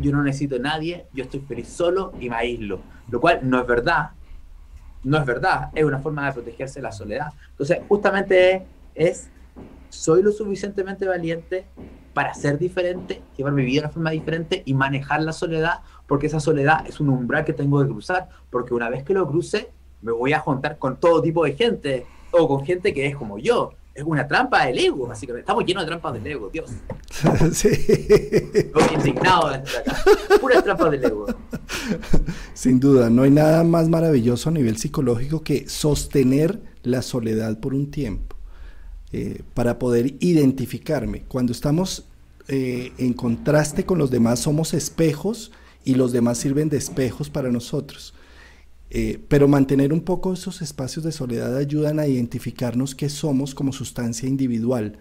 yo 0.01 0.11
no 0.11 0.21
necesito 0.23 0.57
a 0.57 0.59
nadie, 0.59 1.05
yo 1.13 1.23
estoy 1.23 1.39
feliz 1.39 1.69
solo 1.69 2.11
y 2.19 2.29
me 2.29 2.35
aíslo. 2.35 2.81
Lo 3.09 3.21
cual 3.21 3.39
no 3.43 3.61
es 3.61 3.65
verdad, 3.65 4.09
no 5.01 5.17
es 5.17 5.25
verdad, 5.25 5.69
es 5.73 5.85
una 5.85 5.99
forma 5.99 6.25
de 6.25 6.33
protegerse 6.33 6.79
de 6.79 6.83
la 6.83 6.91
soledad. 6.91 7.27
Entonces, 7.51 7.79
justamente 7.87 8.65
es 8.93 9.29
soy 9.87 10.21
lo 10.21 10.33
suficientemente 10.33 11.07
valiente 11.07 11.65
para 12.13 12.33
ser 12.33 12.59
diferente, 12.59 13.21
llevar 13.37 13.53
mi 13.53 13.63
vida 13.63 13.83
de 13.83 13.85
una 13.85 13.93
forma 13.93 14.11
diferente 14.11 14.61
y 14.65 14.73
manejar 14.73 15.21
la 15.21 15.31
soledad, 15.31 15.79
porque 16.07 16.27
esa 16.27 16.41
soledad 16.41 16.85
es 16.85 16.99
un 16.99 17.07
umbral 17.07 17.45
que 17.45 17.53
tengo 17.53 17.81
que 17.81 17.87
cruzar, 17.87 18.27
porque 18.49 18.73
una 18.73 18.89
vez 18.89 19.05
que 19.05 19.13
lo 19.13 19.25
cruce, 19.25 19.71
me 20.01 20.11
voy 20.11 20.33
a 20.33 20.39
juntar 20.39 20.77
con 20.77 20.97
todo 20.97 21.21
tipo 21.21 21.45
de 21.45 21.53
gente, 21.53 22.05
o 22.31 22.49
con 22.49 22.65
gente 22.65 22.93
que 22.93 23.07
es 23.07 23.15
como 23.15 23.37
yo. 23.37 23.75
Es 23.93 24.03
una 24.05 24.27
trampa 24.27 24.65
del 24.65 24.79
ego, 24.79 25.07
básicamente. 25.07 25.41
Estamos 25.41 25.65
llenos 25.65 25.83
de 25.83 25.87
trampas 25.87 26.13
del 26.13 26.27
ego, 26.27 26.49
Dios. 26.51 26.71
Sí. 27.53 27.67
Estoy 27.67 28.83
indignado 28.95 29.49
de 29.49 29.57
estar 29.57 29.81
acá. 29.81 30.03
Puras 30.39 30.63
trampas 30.63 30.91
del 30.91 31.03
ego. 31.03 31.27
Sin 32.53 32.79
duda, 32.79 33.09
no 33.09 33.23
hay 33.23 33.31
nada 33.31 33.63
más 33.63 33.89
maravilloso 33.89 34.49
a 34.49 34.53
nivel 34.53 34.77
psicológico 34.77 35.43
que 35.43 35.67
sostener 35.67 36.61
la 36.83 37.01
soledad 37.01 37.59
por 37.59 37.73
un 37.73 37.91
tiempo. 37.91 38.35
Eh, 39.13 39.41
para 39.53 39.77
poder 39.77 40.15
identificarme. 40.21 41.23
Cuando 41.27 41.51
estamos 41.51 42.05
eh, 42.47 42.93
en 42.97 43.11
contraste 43.11 43.85
con 43.85 43.97
los 43.97 44.09
demás, 44.09 44.39
somos 44.39 44.73
espejos 44.73 45.51
y 45.83 45.95
los 45.95 46.13
demás 46.13 46.37
sirven 46.37 46.69
de 46.69 46.77
espejos 46.77 47.29
para 47.29 47.51
nosotros. 47.51 48.13
Eh, 48.93 49.19
pero 49.29 49.47
mantener 49.47 49.93
un 49.93 50.01
poco 50.01 50.33
esos 50.33 50.61
espacios 50.61 51.05
de 51.05 51.13
soledad 51.13 51.55
ayudan 51.55 51.97
a 51.99 52.07
identificarnos 52.07 52.93
qué 52.93 53.07
somos 53.09 53.55
como 53.55 53.71
sustancia 53.71 54.27
individual. 54.27 54.99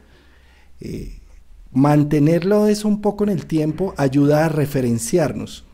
mantenerlo 1.73 2.67
eso 2.67 2.89
un 2.89 3.01
poco 3.01 3.25
en 3.25 3.31
el 3.31 3.47
tiempo 3.47 3.95
ayuda 3.97 4.47
a 4.47 4.49
referenciarnos 4.49 5.65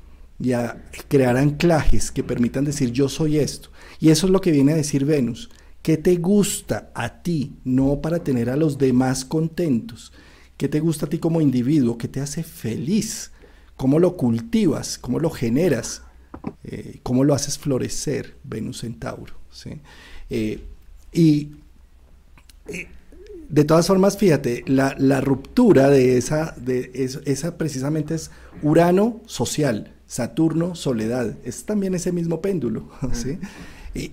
y 0.40 0.52
a 0.52 0.84
crear 1.08 1.36
anclajes 1.36 2.10
que 2.10 2.24
permitan 2.24 2.64
decir 2.64 2.90
yo 2.90 3.08
soy 3.08 3.38
esto. 3.38 3.70
Y 4.00 4.10
eso 4.10 4.26
es 4.26 4.32
lo 4.32 4.40
que 4.40 4.50
viene 4.50 4.72
a 4.72 4.76
decir 4.76 5.04
Venus. 5.04 5.50
¿Qué 5.82 5.96
te 5.96 6.16
gusta 6.16 6.90
a 6.94 7.22
ti? 7.22 7.52
No 7.64 8.00
para 8.00 8.18
tener 8.18 8.50
a 8.50 8.56
los 8.56 8.78
demás 8.78 9.24
contentos. 9.24 10.12
¿Qué 10.56 10.68
te 10.68 10.80
gusta 10.80 11.06
a 11.06 11.08
ti 11.08 11.18
como 11.18 11.40
individuo? 11.40 11.96
¿Qué 11.96 12.08
te 12.08 12.20
hace 12.20 12.42
feliz? 12.42 13.30
¿Cómo 13.76 13.98
lo 13.98 14.16
cultivas? 14.16 14.98
¿Cómo 14.98 15.20
lo 15.20 15.30
generas? 15.30 16.02
Eh, 16.64 17.00
¿Cómo 17.02 17.24
lo 17.24 17.34
haces 17.34 17.58
florecer, 17.58 18.34
Venus 18.44 18.84
en 18.84 18.98
Tauro? 18.98 19.34
Eh, 20.30 20.60
y 21.12 21.52
eh, 22.68 22.88
de 23.48 23.64
todas 23.64 23.86
formas, 23.86 24.18
fíjate, 24.18 24.64
la, 24.66 25.20
ruptura 25.20 25.88
de 25.88 26.18
esa, 26.18 26.54
de 26.56 26.90
esa 27.24 27.56
precisamente 27.56 28.14
es 28.14 28.30
Urano 28.62 29.20
social, 29.26 29.94
Saturno 30.06 30.74
soledad. 30.74 31.36
Es 31.44 31.64
también 31.64 31.94
ese 31.94 32.12
mismo 32.12 32.40
péndulo. 32.40 32.88
¿sí? 33.12 33.38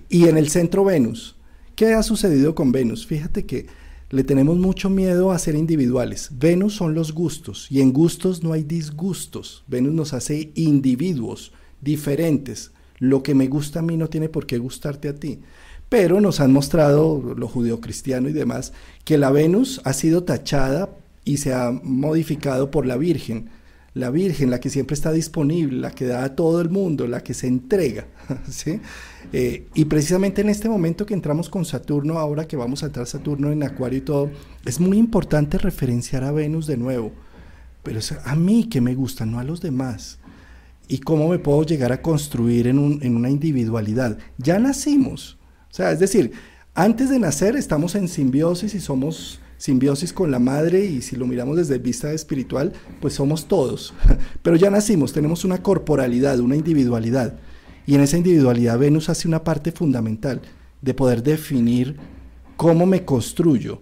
y 0.08 0.28
en 0.28 0.38
el 0.38 0.48
centro 0.48 0.84
Venus. 0.84 1.36
¿Qué 1.76 1.92
ha 1.92 2.02
sucedido 2.02 2.54
con 2.54 2.72
Venus? 2.72 3.06
Fíjate 3.06 3.44
que 3.44 3.66
le 4.10 4.22
tenemos 4.22 4.56
mucho 4.56 4.88
miedo 4.90 5.32
a 5.32 5.38
ser 5.38 5.56
individuales. 5.56 6.30
Venus 6.38 6.74
son 6.76 6.94
los 6.94 7.12
gustos 7.12 7.66
y 7.68 7.80
en 7.80 7.92
gustos 7.92 8.44
no 8.44 8.52
hay 8.52 8.62
disgustos. 8.62 9.64
Venus 9.66 9.92
nos 9.92 10.12
hace 10.12 10.52
individuos 10.54 11.52
diferentes. 11.84 12.72
Lo 12.98 13.22
que 13.22 13.34
me 13.34 13.48
gusta 13.48 13.80
a 13.80 13.82
mí 13.82 13.96
no 13.96 14.08
tiene 14.08 14.28
por 14.28 14.46
qué 14.46 14.58
gustarte 14.58 15.08
a 15.08 15.14
ti. 15.14 15.40
Pero 15.88 16.20
nos 16.20 16.40
han 16.40 16.52
mostrado, 16.52 17.34
lo 17.36 17.46
judeocristiano 17.46 18.28
y 18.28 18.32
demás, 18.32 18.72
que 19.04 19.18
la 19.18 19.30
Venus 19.30 19.80
ha 19.84 19.92
sido 19.92 20.24
tachada 20.24 20.88
y 21.24 21.36
se 21.36 21.52
ha 21.52 21.70
modificado 21.70 22.70
por 22.70 22.86
la 22.86 22.96
Virgen 22.96 23.50
la 23.94 24.10
Virgen, 24.10 24.50
la 24.50 24.58
que 24.58 24.70
siempre 24.70 24.94
está 24.94 25.12
disponible, 25.12 25.78
la 25.78 25.92
que 25.92 26.04
da 26.04 26.24
a 26.24 26.34
todo 26.34 26.60
el 26.60 26.68
mundo, 26.68 27.06
la 27.06 27.22
que 27.22 27.32
se 27.32 27.46
entrega. 27.46 28.06
¿sí? 28.50 28.80
Eh, 29.32 29.68
y 29.72 29.84
precisamente 29.84 30.42
en 30.42 30.48
este 30.48 30.68
momento 30.68 31.06
que 31.06 31.14
entramos 31.14 31.48
con 31.48 31.64
Saturno, 31.64 32.18
ahora 32.18 32.46
que 32.46 32.56
vamos 32.56 32.82
a 32.82 32.86
entrar 32.86 33.06
Saturno 33.06 33.52
en 33.52 33.62
Acuario 33.62 33.98
y 34.00 34.02
todo, 34.02 34.30
es 34.64 34.80
muy 34.80 34.98
importante 34.98 35.58
referenciar 35.58 36.24
a 36.24 36.32
Venus 36.32 36.66
de 36.66 36.76
nuevo. 36.76 37.12
Pero 37.84 38.00
es 38.00 38.12
a 38.12 38.34
mí 38.34 38.68
que 38.68 38.80
me 38.80 38.94
gusta, 38.94 39.26
no 39.26 39.38
a 39.38 39.44
los 39.44 39.60
demás. 39.60 40.18
Y 40.88 40.98
cómo 40.98 41.28
me 41.28 41.38
puedo 41.38 41.64
llegar 41.64 41.92
a 41.92 42.02
construir 42.02 42.66
en, 42.66 42.78
un, 42.78 43.02
en 43.02 43.16
una 43.16 43.30
individualidad. 43.30 44.18
Ya 44.38 44.58
nacimos. 44.58 45.38
O 45.70 45.74
sea, 45.74 45.92
es 45.92 45.98
decir, 45.98 46.32
antes 46.74 47.10
de 47.10 47.18
nacer 47.18 47.56
estamos 47.56 47.94
en 47.94 48.08
simbiosis 48.08 48.74
y 48.74 48.80
somos 48.80 49.40
simbiosis 49.58 50.12
con 50.12 50.30
la 50.30 50.38
madre 50.38 50.84
y 50.84 51.00
si 51.00 51.16
lo 51.16 51.26
miramos 51.26 51.56
desde 51.56 51.78
vista 51.78 52.12
espiritual, 52.12 52.72
pues 53.00 53.14
somos 53.14 53.46
todos. 53.46 53.94
Pero 54.42 54.56
ya 54.56 54.70
nacimos, 54.70 55.12
tenemos 55.12 55.44
una 55.44 55.62
corporalidad, 55.62 56.38
una 56.40 56.56
individualidad. 56.56 57.38
Y 57.86 57.94
en 57.94 58.00
esa 58.00 58.16
individualidad 58.16 58.78
Venus 58.78 59.08
hace 59.08 59.28
una 59.28 59.44
parte 59.44 59.72
fundamental 59.72 60.42
de 60.82 60.94
poder 60.94 61.22
definir 61.22 61.96
cómo 62.56 62.86
me 62.86 63.04
construyo. 63.04 63.80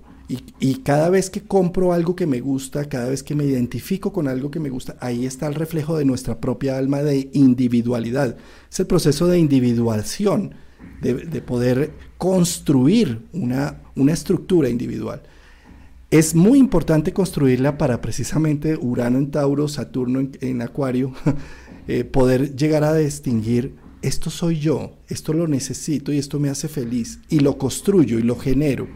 Y, 0.60 0.76
cada 0.76 1.10
vez 1.10 1.28
que 1.28 1.42
compro 1.42 1.92
algo 1.92 2.16
que 2.16 2.26
me 2.26 2.40
gusta, 2.40 2.88
cada 2.88 3.10
vez 3.10 3.22
que 3.22 3.34
me 3.34 3.44
identifico 3.44 4.14
con 4.14 4.28
algo 4.28 4.50
que 4.50 4.60
me 4.60 4.70
gusta, 4.70 4.96
ahí 5.00 5.26
está 5.26 5.46
el 5.46 5.54
reflejo 5.54 5.98
de 5.98 6.06
nuestra 6.06 6.40
propia 6.40 6.78
alma 6.78 7.02
de 7.02 7.28
individualidad. 7.34 8.36
Es 8.70 8.80
el 8.80 8.86
proceso 8.86 9.26
de 9.26 9.38
individuación, 9.38 10.54
de, 11.02 11.42
poder 11.42 11.92
construir 12.16 13.26
una, 13.32 13.82
una 13.94 14.12
estructura 14.12 14.70
individual. 14.70 15.22
Es 16.10 16.34
muy 16.34 16.58
importante 16.58 17.12
construirla 17.12 17.76
para 17.76 18.00
precisamente 18.00 18.78
Urano 18.80 19.18
en 19.18 19.30
Tauro, 19.30 19.68
Saturno 19.68 20.26
en, 20.40 20.62
Acuario, 20.62 21.12
eh, 21.88 22.04
poder 22.04 22.56
llegar 22.56 22.84
a 22.84 22.94
distinguir, 22.94 23.76
esto 24.00 24.30
soy 24.30 24.58
yo, 24.58 24.96
esto 25.08 25.34
lo 25.34 25.46
necesito 25.46 26.10
y 26.10 26.18
esto 26.18 26.40
me 26.40 26.48
hace 26.48 26.68
feliz, 26.68 27.20
y 27.28 27.40
lo 27.40 27.58
construyo 27.58 28.18
y 28.18 28.22
lo 28.22 28.36
genero, 28.36 28.88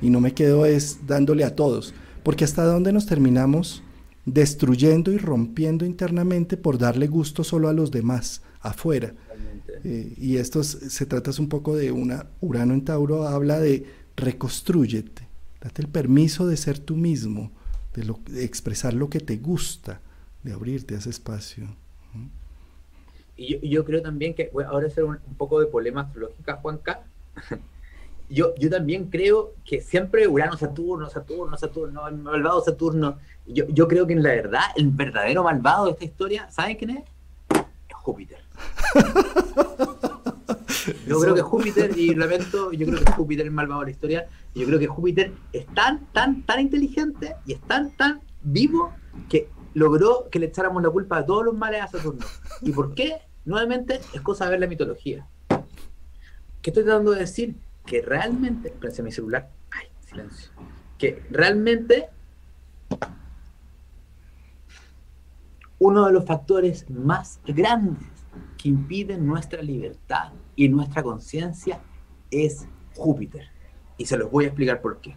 y 0.00 0.10
no 0.10 0.20
me 0.20 0.34
quedo 0.34 0.66
es 0.66 1.06
dándole 1.06 1.44
a 1.44 1.56
todos, 1.56 1.94
porque 2.22 2.44
hasta 2.44 2.64
dónde 2.64 2.92
nos 2.92 3.06
terminamos 3.06 3.82
destruyendo 4.24 5.10
y 5.10 5.18
rompiendo 5.18 5.84
internamente 5.84 6.56
por 6.56 6.78
darle 6.78 7.06
gusto 7.06 7.44
solo 7.44 7.68
a 7.68 7.72
los 7.72 7.90
demás, 7.90 8.42
afuera. 8.60 9.14
Eh, 9.84 10.14
y 10.16 10.36
esto 10.36 10.62
se 10.62 11.06
trata 11.06 11.30
un 11.38 11.48
poco 11.48 11.76
de 11.76 11.92
una, 11.92 12.26
Urano 12.40 12.74
en 12.74 12.84
Tauro 12.84 13.26
habla 13.26 13.60
de 13.60 13.86
reconstrúyete 14.16 15.28
Date 15.60 15.82
el 15.82 15.88
permiso 15.88 16.46
de 16.46 16.56
ser 16.56 16.78
tú 16.78 16.96
mismo, 16.96 17.50
de, 17.94 18.44
expresar 18.44 18.94
lo 18.94 19.10
que 19.10 19.20
te 19.20 19.36
gusta, 19.38 20.00
de 20.44 20.52
abrirte 20.52 20.94
a 20.94 20.98
ese 20.98 21.10
espacio. 21.10 21.66
y 23.36 23.68
yo, 23.68 23.84
creo 23.84 24.02
también 24.02 24.34
que, 24.34 24.50
ahora 24.68 24.86
hacer 24.86 25.04
un, 25.04 25.18
poco 25.36 25.60
de 25.60 25.66
polema 25.66 26.02
astrológica, 26.02 26.56
Juanca. 26.56 27.02
yo, 28.28 28.54
yo 28.56 28.70
también 28.70 29.06
creo 29.06 29.54
que 29.64 29.80
siempre 29.80 30.28
Urano, 30.28 30.56
Saturno, 30.56 31.08
Saturno, 31.08 31.56
Saturno, 31.56 32.08
el 32.08 32.18
malvado 32.18 32.62
Saturno. 32.62 33.18
Yo, 33.46 33.64
yo 33.68 33.88
creo 33.88 34.06
que 34.06 34.12
en 34.12 34.22
la 34.22 34.30
verdad, 34.30 34.62
el 34.76 34.88
verdadero 34.90 35.42
malvado 35.42 35.86
de 35.86 35.92
esta 35.92 36.04
historia, 36.04 36.50
¿saben 36.50 36.76
quién 36.76 36.90
es? 36.90 37.04
Es 37.88 37.94
Júpiter. 37.94 38.38
Yo 41.06 41.20
creo 41.20 41.34
que 41.34 41.42
Júpiter, 41.42 41.98
y 41.98 42.14
lamento, 42.14 42.72
yo 42.72 42.86
creo 42.86 43.04
que 43.04 43.12
Júpiter 43.12 43.46
es 43.46 43.52
malvado 43.52 43.80
de 43.80 43.86
la 43.86 43.90
historia. 43.90 44.26
Yo 44.54 44.66
creo 44.66 44.78
que 44.78 44.86
Júpiter 44.86 45.32
es 45.52 45.66
tan, 45.74 46.06
tan, 46.12 46.42
tan 46.42 46.60
inteligente 46.60 47.36
y 47.46 47.54
es 47.54 47.60
tan, 47.60 47.90
tan 47.92 48.20
vivo 48.42 48.92
que 49.28 49.48
logró 49.74 50.28
que 50.30 50.38
le 50.38 50.46
echáramos 50.46 50.82
la 50.82 50.90
culpa 50.90 51.18
a 51.18 51.26
todos 51.26 51.44
los 51.44 51.54
males 51.54 51.82
a 51.82 51.88
Saturno. 51.88 52.24
¿Y 52.62 52.72
por 52.72 52.94
qué? 52.94 53.18
Nuevamente 53.44 54.00
es 54.12 54.20
cosa 54.20 54.44
de 54.44 54.52
ver 54.52 54.60
la 54.60 54.66
mitología. 54.66 55.26
¿Qué 56.60 56.70
estoy 56.70 56.84
tratando 56.84 57.12
de 57.12 57.20
decir? 57.20 57.56
Que 57.88 58.02
realmente, 58.02 58.68
espérense 58.68 59.02
mi 59.02 59.10
celular, 59.10 59.50
ay, 59.70 59.86
silencio, 60.06 60.50
que 60.98 61.22
realmente 61.30 62.10
uno 65.78 66.06
de 66.06 66.12
los 66.12 66.24
factores 66.26 66.88
más 66.90 67.40
grandes 67.46 68.08
que 68.58 68.68
impiden 68.68 69.26
nuestra 69.26 69.62
libertad 69.62 70.32
y 70.56 70.68
nuestra 70.68 71.02
conciencia 71.02 71.80
es 72.30 72.66
Júpiter. 72.96 73.48
Y 73.96 74.04
se 74.04 74.18
los 74.18 74.30
voy 74.30 74.44
a 74.44 74.48
explicar 74.48 74.80
por 74.80 75.00
qué. 75.00 75.16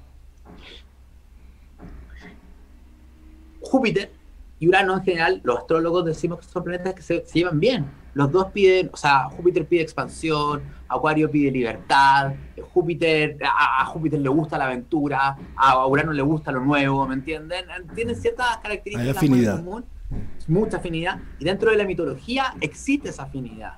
Júpiter 3.59 4.11
y 4.59 4.67
Urano 4.67 4.95
en 4.95 5.03
general, 5.03 5.41
los 5.43 5.57
astrólogos 5.57 6.05
decimos 6.05 6.39
que 6.39 6.45
son 6.45 6.63
planetas 6.63 6.93
que 6.93 7.01
se, 7.01 7.25
llevan 7.33 7.59
bien. 7.59 7.85
Los 8.13 8.31
dos 8.31 8.51
piden, 8.51 8.89
o 8.93 8.97
sea, 8.97 9.29
Júpiter 9.29 9.65
pide 9.65 9.81
expansión, 9.81 10.61
Acuario 10.91 11.31
pide 11.31 11.51
libertad, 11.51 12.33
Júpiter, 12.73 13.37
a, 13.43 13.85
Júpiter 13.85 14.19
le 14.19 14.29
gusta 14.29 14.57
la 14.57 14.65
aventura, 14.65 15.37
a 15.55 15.87
Urano 15.87 16.11
le 16.11 16.21
gusta 16.21 16.51
lo 16.51 16.59
nuevo, 16.59 17.07
¿me 17.07 17.15
entienden? 17.15 17.65
Tienen 17.95 18.15
ciertas 18.15 18.57
características 18.57 19.17
afinidad. 19.17 19.61
Muy 19.61 19.83
mucha 20.47 20.77
afinidad, 20.77 21.19
y 21.39 21.45
dentro 21.45 21.71
de 21.71 21.77
la 21.77 21.85
mitología 21.85 22.55
existe 22.59 23.09
esa 23.09 23.23
afinidad. 23.23 23.77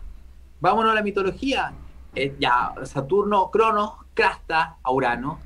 Vámonos 0.60 0.92
a 0.92 0.96
la 0.96 1.04
mitología, 1.04 1.74
eh, 2.16 2.36
ya, 2.40 2.74
Saturno, 2.84 3.52
Cronos, 3.52 3.92
Crasta, 4.14 4.78
a 4.82 4.92
Urano, 4.92 5.40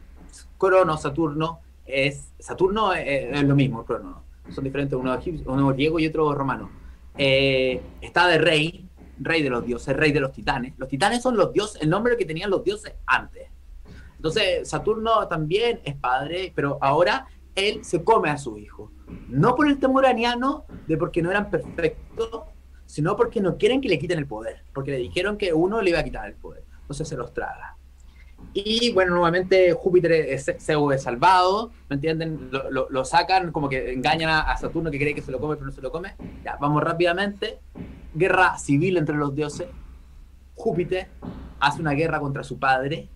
Cronos, 0.57 1.01
Saturno, 1.01 1.59
es, 1.85 2.31
Saturno 2.39 2.93
es, 2.93 3.43
lo 3.43 3.55
mismo, 3.55 3.83
Cronos, 3.83 4.17
son 4.49 4.63
diferentes, 4.63 4.97
uno, 4.97 5.17
uno 5.45 5.67
griego 5.73 5.99
y 5.99 6.07
otro 6.07 6.33
romano. 6.33 6.69
Eh, 7.17 7.81
está 8.01 8.27
de 8.27 8.37
rey, 8.37 8.86
rey 9.19 9.41
de 9.41 9.49
los 9.49 9.65
dioses, 9.65 9.95
rey 9.95 10.11
de 10.11 10.19
los 10.19 10.31
titanes. 10.31 10.73
Los 10.77 10.89
titanes 10.89 11.21
son 11.21 11.37
los 11.37 11.53
dioses, 11.53 11.81
el 11.81 11.89
nombre 11.89 12.17
que 12.17 12.25
tenían 12.25 12.49
los 12.49 12.63
dioses 12.63 12.93
antes. 13.05 13.49
Entonces, 14.15 14.67
Saturno 14.67 15.27
también 15.27 15.79
es 15.83 15.95
padre, 15.95 16.51
pero 16.55 16.77
ahora 16.81 17.27
él 17.55 17.83
se 17.83 18.03
come 18.03 18.29
a 18.29 18.37
su 18.37 18.57
hijo. 18.57 18.91
No 19.29 19.55
por 19.55 19.67
el 19.67 19.79
temor 19.79 20.05
aniano 20.05 20.65
de 20.87 20.97
porque 20.97 21.21
no 21.21 21.31
eran 21.31 21.49
perfectos, 21.49 22.43
sino 22.85 23.15
porque 23.15 23.41
no 23.41 23.57
quieren 23.57 23.81
que 23.81 23.89
le 23.89 23.99
quiten 23.99 24.19
el 24.19 24.27
poder, 24.27 24.63
porque 24.73 24.91
le 24.91 24.97
dijeron 24.97 25.37
que 25.37 25.53
uno 25.53 25.81
le 25.81 25.91
iba 25.91 25.99
a 25.99 26.03
quitar 26.03 26.27
el 26.27 26.35
poder. 26.35 26.63
Entonces 26.81 27.07
se 27.07 27.15
los 27.15 27.33
traga. 27.33 27.76
Y 28.53 28.91
bueno, 28.93 29.13
nuevamente 29.13 29.73
Júpiter 29.73 30.11
es, 30.11 30.51
Zeus 30.59 30.95
es 30.95 31.03
salvado, 31.03 31.71
¿me 31.89 31.95
entienden? 31.95 32.49
Lo, 32.71 33.05
sacan, 33.05 33.51
como 33.51 33.69
que 33.69 33.93
engañan 33.93 34.29
a, 34.29 34.57
Saturno 34.57 34.89
que 34.89 34.97
cree 34.97 35.13
que 35.13 35.21
se 35.21 35.31
lo 35.31 35.39
come, 35.39 35.55
pero 35.55 35.67
no 35.67 35.71
se 35.71 35.81
lo 35.81 35.91
come. 35.91 36.15
Ya, 36.43 36.57
vamos 36.59 36.83
rápidamente. 36.83 37.59
Guerra 38.13 38.57
civil 38.57 38.97
entre 38.97 39.15
los 39.15 39.35
dioses. 39.35 39.67
Júpiter 40.55 41.07
hace 41.59 41.81
una 41.81 41.91
guerra 41.91 42.19
contra 42.19 42.43
su 42.43 42.57
padre 42.57 43.09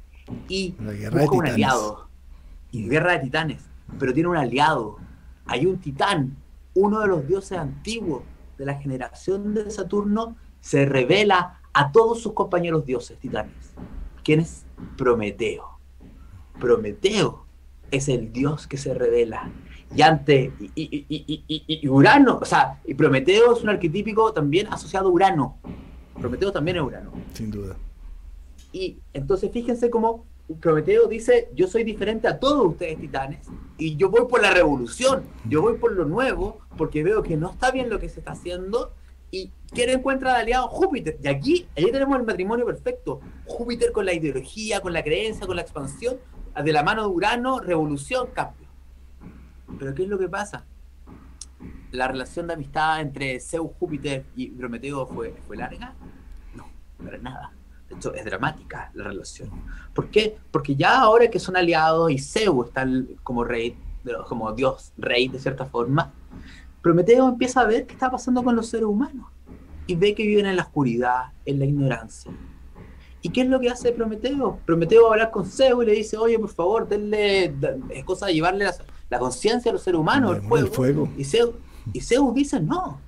y 0.47 0.75
busca 1.11 1.35
un 1.35 1.47
aliado. 1.47 2.07
Y 2.71 2.87
guerra 2.87 3.13
de 3.13 3.19
titanes, 3.19 3.63
pero 3.99 4.13
tiene 4.13 4.29
un 4.29 4.37
aliado. 4.37 4.97
Hay 5.45 5.65
un 5.65 5.79
titán, 5.79 6.37
uno 6.75 6.99
de 6.99 7.07
los 7.07 7.27
dioses 7.27 7.57
antiguos 7.57 8.23
de 8.57 8.65
la 8.65 8.75
generación 8.75 9.53
de 9.53 9.69
Saturno, 9.71 10.35
se 10.61 10.85
revela 10.85 11.59
a 11.73 11.91
todos 11.91 12.21
sus 12.21 12.33
compañeros 12.33 12.85
dioses 12.85 13.17
titanes. 13.17 13.70
¿Quién 14.23 14.39
es? 14.39 14.65
Prometeo. 14.97 15.79
Prometeo 16.59 17.45
es 17.89 18.07
el 18.07 18.31
dios 18.31 18.67
que 18.67 18.77
se 18.77 18.93
revela. 18.93 19.51
Y 19.93 20.01
ante 20.03 20.53
y, 20.75 21.87
Urano, 21.87 22.39
o 22.41 22.45
sea, 22.45 22.79
y 22.85 22.93
Prometeo 22.93 23.53
es 23.53 23.61
un 23.61 23.69
arquetípico 23.69 24.31
también 24.31 24.67
asociado 24.67 25.09
a 25.09 25.11
Urano. 25.11 25.57
Prometeo 26.19 26.51
también 26.51 26.77
es 26.77 26.83
Urano. 26.83 27.11
Sin 27.33 27.51
duda. 27.51 27.75
Y 28.71 28.99
entonces 29.13 29.51
fíjense 29.51 29.89
cómo 29.89 30.25
Prometeo 30.59 31.07
dice, 31.07 31.49
yo 31.55 31.67
soy 31.67 31.83
diferente 31.83 32.27
a 32.27 32.39
todos 32.39 32.67
ustedes 32.67 32.99
titanes 32.99 33.47
y 33.77 33.95
yo 33.95 34.09
voy 34.09 34.25
por 34.29 34.41
la 34.41 34.51
revolución, 34.51 35.23
yo 35.47 35.61
voy 35.61 35.77
por 35.77 35.93
lo 35.93 36.05
nuevo 36.05 36.59
porque 36.77 37.03
veo 37.03 37.23
que 37.23 37.37
no 37.37 37.51
está 37.51 37.71
bien 37.71 37.89
lo 37.89 37.99
que 37.99 38.09
se 38.09 38.19
está 38.19 38.31
haciendo 38.31 38.93
y 39.31 39.49
quiere 39.71 39.93
encuentra 39.93 40.33
de 40.33 40.41
aliado 40.41 40.67
Júpiter. 40.67 41.17
Y 41.23 41.27
aquí, 41.27 41.67
allí 41.75 41.91
tenemos 41.91 42.19
el 42.19 42.25
matrimonio 42.25 42.65
perfecto. 42.65 43.21
Júpiter 43.45 43.91
con 43.93 44.05
la 44.05 44.13
ideología, 44.13 44.81
con 44.81 44.93
la 44.93 45.03
creencia, 45.03 45.47
con 45.47 45.55
la 45.55 45.61
expansión, 45.61 46.17
de 46.61 46.73
la 46.73 46.83
mano 46.83 47.03
de 47.03 47.07
Urano, 47.07 47.59
revolución, 47.59 48.27
cambio. 48.33 48.67
Pero 49.79 49.95
¿qué 49.95 50.03
es 50.03 50.09
lo 50.09 50.19
que 50.19 50.27
pasa? 50.27 50.65
La 51.91 52.07
relación 52.09 52.47
de 52.47 52.53
amistad 52.53 52.99
entre 52.99 53.39
Zeus, 53.39 53.71
Júpiter 53.79 54.25
y 54.35 54.49
Prometeo 54.49 55.05
fue, 55.07 55.33
fue 55.47 55.55
larga. 55.55 55.93
No, 56.53 56.69
para 57.03 57.17
nada. 57.17 57.53
De 57.87 57.95
hecho, 57.95 58.13
es 58.13 58.25
dramática 58.25 58.91
la 58.93 59.05
relación. 59.05 59.49
¿Por 59.93 60.09
qué? 60.09 60.37
Porque 60.51 60.75
ya 60.75 60.99
ahora 60.99 61.29
que 61.29 61.39
son 61.39 61.55
aliados 61.55 62.11
y 62.11 62.17
Zeus 62.19 62.67
está 62.67 62.85
como 63.23 63.43
rey, 63.43 63.77
como 64.27 64.51
dios 64.51 64.93
rey 64.97 65.27
de 65.29 65.39
cierta 65.39 65.65
forma, 65.65 66.13
Prometeo 66.81 67.27
empieza 67.27 67.61
a 67.61 67.65
ver 67.65 67.85
qué 67.85 67.93
está 67.93 68.09
pasando 68.09 68.43
con 68.43 68.55
los 68.55 68.67
seres 68.67 68.85
humanos 68.85 69.27
y 69.87 69.95
ve 69.95 70.15
que 70.15 70.23
viven 70.23 70.45
en 70.45 70.55
la 70.55 70.63
oscuridad, 70.63 71.25
en 71.45 71.59
la 71.59 71.65
ignorancia. 71.65 72.31
¿Y 73.21 73.29
qué 73.29 73.41
es 73.41 73.47
lo 73.47 73.59
que 73.59 73.69
hace 73.69 73.91
Prometeo? 73.91 74.59
Prometeo 74.65 75.03
va 75.03 75.09
a 75.09 75.11
hablar 75.13 75.31
con 75.31 75.45
Zeus 75.45 75.83
y 75.83 75.85
le 75.85 75.91
dice, 75.93 76.17
oye, 76.17 76.39
por 76.39 76.49
favor, 76.49 76.87
denle, 76.87 77.53
es 77.89 78.03
cosa 78.03 78.25
de 78.25 78.33
llevarle 78.33 78.65
la, 79.09 79.19
conciencia 79.19 79.69
a 79.69 79.73
los 79.73 79.83
seres 79.83 79.99
humanos, 79.99 80.37
el 80.37 80.67
fuego. 80.69 81.07
Y, 81.17 81.23
Zeus, 81.23 81.51
y 81.93 82.01
Zeus 82.01 82.33
dice, 82.33 82.59
no. 82.59 82.83
O 82.83 82.99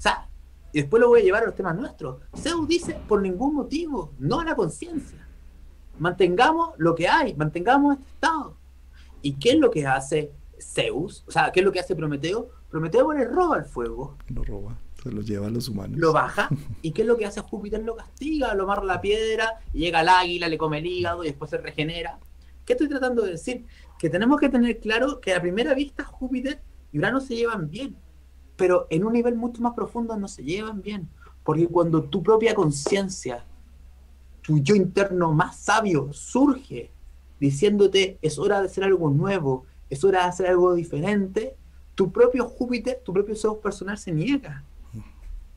sea, 0.00 0.28
y 0.72 0.80
después 0.80 1.00
lo 1.00 1.08
voy 1.08 1.20
a 1.20 1.22
llevar 1.22 1.44
a 1.44 1.46
los 1.46 1.54
temas 1.54 1.76
nuestros. 1.76 2.18
Zeus 2.36 2.66
dice, 2.66 2.98
por 3.06 3.22
ningún 3.22 3.54
motivo, 3.54 4.10
no 4.18 4.40
a 4.40 4.44
la 4.44 4.56
conciencia. 4.56 5.26
Mantengamos 6.00 6.70
lo 6.78 6.96
que 6.96 7.06
hay, 7.06 7.34
mantengamos 7.34 7.98
este 7.98 8.10
estado. 8.10 8.56
¿Y 9.22 9.34
qué 9.34 9.50
es 9.50 9.58
lo 9.58 9.70
que 9.70 9.86
hace 9.86 10.32
Zeus? 10.60 11.24
O 11.26 11.30
sea, 11.30 11.50
¿qué 11.52 11.60
es 11.60 11.66
lo 11.66 11.72
que 11.72 11.80
hace 11.80 11.96
Prometeo? 11.96 12.50
Prometeo 12.70 13.12
le 13.12 13.24
roba 13.24 13.58
el 13.58 13.64
fuego. 13.64 14.16
Lo 14.28 14.44
roba, 14.44 14.78
se 15.02 15.10
lo 15.10 15.22
lleva 15.22 15.46
a 15.46 15.50
los 15.50 15.68
humanos. 15.68 15.98
Lo 15.98 16.12
baja. 16.12 16.48
¿Y 16.82 16.92
qué 16.92 17.02
es 17.02 17.08
lo 17.08 17.16
que 17.16 17.26
hace 17.26 17.40
Júpiter? 17.40 17.82
Lo 17.82 17.96
castiga, 17.96 18.54
lo 18.54 18.64
amarra 18.64 18.84
la 18.84 19.00
piedra, 19.00 19.60
y 19.72 19.80
llega 19.80 20.00
al 20.00 20.08
águila, 20.08 20.48
le 20.48 20.58
come 20.58 20.78
el 20.78 20.86
hígado 20.86 21.24
y 21.24 21.28
después 21.28 21.50
se 21.50 21.58
regenera. 21.58 22.18
¿Qué 22.64 22.72
estoy 22.72 22.88
tratando 22.88 23.22
de 23.22 23.32
decir? 23.32 23.64
Que 23.98 24.10
tenemos 24.10 24.40
que 24.40 24.48
tener 24.48 24.78
claro 24.80 25.20
que 25.20 25.34
a 25.34 25.40
primera 25.40 25.74
vista 25.74 26.04
Júpiter 26.04 26.60
y 26.92 26.98
Urano 26.98 27.20
se 27.20 27.36
llevan 27.36 27.70
bien, 27.70 27.96
pero 28.56 28.86
en 28.90 29.04
un 29.04 29.12
nivel 29.12 29.36
mucho 29.36 29.62
más 29.62 29.74
profundo 29.74 30.16
no 30.16 30.28
se 30.28 30.42
llevan 30.42 30.82
bien. 30.82 31.08
Porque 31.44 31.68
cuando 31.68 32.02
tu 32.02 32.22
propia 32.22 32.54
conciencia, 32.54 33.44
tu 34.42 34.58
yo 34.58 34.74
interno 34.74 35.32
más 35.32 35.56
sabio 35.56 36.12
surge 36.12 36.90
diciéndote 37.38 38.18
es 38.22 38.38
hora 38.38 38.60
de 38.60 38.66
hacer 38.66 38.84
algo 38.84 39.10
nuevo, 39.10 39.66
es 39.88 40.02
hora 40.04 40.22
de 40.22 40.28
hacer 40.28 40.46
algo 40.46 40.74
diferente, 40.74 41.56
tu 41.94 42.12
propio 42.12 42.44
Júpiter, 42.46 43.00
tu 43.04 43.12
propio 43.12 43.34
Zeus 43.34 43.58
personal 43.58 43.98
se 43.98 44.12
niega. 44.12 44.64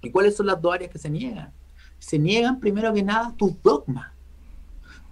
¿Y 0.02 0.10
cuáles 0.12 0.36
son 0.36 0.46
las 0.46 0.62
dos 0.62 0.74
áreas 0.74 0.92
que 0.92 0.98
se 0.98 1.10
niegan? 1.10 1.52
Se 1.98 2.18
niegan 2.18 2.60
primero 2.60 2.94
que 2.94 3.04
nada 3.04 3.34
tus 3.38 3.62
dogmas. 3.62 4.12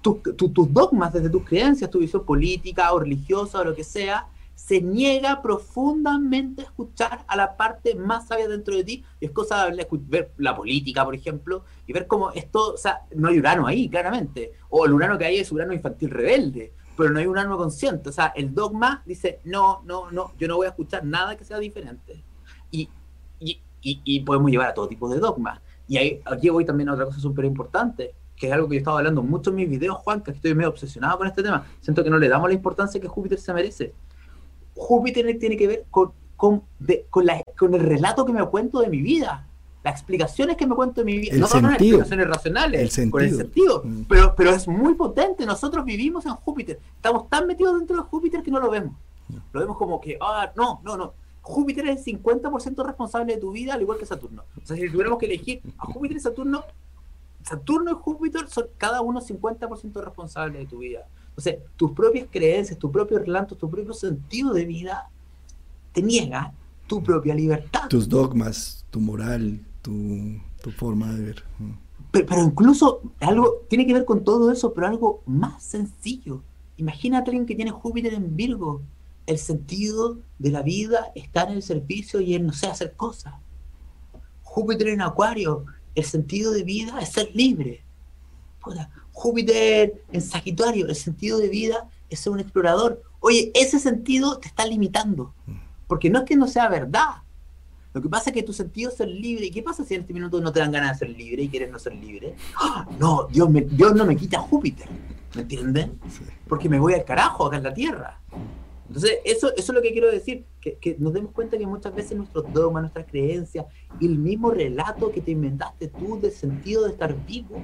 tus 0.02 0.74
dogmas 0.74 1.12
desde 1.12 1.30
tus 1.30 1.44
creencias, 1.44 1.90
tu 1.90 2.00
visión 2.00 2.24
política 2.24 2.94
o 2.94 3.00
religiosa 3.00 3.60
o 3.60 3.64
lo 3.66 3.76
que 3.76 3.84
sea, 3.84 4.28
se 4.56 4.82
niega 4.82 5.42
profundamente 5.42 6.62
a 6.62 6.66
escuchar 6.66 7.26
a 7.28 7.36
la 7.36 7.58
parte 7.58 7.94
más 7.96 8.28
sabia 8.28 8.48
dentro 8.48 8.74
de 8.76 8.86
ti. 8.86 9.04
Y 9.20 9.26
es 9.26 9.32
cosa 9.32 9.70
de 9.70 9.86
ver 10.08 10.32
la 10.38 10.56
política, 10.56 11.04
por 11.04 11.14
ejemplo, 11.14 11.66
y 11.86 11.92
ver 11.92 12.08
cómo 12.08 12.32
esto, 12.32 12.74
o 12.74 12.78
sea, 12.78 13.02
no 13.14 13.28
hay 13.28 13.38
Urano 13.38 13.68
ahí, 13.68 13.90
claramente. 13.90 14.54
O 14.70 14.86
el 14.86 14.94
Urano 14.94 15.18
que 15.18 15.26
hay 15.26 15.40
es 15.40 15.52
Urano 15.52 15.74
infantil 15.74 16.10
rebelde 16.10 16.74
pero 16.98 17.12
no 17.12 17.20
hay 17.20 17.28
un 17.28 17.38
alma 17.38 17.56
consciente. 17.56 18.10
O 18.10 18.12
sea, 18.12 18.34
el 18.36 18.54
dogma 18.54 19.04
dice, 19.06 19.40
no, 19.46 19.82
no, 19.86 20.12
no, 20.12 20.34
yo 20.38 20.48
no 20.48 20.58
voy 20.58 20.66
a 20.66 20.70
escuchar 20.70 21.06
nada 21.06 21.38
que 21.38 21.46
sea 21.46 21.60
diferente. 21.60 22.24
Y, 22.72 22.90
y, 23.40 23.62
y, 23.82 24.20
podemos 24.22 24.52
llevar 24.52 24.70
a 24.70 24.74
todo 24.74 24.88
tipo 24.88 25.08
de 25.08 25.20
dogmas. 25.20 25.62
Y 25.88 25.98
ahí, 25.98 26.22
aquí 26.26 26.50
voy 26.50 26.66
también 26.66 26.90
a 26.90 26.94
otra 26.94 27.06
cosa 27.06 27.20
súper 27.20 27.46
importante, 27.46 28.16
que 28.36 28.48
es 28.48 28.54
algo 28.54 28.68
que 28.68 28.76
yo 28.76 28.80
estaba 28.80 28.98
hablando 28.98 29.22
mucho 29.22 29.52
en 29.52 29.58
mis 29.58 29.70
videos, 29.70 29.98
Juan, 30.00 30.22
que 30.22 30.32
estoy 30.32 30.54
medio 30.56 30.70
obsesionado 30.70 31.18
con 31.20 31.28
este 31.28 31.44
tema. 31.44 31.66
Siento 31.80 32.04
que 32.04 32.10
no 32.10 32.18
le 32.18 32.28
damos 32.28 32.50
la 32.50 32.56
importancia 32.56 33.00
que 33.00 33.08
Júpiter 33.08 33.40
se 33.40 33.54
merece. 33.54 33.94
Júpiter 34.76 35.38
tiene 35.40 35.56
que 35.56 35.68
ver 35.68 35.86
con, 35.90 36.12
con, 36.36 36.64
con, 37.10 37.26
la, 37.26 37.42
con 37.58 37.74
el 37.74 37.82
relato 37.82 38.26
que 38.26 38.34
me 38.34 38.46
cuento 38.48 38.82
de 38.82 38.90
mi 38.90 39.02
vida. 39.02 39.47
Las 39.88 39.96
explicaciones 40.00 40.58
que 40.58 40.68
me 40.68 40.76
cuento 40.76 41.02
de 41.02 41.06
mi 41.06 41.18
vida, 41.18 41.34
El 41.34 41.40
no 41.40 41.48
son 41.48 41.66
explicaciones 41.66 42.28
racionales, 42.28 42.82
El 42.82 42.90
sentido. 42.90 43.12
con 43.12 43.24
el 43.24 43.36
sentido, 43.36 43.82
Mm. 43.86 44.02
pero, 44.08 44.36
pero 44.36 44.50
es 44.52 44.68
muy 44.68 44.94
potente. 44.96 45.46
Nosotros 45.46 45.86
vivimos 45.86 46.26
en 46.26 46.34
Júpiter, 46.34 46.80
estamos 46.96 47.30
tan 47.30 47.48
metidos 47.48 47.78
dentro 47.78 47.96
de 47.98 48.04
Júpiter 48.04 48.44
que 48.44 48.52
no 48.52 48.60
lo 48.60 48.70
vemos. 48.70 48.94
Lo 49.54 49.60
vemos 49.62 49.78
como 49.78 50.00
que, 50.02 50.18
ah, 50.22 50.52
no, 50.56 50.82
no, 50.84 50.98
no. 50.98 51.14
Júpiter 51.42 51.88
es 51.88 52.00
el 52.00 52.04
50% 52.22 52.84
responsable 52.86 53.36
de 53.36 53.40
tu 53.40 53.52
vida, 53.52 53.74
al 53.74 53.82
igual 53.82 53.98
que 53.98 54.06
Saturno. 54.06 54.44
O 54.62 54.66
sea, 54.66 54.76
si 54.76 54.90
tuviéramos 54.90 55.18
que 55.18 55.26
elegir 55.28 55.62
a 55.78 55.86
Júpiter 55.86 56.18
y 56.18 56.20
Saturno, 56.20 56.64
Saturno 57.44 57.92
y 57.92 57.96
Júpiter 57.96 58.50
son 58.50 58.66
cada 58.78 59.02
uno 59.02 59.22
50% 59.22 60.04
responsables 60.04 60.60
de 60.60 60.66
tu 60.66 60.80
vida. 60.80 61.08
Entonces, 61.30 61.60
tus 61.78 61.92
propias 61.92 62.28
creencias, 62.30 62.78
tu 62.78 62.92
propio 62.92 63.20
relato, 63.20 63.56
tu 63.56 63.70
propio 63.70 63.94
sentido 63.94 64.54
de 64.54 64.66
vida 64.66 65.10
te 65.94 66.02
niega 66.02 66.52
tu 66.88 67.02
propia 67.04 67.34
libertad. 67.36 67.88
Tus 67.90 68.08
dogmas, 68.10 68.86
tu 68.90 69.00
moral, 69.00 69.60
tu, 69.88 70.42
tu 70.62 70.72
forma 70.72 71.14
de 71.14 71.24
ver. 71.24 71.44
Pero, 72.12 72.26
pero 72.26 72.44
incluso 72.44 73.02
algo 73.22 73.66
tiene 73.70 73.88
que 73.88 73.94
ver 73.94 74.04
con 74.04 74.26
todo 74.26 74.52
eso, 74.52 74.74
pero 74.74 74.88
algo 74.88 75.24
más 75.26 75.64
sencillo. 75.64 76.44
Imagínate 76.76 77.30
a 77.30 77.32
alguien 77.32 77.46
que 77.46 77.56
tiene 77.56 77.72
Júpiter 77.72 78.14
en 78.14 78.36
Virgo. 78.36 78.82
El 79.26 79.38
sentido 79.38 80.20
de 80.40 80.52
la 80.52 80.62
vida 80.62 81.12
está 81.16 81.44
en 81.44 81.54
el 81.54 81.64
servicio 81.64 82.20
y 82.20 82.36
en, 82.36 82.48
no 82.48 82.54
sé, 82.54 82.68
hacer 82.68 82.96
cosas. 82.96 83.34
Júpiter 84.44 84.90
en 84.90 85.02
Acuario, 85.02 85.66
el 85.96 86.04
sentido 86.04 86.52
de 86.52 86.64
vida 86.64 87.00
es 87.00 87.10
ser 87.10 87.30
libre. 87.34 87.86
Júpiter 89.14 90.04
en 90.12 90.22
Sagitario, 90.22 90.88
el 90.88 90.96
sentido 90.96 91.38
de 91.38 91.48
vida 91.48 91.90
es 92.10 92.20
ser 92.20 92.34
un 92.34 92.42
explorador. 92.42 93.02
Oye, 93.22 93.52
ese 93.56 93.80
sentido 93.80 94.38
te 94.38 94.50
está 94.50 94.66
limitando. 94.66 95.34
Porque 95.88 96.10
no 96.10 96.20
es 96.20 96.26
que 96.26 96.36
no 96.36 96.48
sea 96.48 96.68
verdad. 96.68 97.22
Lo 97.98 98.04
que 98.04 98.10
pasa 98.10 98.30
es 98.30 98.34
que 98.36 98.44
tu 98.44 98.54
sentido 98.54 98.90
es 98.92 98.98
ser 98.98 99.08
libre. 99.08 99.46
¿Y 99.48 99.52
qué 99.52 99.64
pasa 99.64 99.84
si 99.84 99.96
en 99.96 100.02
este 100.02 100.14
minuto 100.14 100.40
no 100.40 100.52
te 100.52 100.60
dan 100.60 100.72
ganas 100.72 101.00
de 101.00 101.08
ser 101.08 101.16
libre 101.18 101.44
y 101.44 101.50
quieres 101.50 101.72
no 101.72 101.80
ser 101.80 101.96
libre? 101.96 102.36
¡Ah! 102.56 102.88
No, 103.00 103.28
Dios, 103.32 103.50
me- 103.50 103.62
Dios 103.62 103.96
no 103.96 104.06
me 104.06 104.16
quita 104.16 104.40
Júpiter. 104.40 104.88
¿Me 105.36 105.42
entienden? 105.42 106.00
Porque 106.48 106.70
me 106.70 106.80
voy 106.80 106.94
al 106.94 107.04
carajo 107.04 107.46
acá 107.48 107.58
en 107.58 107.64
la 107.64 107.74
Tierra. 107.74 108.20
Entonces, 108.88 109.18
eso, 109.26 109.50
eso 109.56 109.72
es 109.72 109.76
lo 109.76 109.82
que 109.82 109.92
quiero 109.92 110.10
decir, 110.10 110.46
que, 110.62 110.76
que 110.78 110.96
nos 111.00 111.12
demos 111.14 111.32
cuenta 111.34 111.58
que 111.58 111.68
muchas 111.68 111.94
veces 111.94 112.16
nuestros 112.18 112.46
dogmas, 112.54 112.84
nuestras 112.84 113.06
creencias 113.06 113.66
y 114.00 114.06
el 114.06 114.18
mismo 114.18 114.52
relato 114.52 115.12
que 115.12 115.20
te 115.22 115.32
inventaste 115.32 115.88
tú 115.90 116.20
del 116.22 116.32
sentido 116.32 116.86
de 116.86 116.92
estar 116.92 117.14
vivo, 117.26 117.62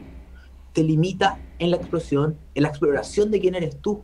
te 0.74 0.84
limita 0.84 1.40
en 1.60 1.72
la 1.72 1.78
explosión, 1.78 2.36
en 2.56 2.64
la 2.64 2.70
exploración 2.70 3.32
de 3.32 3.40
quién 3.40 3.56
eres 3.56 3.78
tú. 3.80 4.04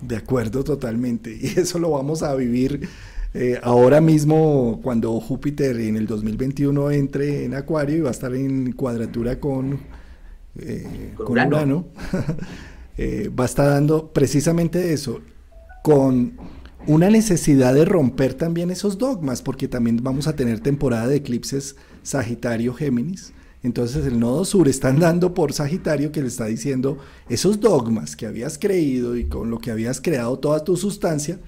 De 0.00 0.16
acuerdo, 0.16 0.62
totalmente. 0.64 1.36
Y 1.40 1.46
eso 1.58 1.78
lo 1.78 1.90
vamos 1.90 2.22
a 2.22 2.34
vivir 2.34 2.88
eh, 3.34 3.58
ahora 3.62 4.00
mismo 4.00 4.80
cuando 4.82 5.20
Júpiter 5.20 5.78
en 5.80 5.96
el 5.96 6.06
2021 6.06 6.92
entre 6.92 7.44
en 7.44 7.54
Acuario 7.54 7.96
y 7.96 8.00
va 8.00 8.08
a 8.08 8.12
estar 8.12 8.32
en 8.34 8.72
cuadratura 8.72 9.40
con, 9.40 9.80
eh, 10.56 11.12
Con 11.16 11.26
con 11.26 11.32
Urano. 11.32 11.56
Urano. 11.56 11.86
Eh, 12.96 13.28
va 13.28 13.42
a 13.42 13.46
estar 13.46 13.66
dando 13.66 14.12
precisamente 14.12 14.92
eso, 14.92 15.20
con 15.82 16.34
una 16.86 17.10
necesidad 17.10 17.74
de 17.74 17.84
romper 17.84 18.34
también 18.34 18.70
esos 18.70 18.98
dogmas, 18.98 19.42
porque 19.42 19.66
también 19.66 19.98
vamos 20.00 20.28
a 20.28 20.36
tener 20.36 20.60
temporada 20.60 21.08
de 21.08 21.16
eclipses 21.16 21.74
Sagitario-Géminis. 22.04 23.32
Entonces 23.64 24.06
el 24.06 24.20
nodo 24.20 24.44
sur 24.44 24.68
está 24.68 24.90
andando 24.90 25.34
por 25.34 25.52
Sagitario 25.52 26.12
que 26.12 26.20
le 26.20 26.28
está 26.28 26.44
diciendo 26.44 26.98
esos 27.28 27.58
dogmas 27.58 28.14
que 28.14 28.26
habías 28.26 28.58
creído 28.58 29.16
y 29.16 29.24
con 29.24 29.50
lo 29.50 29.58
que 29.58 29.72
habías 29.72 30.00
creado 30.00 30.38
toda 30.38 30.62
tu 30.62 30.76
sustancia, 30.76 31.40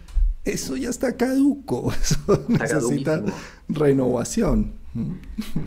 eso 0.46 0.76
ya 0.76 0.90
está 0.90 1.16
caduco, 1.16 1.92
eso 2.02 2.44
necesita 2.48 3.22
renovación. 3.68 4.74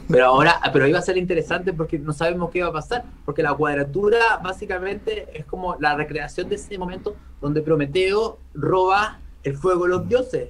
Pero 0.07 0.25
ahora, 0.25 0.59
pero 0.73 0.85
ahí 0.85 0.91
va 0.91 0.99
a 0.99 1.03
ser 1.03 1.17
interesante 1.17 1.71
porque 1.71 1.99
no 1.99 2.13
sabemos 2.13 2.49
qué 2.49 2.63
va 2.63 2.69
a 2.69 2.73
pasar, 2.73 3.05
porque 3.25 3.43
la 3.43 3.53
cuadratura 3.53 4.37
básicamente 4.43 5.27
es 5.37 5.45
como 5.45 5.75
la 5.79 5.95
recreación 5.95 6.49
de 6.49 6.55
ese 6.55 6.77
momento 6.79 7.15
donde 7.39 7.61
Prometeo 7.61 8.39
roba 8.55 9.19
el 9.43 9.55
fuego 9.55 9.83
de 9.83 9.89
los 9.89 10.09
dioses. 10.09 10.49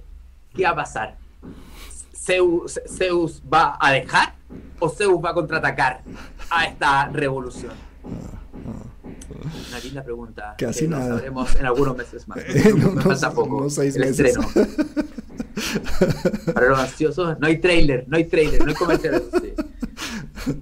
¿Qué 0.56 0.64
va 0.64 0.70
a 0.70 0.76
pasar? 0.76 1.18
¿Zeus, 2.16 2.80
Zeus 2.88 3.42
va 3.52 3.78
a 3.80 3.92
dejar 3.92 4.36
o 4.80 4.90
Zeus 4.90 5.24
va 5.24 5.32
a 5.32 5.34
contraatacar 5.34 6.04
a 6.50 6.66
esta 6.66 7.08
revolución? 7.10 7.74
Una 9.70 9.80
linda 9.84 10.04
pregunta. 10.04 10.56
Casi 10.58 10.82
que 10.82 10.88
lo 10.88 10.98
nada. 10.98 11.16
sabremos 11.16 11.56
en 11.56 11.66
algunos 11.66 11.98
meses 11.98 12.28
más. 12.28 12.40
Me 12.66 12.74
unos- 12.86 13.04
falta 13.04 13.32
poco. 13.32 13.70
seis 13.70 13.96
el 13.96 14.02
meses. 14.06 14.36
estreno. 14.38 14.48
Para 16.54 16.70
los 16.70 16.80
ansiosos, 16.80 17.40
no 17.40 17.48
hay 17.48 17.58
trailer, 17.60 18.06
no 18.08 18.18
hay 18.18 18.26
trailer, 18.26 18.62
no 18.64 18.70
hay 18.70 18.76
comercial. 18.76 19.24
sí. 19.42 19.54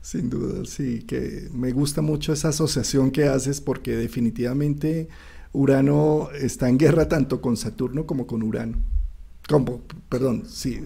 Sin 0.00 0.30
duda, 0.30 0.64
sí, 0.66 1.00
que 1.02 1.48
me 1.52 1.72
gusta 1.72 2.00
mucho 2.00 2.32
esa 2.32 2.48
asociación 2.50 3.10
que 3.10 3.24
haces 3.24 3.60
porque 3.60 3.96
definitivamente 3.96 5.08
Urano 5.52 6.28
está 6.32 6.68
en 6.68 6.78
guerra 6.78 7.08
tanto 7.08 7.40
con 7.40 7.56
Saturno 7.56 8.06
como 8.06 8.24
con 8.26 8.42
Urano. 8.44 8.78
Como, 9.48 9.82
perdón, 10.08 10.44
sí, 10.46 10.80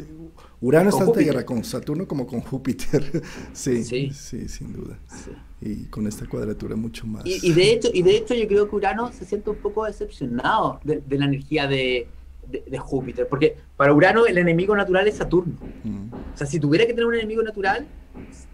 Urano 0.62 0.90
está 0.90 1.04
en 1.04 1.12
guerra 1.26 1.44
con 1.46 1.64
Saturno 1.64 2.06
como 2.06 2.26
con 2.26 2.40
Júpiter. 2.40 3.22
sí, 3.52 3.82
sí, 3.84 4.10
Sí. 4.12 4.48
sin 4.48 4.72
duda. 4.72 4.98
Sí. 5.08 5.30
Y 5.62 5.84
con 5.86 6.06
esta 6.06 6.26
cuadratura 6.26 6.76
mucho 6.76 7.06
más. 7.06 7.24
Y, 7.26 7.38
y 7.50 7.52
de 7.52 7.72
hecho, 7.72 7.88
y 7.92 8.02
de 8.02 8.16
hecho 8.16 8.34
yo 8.34 8.46
creo 8.48 8.68
que 8.68 8.76
Urano 8.76 9.12
se 9.12 9.24
siente 9.24 9.50
un 9.50 9.56
poco 9.56 9.84
decepcionado 9.84 10.80
de, 10.84 11.02
de 11.06 11.18
la 11.18 11.24
energía 11.26 11.66
de, 11.66 12.08
de- 12.50 12.64
de 12.66 12.78
Júpiter, 12.78 13.26
porque 13.28 13.56
para 13.76 13.92
Urano 13.94 14.26
el 14.26 14.38
enemigo 14.38 14.74
natural 14.76 15.06
es 15.08 15.16
Saturno. 15.16 15.56
Mm, 15.84 16.12
O 16.34 16.36
sea, 16.36 16.46
si 16.46 16.58
tuviera 16.60 16.84
que 16.86 16.92
tener 16.92 17.06
un 17.06 17.14
enemigo 17.14 17.42
natural, 17.42 17.86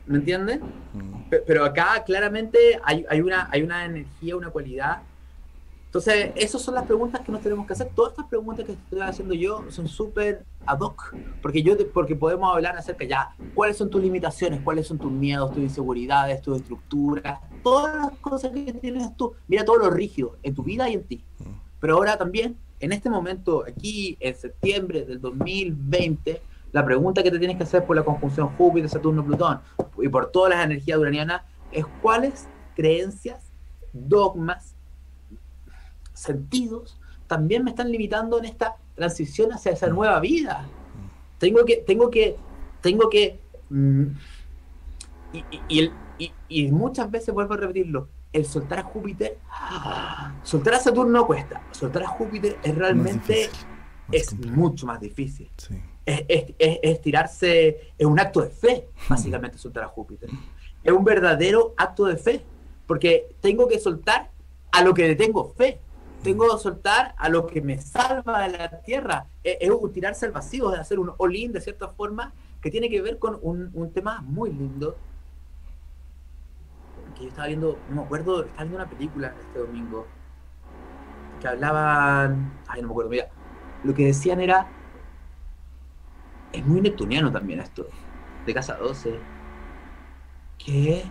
¿me 0.07 0.19
entienden? 0.19 0.61
mm. 0.95 1.31
Pe- 1.31 1.43
Pero 1.47 1.65
acá 1.65 2.03
claramente 2.05 2.59
hay, 2.85 3.05
hay, 3.09 3.21
una, 3.21 3.49
hay 3.51 3.63
una 3.63 3.85
energía, 3.85 4.37
una 4.37 4.51
cualidad. 4.51 5.03
Entonces, 5.97 6.33
esas 6.37 6.61
son 6.61 6.75
las 6.75 6.85
preguntas 6.85 7.23
que 7.23 7.33
nos 7.33 7.41
tenemos 7.41 7.67
que 7.67 7.73
hacer. 7.73 7.89
Todas 7.95 8.13
estas 8.13 8.27
preguntas 8.27 8.67
que 8.67 8.73
estoy 8.73 9.01
haciendo 9.01 9.33
yo 9.33 9.65
son 9.71 9.89
súper 9.89 10.45
ad 10.67 10.79
hoc, 10.81 11.15
porque, 11.41 11.63
yo 11.63 11.75
te- 11.75 11.87
porque 11.87 12.15
podemos 12.15 12.53
hablar 12.55 12.77
acerca 12.77 13.07
ya, 13.07 13.35
cuáles 13.55 13.79
son 13.79 13.89
tus 13.89 14.03
limitaciones, 14.03 14.61
cuáles 14.61 14.87
son 14.87 14.99
tus 14.99 15.11
miedos, 15.11 15.53
tus 15.53 15.61
inseguridades, 15.63 16.43
tus 16.43 16.59
estructuras, 16.59 17.41
todas 17.63 17.95
las 17.97 18.11
cosas 18.19 18.51
que 18.53 18.75
tienes 18.75 19.17
tú. 19.17 19.33
Mira 19.49 19.65
todo 19.65 19.79
lo 19.79 19.89
rígido 19.91 20.37
en 20.43 20.55
tu 20.55 20.63
vida 20.63 20.87
y 20.91 20.93
en 20.95 21.05
ti. 21.05 21.25
Pero 21.81 21.95
ahora 21.95 22.19
también, 22.19 22.59
en 22.79 22.93
este 22.93 23.09
momento, 23.09 23.65
aquí 23.67 24.19
en 24.21 24.37
septiembre 24.37 25.07
del 25.07 25.19
2020, 25.19 26.43
la 26.73 26.85
pregunta 26.85 27.23
que 27.23 27.31
te 27.31 27.39
tienes 27.39 27.57
que 27.57 27.63
hacer 27.63 27.87
por 27.87 27.97
la 27.97 28.05
conjunción 28.05 28.49
Júpiter, 28.59 28.91
Saturno, 28.91 29.25
Plutón 29.25 29.61
y 30.03 30.11
por 30.11 30.31
todas 30.31 30.51
las 30.55 30.63
energías 30.63 30.99
uranianas 30.99 31.41
es 31.73 31.87
cuáles 32.03 32.49
creencias, 32.75 33.51
dogmas, 33.95 34.76
sentidos 36.21 36.99
también 37.27 37.65
me 37.65 37.71
están 37.71 37.91
limitando 37.91 38.39
en 38.39 38.45
esta 38.45 38.77
transición 38.95 39.53
hacia 39.53 39.73
esa 39.73 39.89
nueva 39.89 40.21
vida. 40.21 40.67
Tengo 41.39 41.65
que, 41.65 41.77
tengo 41.79 42.09
que, 42.11 42.37
tengo 42.81 43.11
que, 43.11 43.41
mm, 43.71 44.05
y, 45.69 46.33
y- 46.49 46.71
muchas 46.73 47.11
veces 47.11 47.35
vuelvo 47.35 47.55
a 47.55 47.57
repetirlo, 47.59 48.09
el 48.33 48.45
soltar 48.47 48.79
a 48.79 48.83
Júpiter, 48.85 49.39
soltar 50.43 50.75
a 50.75 50.81
Saturno 50.81 51.27
cuesta, 51.27 51.63
soltar 51.73 52.05
a 52.05 52.09
Júpiter 52.09 52.59
es 52.63 52.75
realmente, 52.75 53.51
es 54.13 54.35
mucho 54.39 54.87
más 54.87 55.01
difícil 55.01 55.51
Sí. 55.57 55.75
es, 56.07 56.25
es- 56.29 56.55
es- 56.59 56.79
es 56.83 57.01
tirarse, 57.03 57.93
es 57.99 58.07
un 58.07 58.19
acto 58.21 58.41
de 58.41 58.51
fe, 58.51 58.89
básicamente 59.09 59.59
soltar 59.59 59.85
a 59.85 59.89
Júpiter. 59.89 60.31
Es 60.85 60.93
un 60.93 61.05
verdadero 61.05 61.75
acto 61.77 62.05
de 62.05 62.17
fe, 62.17 62.45
porque 62.87 63.35
tengo 63.41 63.67
que 63.67 63.79
soltar 63.81 64.31
a 64.71 64.83
lo 64.83 64.95
que 64.95 65.09
le 65.09 65.17
tengo 65.17 65.53
fe. 65.57 65.81
Tengo 66.27 66.57
que 66.57 66.61
soltar 66.61 67.15
a 67.19 67.29
lo 67.29 67.47
que 67.47 67.63
me 67.63 67.81
salva 67.81 68.49
de 68.49 68.59
la 68.59 68.81
tierra. 68.81 69.29
Es, 69.45 69.59
es 69.61 69.93
tirarse 69.93 70.27
al 70.27 70.33
vacío, 70.33 70.75
es 70.75 70.81
hacer 70.81 70.99
un 70.99 71.13
all-in 71.19 71.53
de 71.53 71.61
cierta 71.61 71.87
forma, 71.87 72.33
que 72.61 72.69
tiene 72.69 72.91
que 72.91 73.01
ver 73.01 73.21
con 73.21 73.39
un, 73.43 73.93
tema 73.93 74.23
muy 74.23 74.51
lindo. 74.51 74.97
Que 77.15 77.23
yo 77.23 77.29
estaba 77.29 77.47
viendo, 77.47 77.79
no 77.91 77.95
me 77.95 78.03
acuerdo, 78.03 78.41
estaba 78.41 78.65
viendo 78.65 78.77
una 78.77 78.91
película 78.91 79.35
este 79.41 79.61
domingo, 79.61 80.05
que 81.41 81.47
hablaban, 81.47 82.53
ay, 82.67 82.83
no 82.83 82.89
me 82.89 82.93
acuerdo, 82.93 83.11
mira, 83.11 83.29
lo 83.85 83.95
que 83.95 84.07
decían 84.07 84.41
era, 84.41 84.67
es 86.53 86.67
muy 86.67 86.81
neptuniano 86.81 87.31
también 87.31 87.61
esto, 87.61 87.87
de 88.45 88.53
Casa 88.53 88.75
12, 88.79 89.17
que 90.59 91.05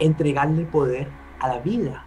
entregarle 0.00 0.62
el 0.62 0.66
poder 0.66 1.06
a 1.38 1.46
la 1.46 1.60
vida. 1.60 2.04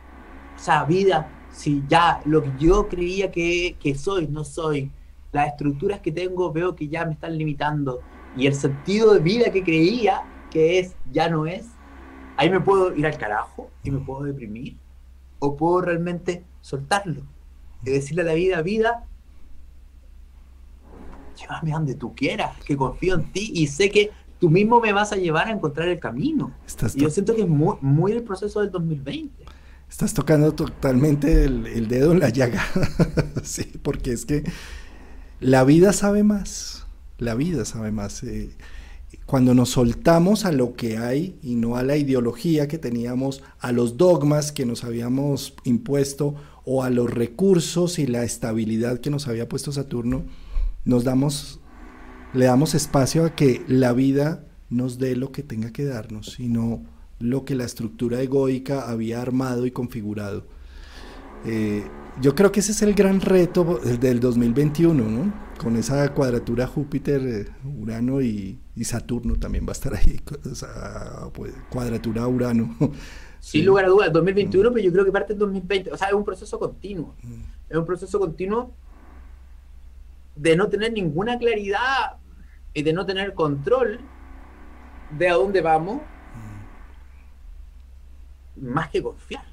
O 0.58 0.60
sea, 0.60 0.84
vida, 0.84 1.30
si 1.52 1.84
ya 1.88 2.22
lo 2.26 2.44
que 2.44 2.52
yo 2.60 2.88
creía 2.88 3.32
que, 3.32 3.76
que 3.80 3.96
soy, 3.96 4.28
no 4.28 4.44
soy, 4.44 4.92
las 5.32 5.50
estructuras 5.50 6.00
que 6.00 6.12
tengo 6.12 6.52
veo 6.52 6.76
que 6.76 6.88
ya 6.88 7.06
me 7.06 7.14
están 7.14 7.38
limitando 7.38 8.02
y 8.36 8.48
el 8.48 8.56
sentido 8.56 9.14
de 9.14 9.20
vida 9.20 9.52
que 9.52 9.64
creía 9.64 10.24
que 10.50 10.80
es, 10.80 10.96
ya 11.12 11.30
no 11.30 11.46
es, 11.46 11.68
ahí 12.38 12.50
me 12.50 12.60
puedo 12.60 12.96
ir 12.96 13.06
al 13.06 13.18
carajo 13.18 13.70
y 13.84 13.92
me 13.92 14.00
puedo 14.00 14.24
deprimir 14.24 14.78
o 15.40 15.56
puedo 15.56 15.82
realmente 15.82 16.44
soltarlo 16.62 17.22
y 17.84 17.92
decirle 17.92 18.24
a 18.24 18.26
la 18.26 18.34
vida, 18.34 18.62
vida, 18.62 19.06
llévame 21.40 21.72
donde 21.72 21.96
tú 21.96 22.14
quieras, 22.16 22.58
que 22.66 22.76
confío 22.76 23.16
en 23.16 23.32
ti 23.32 23.52
y 23.54 23.68
sé 23.68 23.90
que 23.90 24.12
tú 24.40 24.50
mismo 24.50 24.80
me 24.80 24.94
vas 24.94 25.12
a 25.12 25.16
llevar 25.16 25.48
a 25.48 25.52
encontrar 25.52 25.88
el 25.88 26.00
camino. 26.00 26.52
y 26.96 27.00
yo 27.00 27.10
siento 27.10 27.36
que 27.36 27.42
es 27.42 27.48
muy, 27.48 27.78
muy 27.82 28.12
el 28.12 28.24
proceso 28.24 28.62
del 28.62 28.72
2020. 28.72 29.46
Estás 29.90 30.14
tocando 30.14 30.54
totalmente 30.54 31.46
el, 31.46 31.88
dedo 31.88 32.12
en 32.12 32.20
la 32.20 32.30
llaga, 32.30 32.64
sí, 33.44 33.64
porque 33.82 34.12
es 34.14 34.26
que 34.26 34.44
la 35.40 35.64
vida 35.64 35.94
sabe 35.94 36.24
más, 36.24 36.86
la 37.18 37.34
vida 37.36 37.66
sabe 37.66 37.92
más. 37.92 38.24
Eh, 38.24 38.52
cuando 39.26 39.54
nos 39.54 39.70
soltamos 39.70 40.46
a 40.46 40.52
lo 40.52 40.74
que 40.74 40.98
hay 40.98 41.38
y 41.42 41.56
no 41.56 41.76
a 41.76 41.84
la 41.84 41.98
ideología 41.98 42.68
que 42.68 42.78
teníamos, 42.78 43.44
a 43.60 43.72
los 43.72 43.98
dogmas 43.98 44.52
que 44.52 44.66
nos 44.66 44.84
habíamos 44.84 45.54
impuesto 45.64 46.36
o 46.66 46.84
a 46.84 46.90
los 46.90 47.10
recursos 47.10 48.00
y 48.00 48.08
la 48.08 48.24
estabilidad 48.24 49.00
que 49.00 49.10
nos 49.10 49.28
había 49.28 49.50
puesto 49.50 49.72
Saturno, 49.72 50.24
nos 50.86 51.04
damos, 51.04 51.60
le 52.34 52.46
damos 52.46 52.76
espacio 52.76 53.26
a 53.26 53.36
que 53.36 53.64
la 53.68 53.94
vida 53.94 54.46
nos 54.70 55.00
dé 55.00 55.16
lo 55.16 55.32
que 55.32 55.44
tenga 55.44 55.72
que 55.72 55.86
darnos 55.86 56.40
y 56.40 56.48
no 56.48 56.84
lo 57.20 57.46
que 57.46 57.56
la 57.56 57.66
estructura 57.66 58.22
egoica 58.22 58.90
había 58.90 59.22
armado 59.22 59.66
y 59.66 59.72
configurado. 59.72 60.46
Eh, 61.46 61.84
yo 62.22 62.36
creo 62.36 62.52
que 62.52 62.60
ese 62.60 62.74
es 62.74 62.82
el 62.82 62.94
gran 62.94 63.22
reto 63.22 63.80
del 63.80 64.20
2021, 64.20 65.04
¿no? 65.04 65.34
Con 65.58 65.76
esa 65.78 66.14
cuadratura 66.14 66.68
Júpiter, 66.68 67.22
eh, 67.26 67.46
Urano 67.80 68.22
y, 68.22 68.60
Saturno 68.82 69.36
también 69.36 69.66
va 69.66 69.70
a 69.70 69.74
estar 69.74 69.94
ahí, 69.94 70.20
pues, 71.34 71.54
cuadratura 71.70 72.28
Urano. 72.28 72.76
Sin 73.40 73.66
lugar 73.66 73.86
a 73.86 73.88
dudas, 73.90 74.12
2021, 74.12 74.72
pero 74.72 74.86
yo 74.86 74.92
creo 74.92 75.06
que 75.06 75.12
parte 75.12 75.34
del 75.34 75.40
2020, 75.40 75.92
o 75.94 75.98
sea, 75.98 76.10
es 76.10 76.14
un 76.14 76.26
proceso 76.26 76.60
continuo. 76.60 77.16
Mm. 77.24 77.42
Es 77.70 77.78
un 77.78 77.86
proceso 77.86 78.20
continuo 78.20 78.74
de 80.36 80.56
no 80.56 80.68
tener 80.68 80.92
ninguna 80.92 81.38
claridad 81.38 82.18
y 82.74 82.84
de 82.84 82.92
no 82.92 83.06
tener 83.06 83.34
control 83.34 84.00
de 85.18 85.30
a 85.30 85.34
dónde 85.36 85.62
vamos, 85.62 85.98
mm. 85.98 86.19
Más 88.62 88.90
que 88.90 89.02
confiar. 89.02 89.46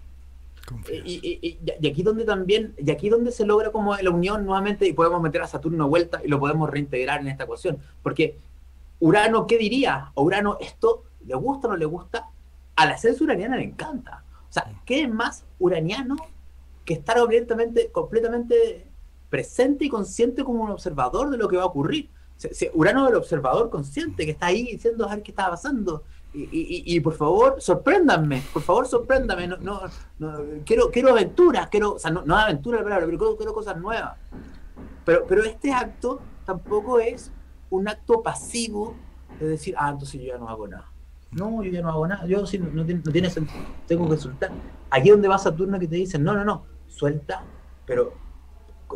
Y, 1.05 1.59
aquí 1.89 2.03
donde 2.03 2.25
también, 2.25 2.75
y 2.77 2.91
aquí 2.91 3.09
donde 3.09 3.31
se 3.31 3.47
logra 3.47 3.71
como 3.71 3.95
la 3.97 4.11
unión 4.11 4.45
nuevamente 4.45 4.87
y 4.87 4.93
podemos 4.93 5.23
meter 5.23 5.43
a 5.43 5.47
Saturno 5.47 5.85
de 5.85 5.91
vuelta 5.91 6.21
y 6.25 6.29
lo 6.29 6.41
podemos 6.41 6.69
reintegrar 6.69 7.21
en 7.21 7.29
esta 7.29 7.45
ecuación. 7.45 7.79
Porque 8.03 8.39
Urano, 8.99 9.47
¿qué 9.47 9.59
diría? 9.59 10.13
Urano, 10.15 10.59
¿esto 10.61 11.05
le 11.25 11.35
gusta 11.35 11.69
o 11.69 11.71
no 11.71 11.77
le 11.77 11.85
gusta? 11.85 12.31
A 12.75 12.87
la 12.87 12.97
ciencia 12.97 13.25
uraniana 13.25 13.57
le 13.57 13.65
encanta. 13.65 14.25
O 14.49 14.53
sea, 14.53 14.73
¿qué 14.85 15.03
es 15.03 15.11
más 15.11 15.45
uraniano 15.59 16.17
que 16.85 16.95
estar 16.95 17.19
completamente, 17.19 17.91
completamente 17.91 18.87
presente 19.29 19.85
y 19.85 19.89
consciente 19.89 20.45
como 20.45 20.65
un 20.65 20.71
observador 20.71 21.31
de 21.31 21.37
lo 21.37 21.49
que 21.49 21.57
va 21.57 21.65
a 21.65 21.67
ocurrir? 21.67 22.11
Urano 22.75 23.05
es 23.05 23.11
el 23.11 23.17
observador 23.17 23.71
consciente 23.71 24.25
que 24.25 24.33
está 24.33 24.47
ahí 24.47 24.65
diciendo 24.65 25.07
a 25.07 25.15
ver 25.15 25.23
qué 25.23 25.31
está 25.31 25.49
pasando 25.49 26.05
y, 26.39 27.01
por 27.01 27.15
favor, 27.15 27.57
sorpréndanme, 27.61 28.43
por 28.53 28.63
favor, 28.63 28.87
sorpréndanme. 28.87 29.49
No, 29.49 29.81
no, 30.19 30.33
quiero, 30.67 30.91
quiero 30.91 31.11
aventuras, 31.11 31.69
quiero, 31.69 31.95
o 31.95 31.99
sea, 31.99 32.11
no, 32.11 32.23
no 32.27 32.37
aventuras, 32.37 32.83
pero 32.85 33.37
quiero, 33.39 33.55
cosas 33.55 33.79
nuevas. 33.79 34.19
Pero, 35.05 35.25
pero 35.27 35.45
este 35.45 35.73
acto 35.73 36.21
tampoco 36.45 36.99
es 37.01 37.33
un 37.71 37.89
acto 37.89 38.23
pasivo 38.23 38.95
de 39.41 39.49
decir, 39.49 39.75
ah, 39.79 39.91
entonces 39.91 40.21
yo 40.21 40.27
ya 40.29 40.39
no 40.39 40.49
hago 40.49 40.69
nada. 40.69 40.91
No, 41.31 41.63
yo 41.63 41.71
ya 41.71 41.81
no 41.81 41.89
hago 41.89 42.07
nada. 42.07 42.27
Yo 42.27 42.47
sí, 42.47 42.59
no, 42.59 42.85
tiene, 42.85 43.03
no 43.05 43.13
tiene 43.13 43.31
sentido. 43.31 43.65
Tengo 43.87 44.09
que 44.09 44.19
soltar. 44.19 44.51
Aquí 44.91 45.11
donde 45.11 45.29
vas 45.29 45.47
a 45.47 45.57
turno 45.57 45.79
que 45.79 45.89
te 45.89 45.97
dicen, 45.97 46.23
no, 46.23 46.35
no, 46.35 46.45
no, 46.45 46.65
suelta, 46.87 47.45
pero 47.87 48.13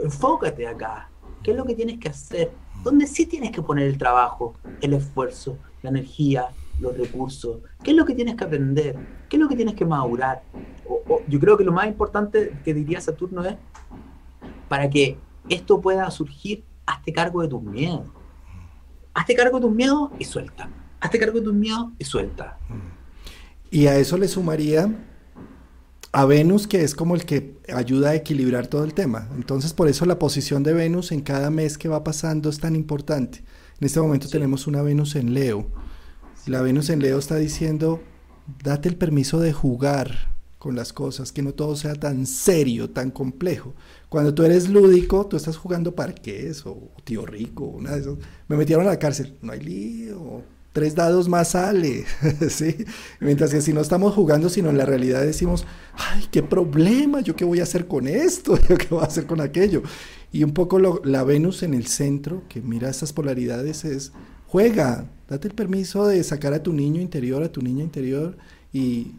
enfócate 0.03 0.67
acá. 0.67 1.11
¿Qué 1.43 1.53
es 1.53 1.57
lo 1.57 1.65
que 1.65 1.75
tienes 1.75 1.99
que 1.99 2.11
hacer? 2.11 2.53
¿Dónde 2.85 3.07
sí 3.07 3.25
tienes 3.25 3.51
que 3.51 3.63
poner 3.63 3.87
el 3.87 3.97
trabajo, 3.97 4.55
el 4.83 4.93
esfuerzo, 4.93 5.57
la 5.83 5.91
energía, 5.91 6.51
los 6.81 6.97
recursos, 6.97 7.61
qué 7.83 7.91
es 7.91 7.97
lo 7.97 8.05
que 8.05 8.15
tienes 8.15 8.37
que 8.37 8.45
aprender, 8.45 8.97
qué 9.29 9.37
es 9.37 9.41
lo 9.41 9.49
que 9.49 9.57
tienes 9.57 9.75
que 9.75 9.85
madurar. 9.85 10.43
yo 11.29 11.41
creo 11.41 11.57
que 11.57 11.65
lo 11.65 11.73
más 11.73 11.87
importante 11.87 12.57
que 12.65 12.75
diría 12.75 13.01
Saturno 13.01 13.45
es, 13.45 13.57
para 14.69 14.89
que 14.89 15.19
esto 15.49 15.81
pueda 15.81 16.11
surgir, 16.11 16.65
hazte 16.87 17.13
cargo 17.13 17.43
de 17.43 17.49
tus 17.49 17.63
miedos. 17.63 18.03
Hazte 19.15 19.35
cargo 19.35 19.59
de 19.59 19.67
tus 19.67 19.75
miedos 19.75 20.11
y 20.19 20.25
suelta. 20.25 20.71
Hazte 21.01 21.19
cargo 21.19 21.39
de 21.39 21.45
tus 21.45 21.55
miedos 21.55 21.89
y 21.99 22.05
suelta. 22.05 22.59
Y 23.71 23.87
a 23.87 23.97
eso 23.97 24.17
le 24.17 24.29
sumaría 24.29 24.93
a 26.13 26.25
Venus, 26.25 26.67
que 26.67 26.83
es 26.83 26.95
como 26.95 27.15
el 27.15 27.25
que 27.25 27.57
ayuda 27.73 28.11
a 28.11 28.15
equilibrar 28.15 28.67
todo 28.67 28.85
el 28.85 28.95
tema. 28.95 29.29
Entonces, 29.35 29.73
por 29.73 29.89
eso 29.89 30.07
la 30.07 30.19
posición 30.19 30.63
de 30.63 30.73
Venus 30.73 31.13
en 31.13 31.21
cada 31.21 31.51
mes 31.51 31.79
que 31.79 31.89
va 31.89 32.03
pasando 32.03 32.51
es 32.51 32.59
tan 32.59 32.75
importante. 32.75 33.45
En 33.81 33.87
este 33.87 34.01
momento 34.01 34.29
tenemos 34.29 34.67
una 34.67 34.83
Venus 34.83 35.15
en 35.17 35.35
Leo. 35.35 35.67
La 36.47 36.63
Venus 36.63 36.91
en 36.91 37.01
Leo 37.01 37.19
está 37.19 37.37
diciendo, 37.37 38.03
date 38.65 38.89
el 38.89 38.97
permiso 38.97 39.41
de 39.41 39.53
jugar 39.53 40.31
con 40.59 40.75
las 40.75 40.93
cosas, 40.93 41.33
que 41.33 41.43
no 41.43 41.53
todo 41.53 41.77
sea 41.77 41.95
tan 41.95 42.27
serio, 42.27 42.91
tan 42.91 43.11
complejo. 43.11 43.75
Cuando 44.09 44.35
tú 44.35 44.43
eres 44.45 44.69
lúdico, 44.69 45.27
tú 45.27 45.37
estás 45.37 45.57
jugando 45.57 45.95
parques 45.95 46.65
o 46.67 46.91
tío 47.05 47.25
rico, 47.25 47.65
una 47.65 47.93
de 47.93 48.01
esos. 48.01 48.19
Me 48.49 48.57
metieron 48.57 48.87
a 48.87 48.91
la 48.91 48.99
cárcel, 48.99 49.37
no 49.43 49.53
hay 49.53 49.61
lío, 49.61 50.43
tres 50.73 50.95
dados 50.95 51.29
más 51.29 51.51
sale, 51.51 52.05
¿sí? 52.49 52.85
Mientras 53.21 53.51
que 53.53 53.61
si 53.61 53.73
no 53.73 53.81
estamos 53.81 54.15
jugando, 54.15 54.49
sino 54.49 54.71
en 54.71 54.79
la 54.79 54.87
realidad 54.87 55.23
decimos, 55.23 55.67
ay, 55.95 56.27
qué 56.31 56.43
problema, 56.43 57.21
yo 57.21 57.37
qué 57.37 57.45
voy 57.45 57.61
a 57.61 57.65
hacer 57.65 57.87
con 57.87 58.07
esto, 58.07 58.59
yo 58.69 58.77
qué 58.77 58.87
voy 58.91 59.01
a 59.01 59.07
hacer 59.07 59.27
con 59.27 59.41
aquello. 59.41 59.83
Y 60.33 60.45
un 60.45 60.53
poco 60.53 60.79
la 60.79 61.25
Venus 61.25 61.63
en 61.63 61.75
el 61.75 61.87
centro, 61.87 62.45
que 62.49 62.61
mira 62.61 62.89
esas 62.89 63.13
polaridades, 63.13 63.85
es, 63.85 64.13
juega, 64.51 65.05
date 65.29 65.47
el 65.47 65.55
permiso 65.55 66.09
de 66.09 66.25
sacar 66.25 66.53
a 66.53 66.63
tu 66.63 66.73
niño 66.73 67.01
interior, 67.01 67.41
a 67.45 67.53
tu 67.53 67.63
niña 67.63 67.85
interior 67.85 68.37
y, 68.73 69.13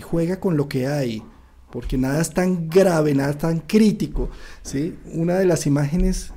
juega 0.00 0.38
con 0.38 0.56
lo 0.56 0.68
que 0.68 0.86
hay, 0.86 1.24
porque 1.72 1.98
nada 1.98 2.20
es 2.20 2.30
tan 2.30 2.68
grave, 2.68 3.12
nada 3.12 3.30
es 3.30 3.38
tan 3.38 3.58
crítico. 3.58 4.30
¿sí? 4.62 4.96
Una 5.12 5.34
de 5.34 5.44
las 5.44 5.66
imágenes 5.66 6.30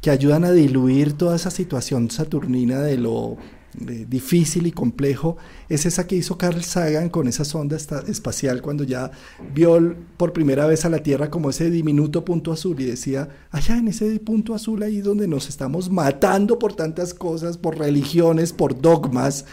que 0.00 0.10
ayudan 0.10 0.44
a 0.44 0.50
diluir 0.50 1.12
toda 1.12 1.36
esa 1.36 1.52
situación 1.52 2.10
saturnina 2.10 2.80
de 2.80 2.98
lo 2.98 3.36
difícil 3.74 4.66
y 4.66 4.72
complejo 4.72 5.36
es 5.68 5.84
esa 5.84 6.06
que 6.06 6.16
hizo 6.16 6.38
Carl 6.38 6.62
Sagan 6.62 7.08
con 7.08 7.26
esa 7.26 7.44
sonda 7.44 7.76
espacial 8.06 8.62
cuando 8.62 8.84
ya 8.84 9.10
vio 9.52 9.96
por 10.16 10.32
primera 10.32 10.66
vez 10.66 10.84
a 10.84 10.88
la 10.88 11.02
Tierra 11.02 11.30
como 11.30 11.50
ese 11.50 11.70
diminuto 11.70 12.24
punto 12.24 12.52
azul 12.52 12.80
y 12.80 12.84
decía, 12.84 13.28
allá 13.50 13.76
en 13.76 13.88
ese 13.88 14.18
punto 14.20 14.54
azul 14.54 14.82
ahí 14.82 15.00
donde 15.00 15.26
nos 15.26 15.48
estamos 15.48 15.90
matando 15.90 16.58
por 16.58 16.74
tantas 16.74 17.14
cosas, 17.14 17.58
por 17.58 17.78
religiones, 17.78 18.52
por 18.52 18.80
dogmas, 18.80 19.44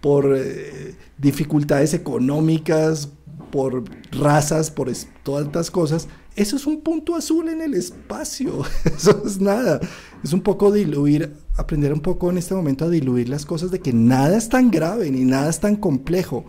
por 0.00 0.34
eh, 0.36 0.94
dificultades 1.16 1.94
económicas, 1.94 3.10
por 3.50 3.84
razas, 4.12 4.70
por 4.70 4.90
tantas 5.22 5.70
cosas, 5.70 6.08
eso 6.36 6.56
es 6.56 6.66
un 6.66 6.82
punto 6.82 7.16
azul 7.16 7.48
en 7.48 7.62
el 7.62 7.74
espacio, 7.74 8.62
eso 8.84 9.22
es 9.24 9.40
nada, 9.40 9.80
es 10.22 10.32
un 10.32 10.40
poco 10.40 10.70
diluir 10.72 11.32
aprender 11.58 11.92
un 11.92 12.00
poco 12.00 12.30
en 12.30 12.38
este 12.38 12.54
momento 12.54 12.84
a 12.84 12.88
diluir 12.88 13.28
las 13.28 13.44
cosas 13.44 13.70
de 13.72 13.80
que 13.80 13.92
nada 13.92 14.36
es 14.36 14.48
tan 14.48 14.70
grave 14.70 15.10
ni 15.10 15.24
nada 15.24 15.50
es 15.50 15.58
tan 15.58 15.74
complejo. 15.76 16.46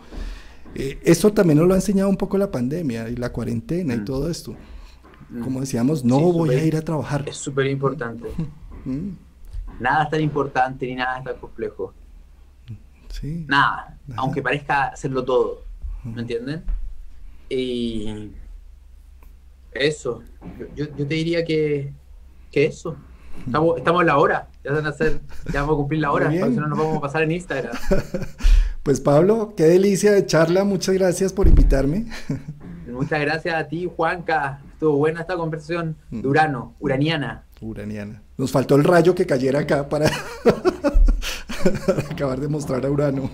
Eh, 0.74 1.00
esto 1.02 1.32
también 1.32 1.58
nos 1.58 1.66
lo 1.66 1.74
ha 1.74 1.78
enseñado 1.78 2.08
un 2.08 2.16
poco 2.16 2.38
la 2.38 2.50
pandemia 2.50 3.08
y 3.08 3.16
la 3.16 3.32
cuarentena 3.32 3.94
y 3.94 3.98
mm. 3.98 4.04
todo 4.04 4.30
esto. 4.30 4.54
Mm. 5.28 5.42
Como 5.42 5.60
decíamos, 5.60 6.04
no 6.04 6.20
voy 6.20 6.50
a 6.50 6.64
ir 6.64 6.76
a 6.76 6.82
trabajar. 6.82 7.24
Es 7.28 7.36
súper 7.36 7.66
importante. 7.66 8.28
Mm. 8.82 9.10
Nada 9.78 10.04
es 10.04 10.10
tan 10.10 10.22
importante 10.22 10.86
ni 10.86 10.94
nada 10.94 11.18
es 11.18 11.24
tan 11.24 11.36
complejo. 11.36 11.92
Sí. 13.10 13.44
Nada, 13.46 13.98
aunque 14.16 14.40
parezca 14.40 14.86
hacerlo 14.86 15.22
todo. 15.22 15.64
¿Me 16.02 16.22
entienden? 16.22 16.64
Y 17.50 18.30
eso, 19.72 20.22
yo, 20.74 20.86
yo 20.96 21.06
te 21.06 21.14
diría 21.14 21.44
que, 21.44 21.92
que 22.50 22.64
eso. 22.64 22.96
Estamos, 23.46 23.78
estamos 23.78 24.00
en 24.02 24.06
la 24.06 24.18
hora, 24.18 24.48
ya 24.64 24.72
van 24.72 24.86
a 24.86 24.90
hacer, 24.90 25.20
ya 25.52 25.62
vamos 25.62 25.74
a 25.74 25.76
cumplir 25.78 26.00
la 26.00 26.12
hora, 26.12 26.30
si 26.30 26.38
no 26.38 26.68
nos 26.68 26.78
vamos 26.78 26.98
a 26.98 27.00
pasar 27.00 27.22
en 27.22 27.32
Instagram. 27.32 27.76
Pues 28.82 28.98
Pablo, 28.98 29.52
qué 29.58 29.64
delicia 29.64 30.10
de 30.10 30.24
charla, 30.24 30.64
muchas 30.64 30.94
gracias 30.94 31.34
por 31.34 31.46
invitarme. 31.46 32.06
Muchas 32.90 33.20
gracias 33.20 33.54
a 33.54 33.68
ti, 33.68 33.88
Juanca. 33.94 34.60
Estuvo 34.72 34.96
buena 34.96 35.20
esta 35.20 35.36
conversación 35.36 35.96
de 36.10 36.26
mm. 36.26 36.30
Urano, 36.30 36.74
uraniana. 36.80 37.44
Uraniana. 37.60 38.22
Nos 38.36 38.50
faltó 38.50 38.74
el 38.76 38.84
rayo 38.84 39.14
que 39.14 39.26
cayera 39.26 39.60
acá 39.60 39.88
para, 39.88 40.10
acabar 42.10 42.40
de 42.40 42.48
mostrar 42.48 42.84
a 42.84 42.90
Urano. 42.90 43.30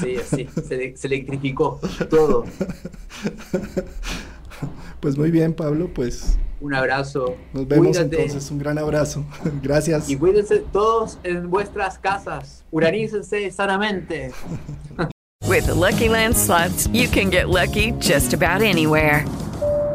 Sí, 0.00 0.16
sí, 0.24 0.48
se, 0.54 0.96
se 0.96 1.06
electrificó 1.06 1.80
todo. 2.08 2.44
Pues 5.00 5.18
muy 5.18 5.32
bien, 5.32 5.52
Pablo, 5.52 5.90
pues. 5.92 6.38
Un 6.60 6.74
abrazo. 6.74 7.34
Nos 7.52 7.66
vemos 7.66 7.96
entonces, 7.96 8.48
un 8.52 8.58
gran 8.58 8.78
abrazo. 8.78 9.24
Gracias. 9.62 10.08
Y 10.08 10.16
cuídense 10.16 10.60
todos 10.72 11.18
en 11.24 11.50
vuestras 11.50 11.98
casas. 11.98 12.64
Uranícense 12.70 13.50
sanamente. 13.50 14.30
With 15.48 15.66
the 15.66 15.74
Lucky 15.74 16.08
Land 16.08 16.36
slots, 16.36 16.86
you 16.92 17.08
can 17.08 17.30
get 17.30 17.48
lucky 17.48 17.92
just 18.00 18.32
about 18.32 18.62
anywhere. 18.62 19.26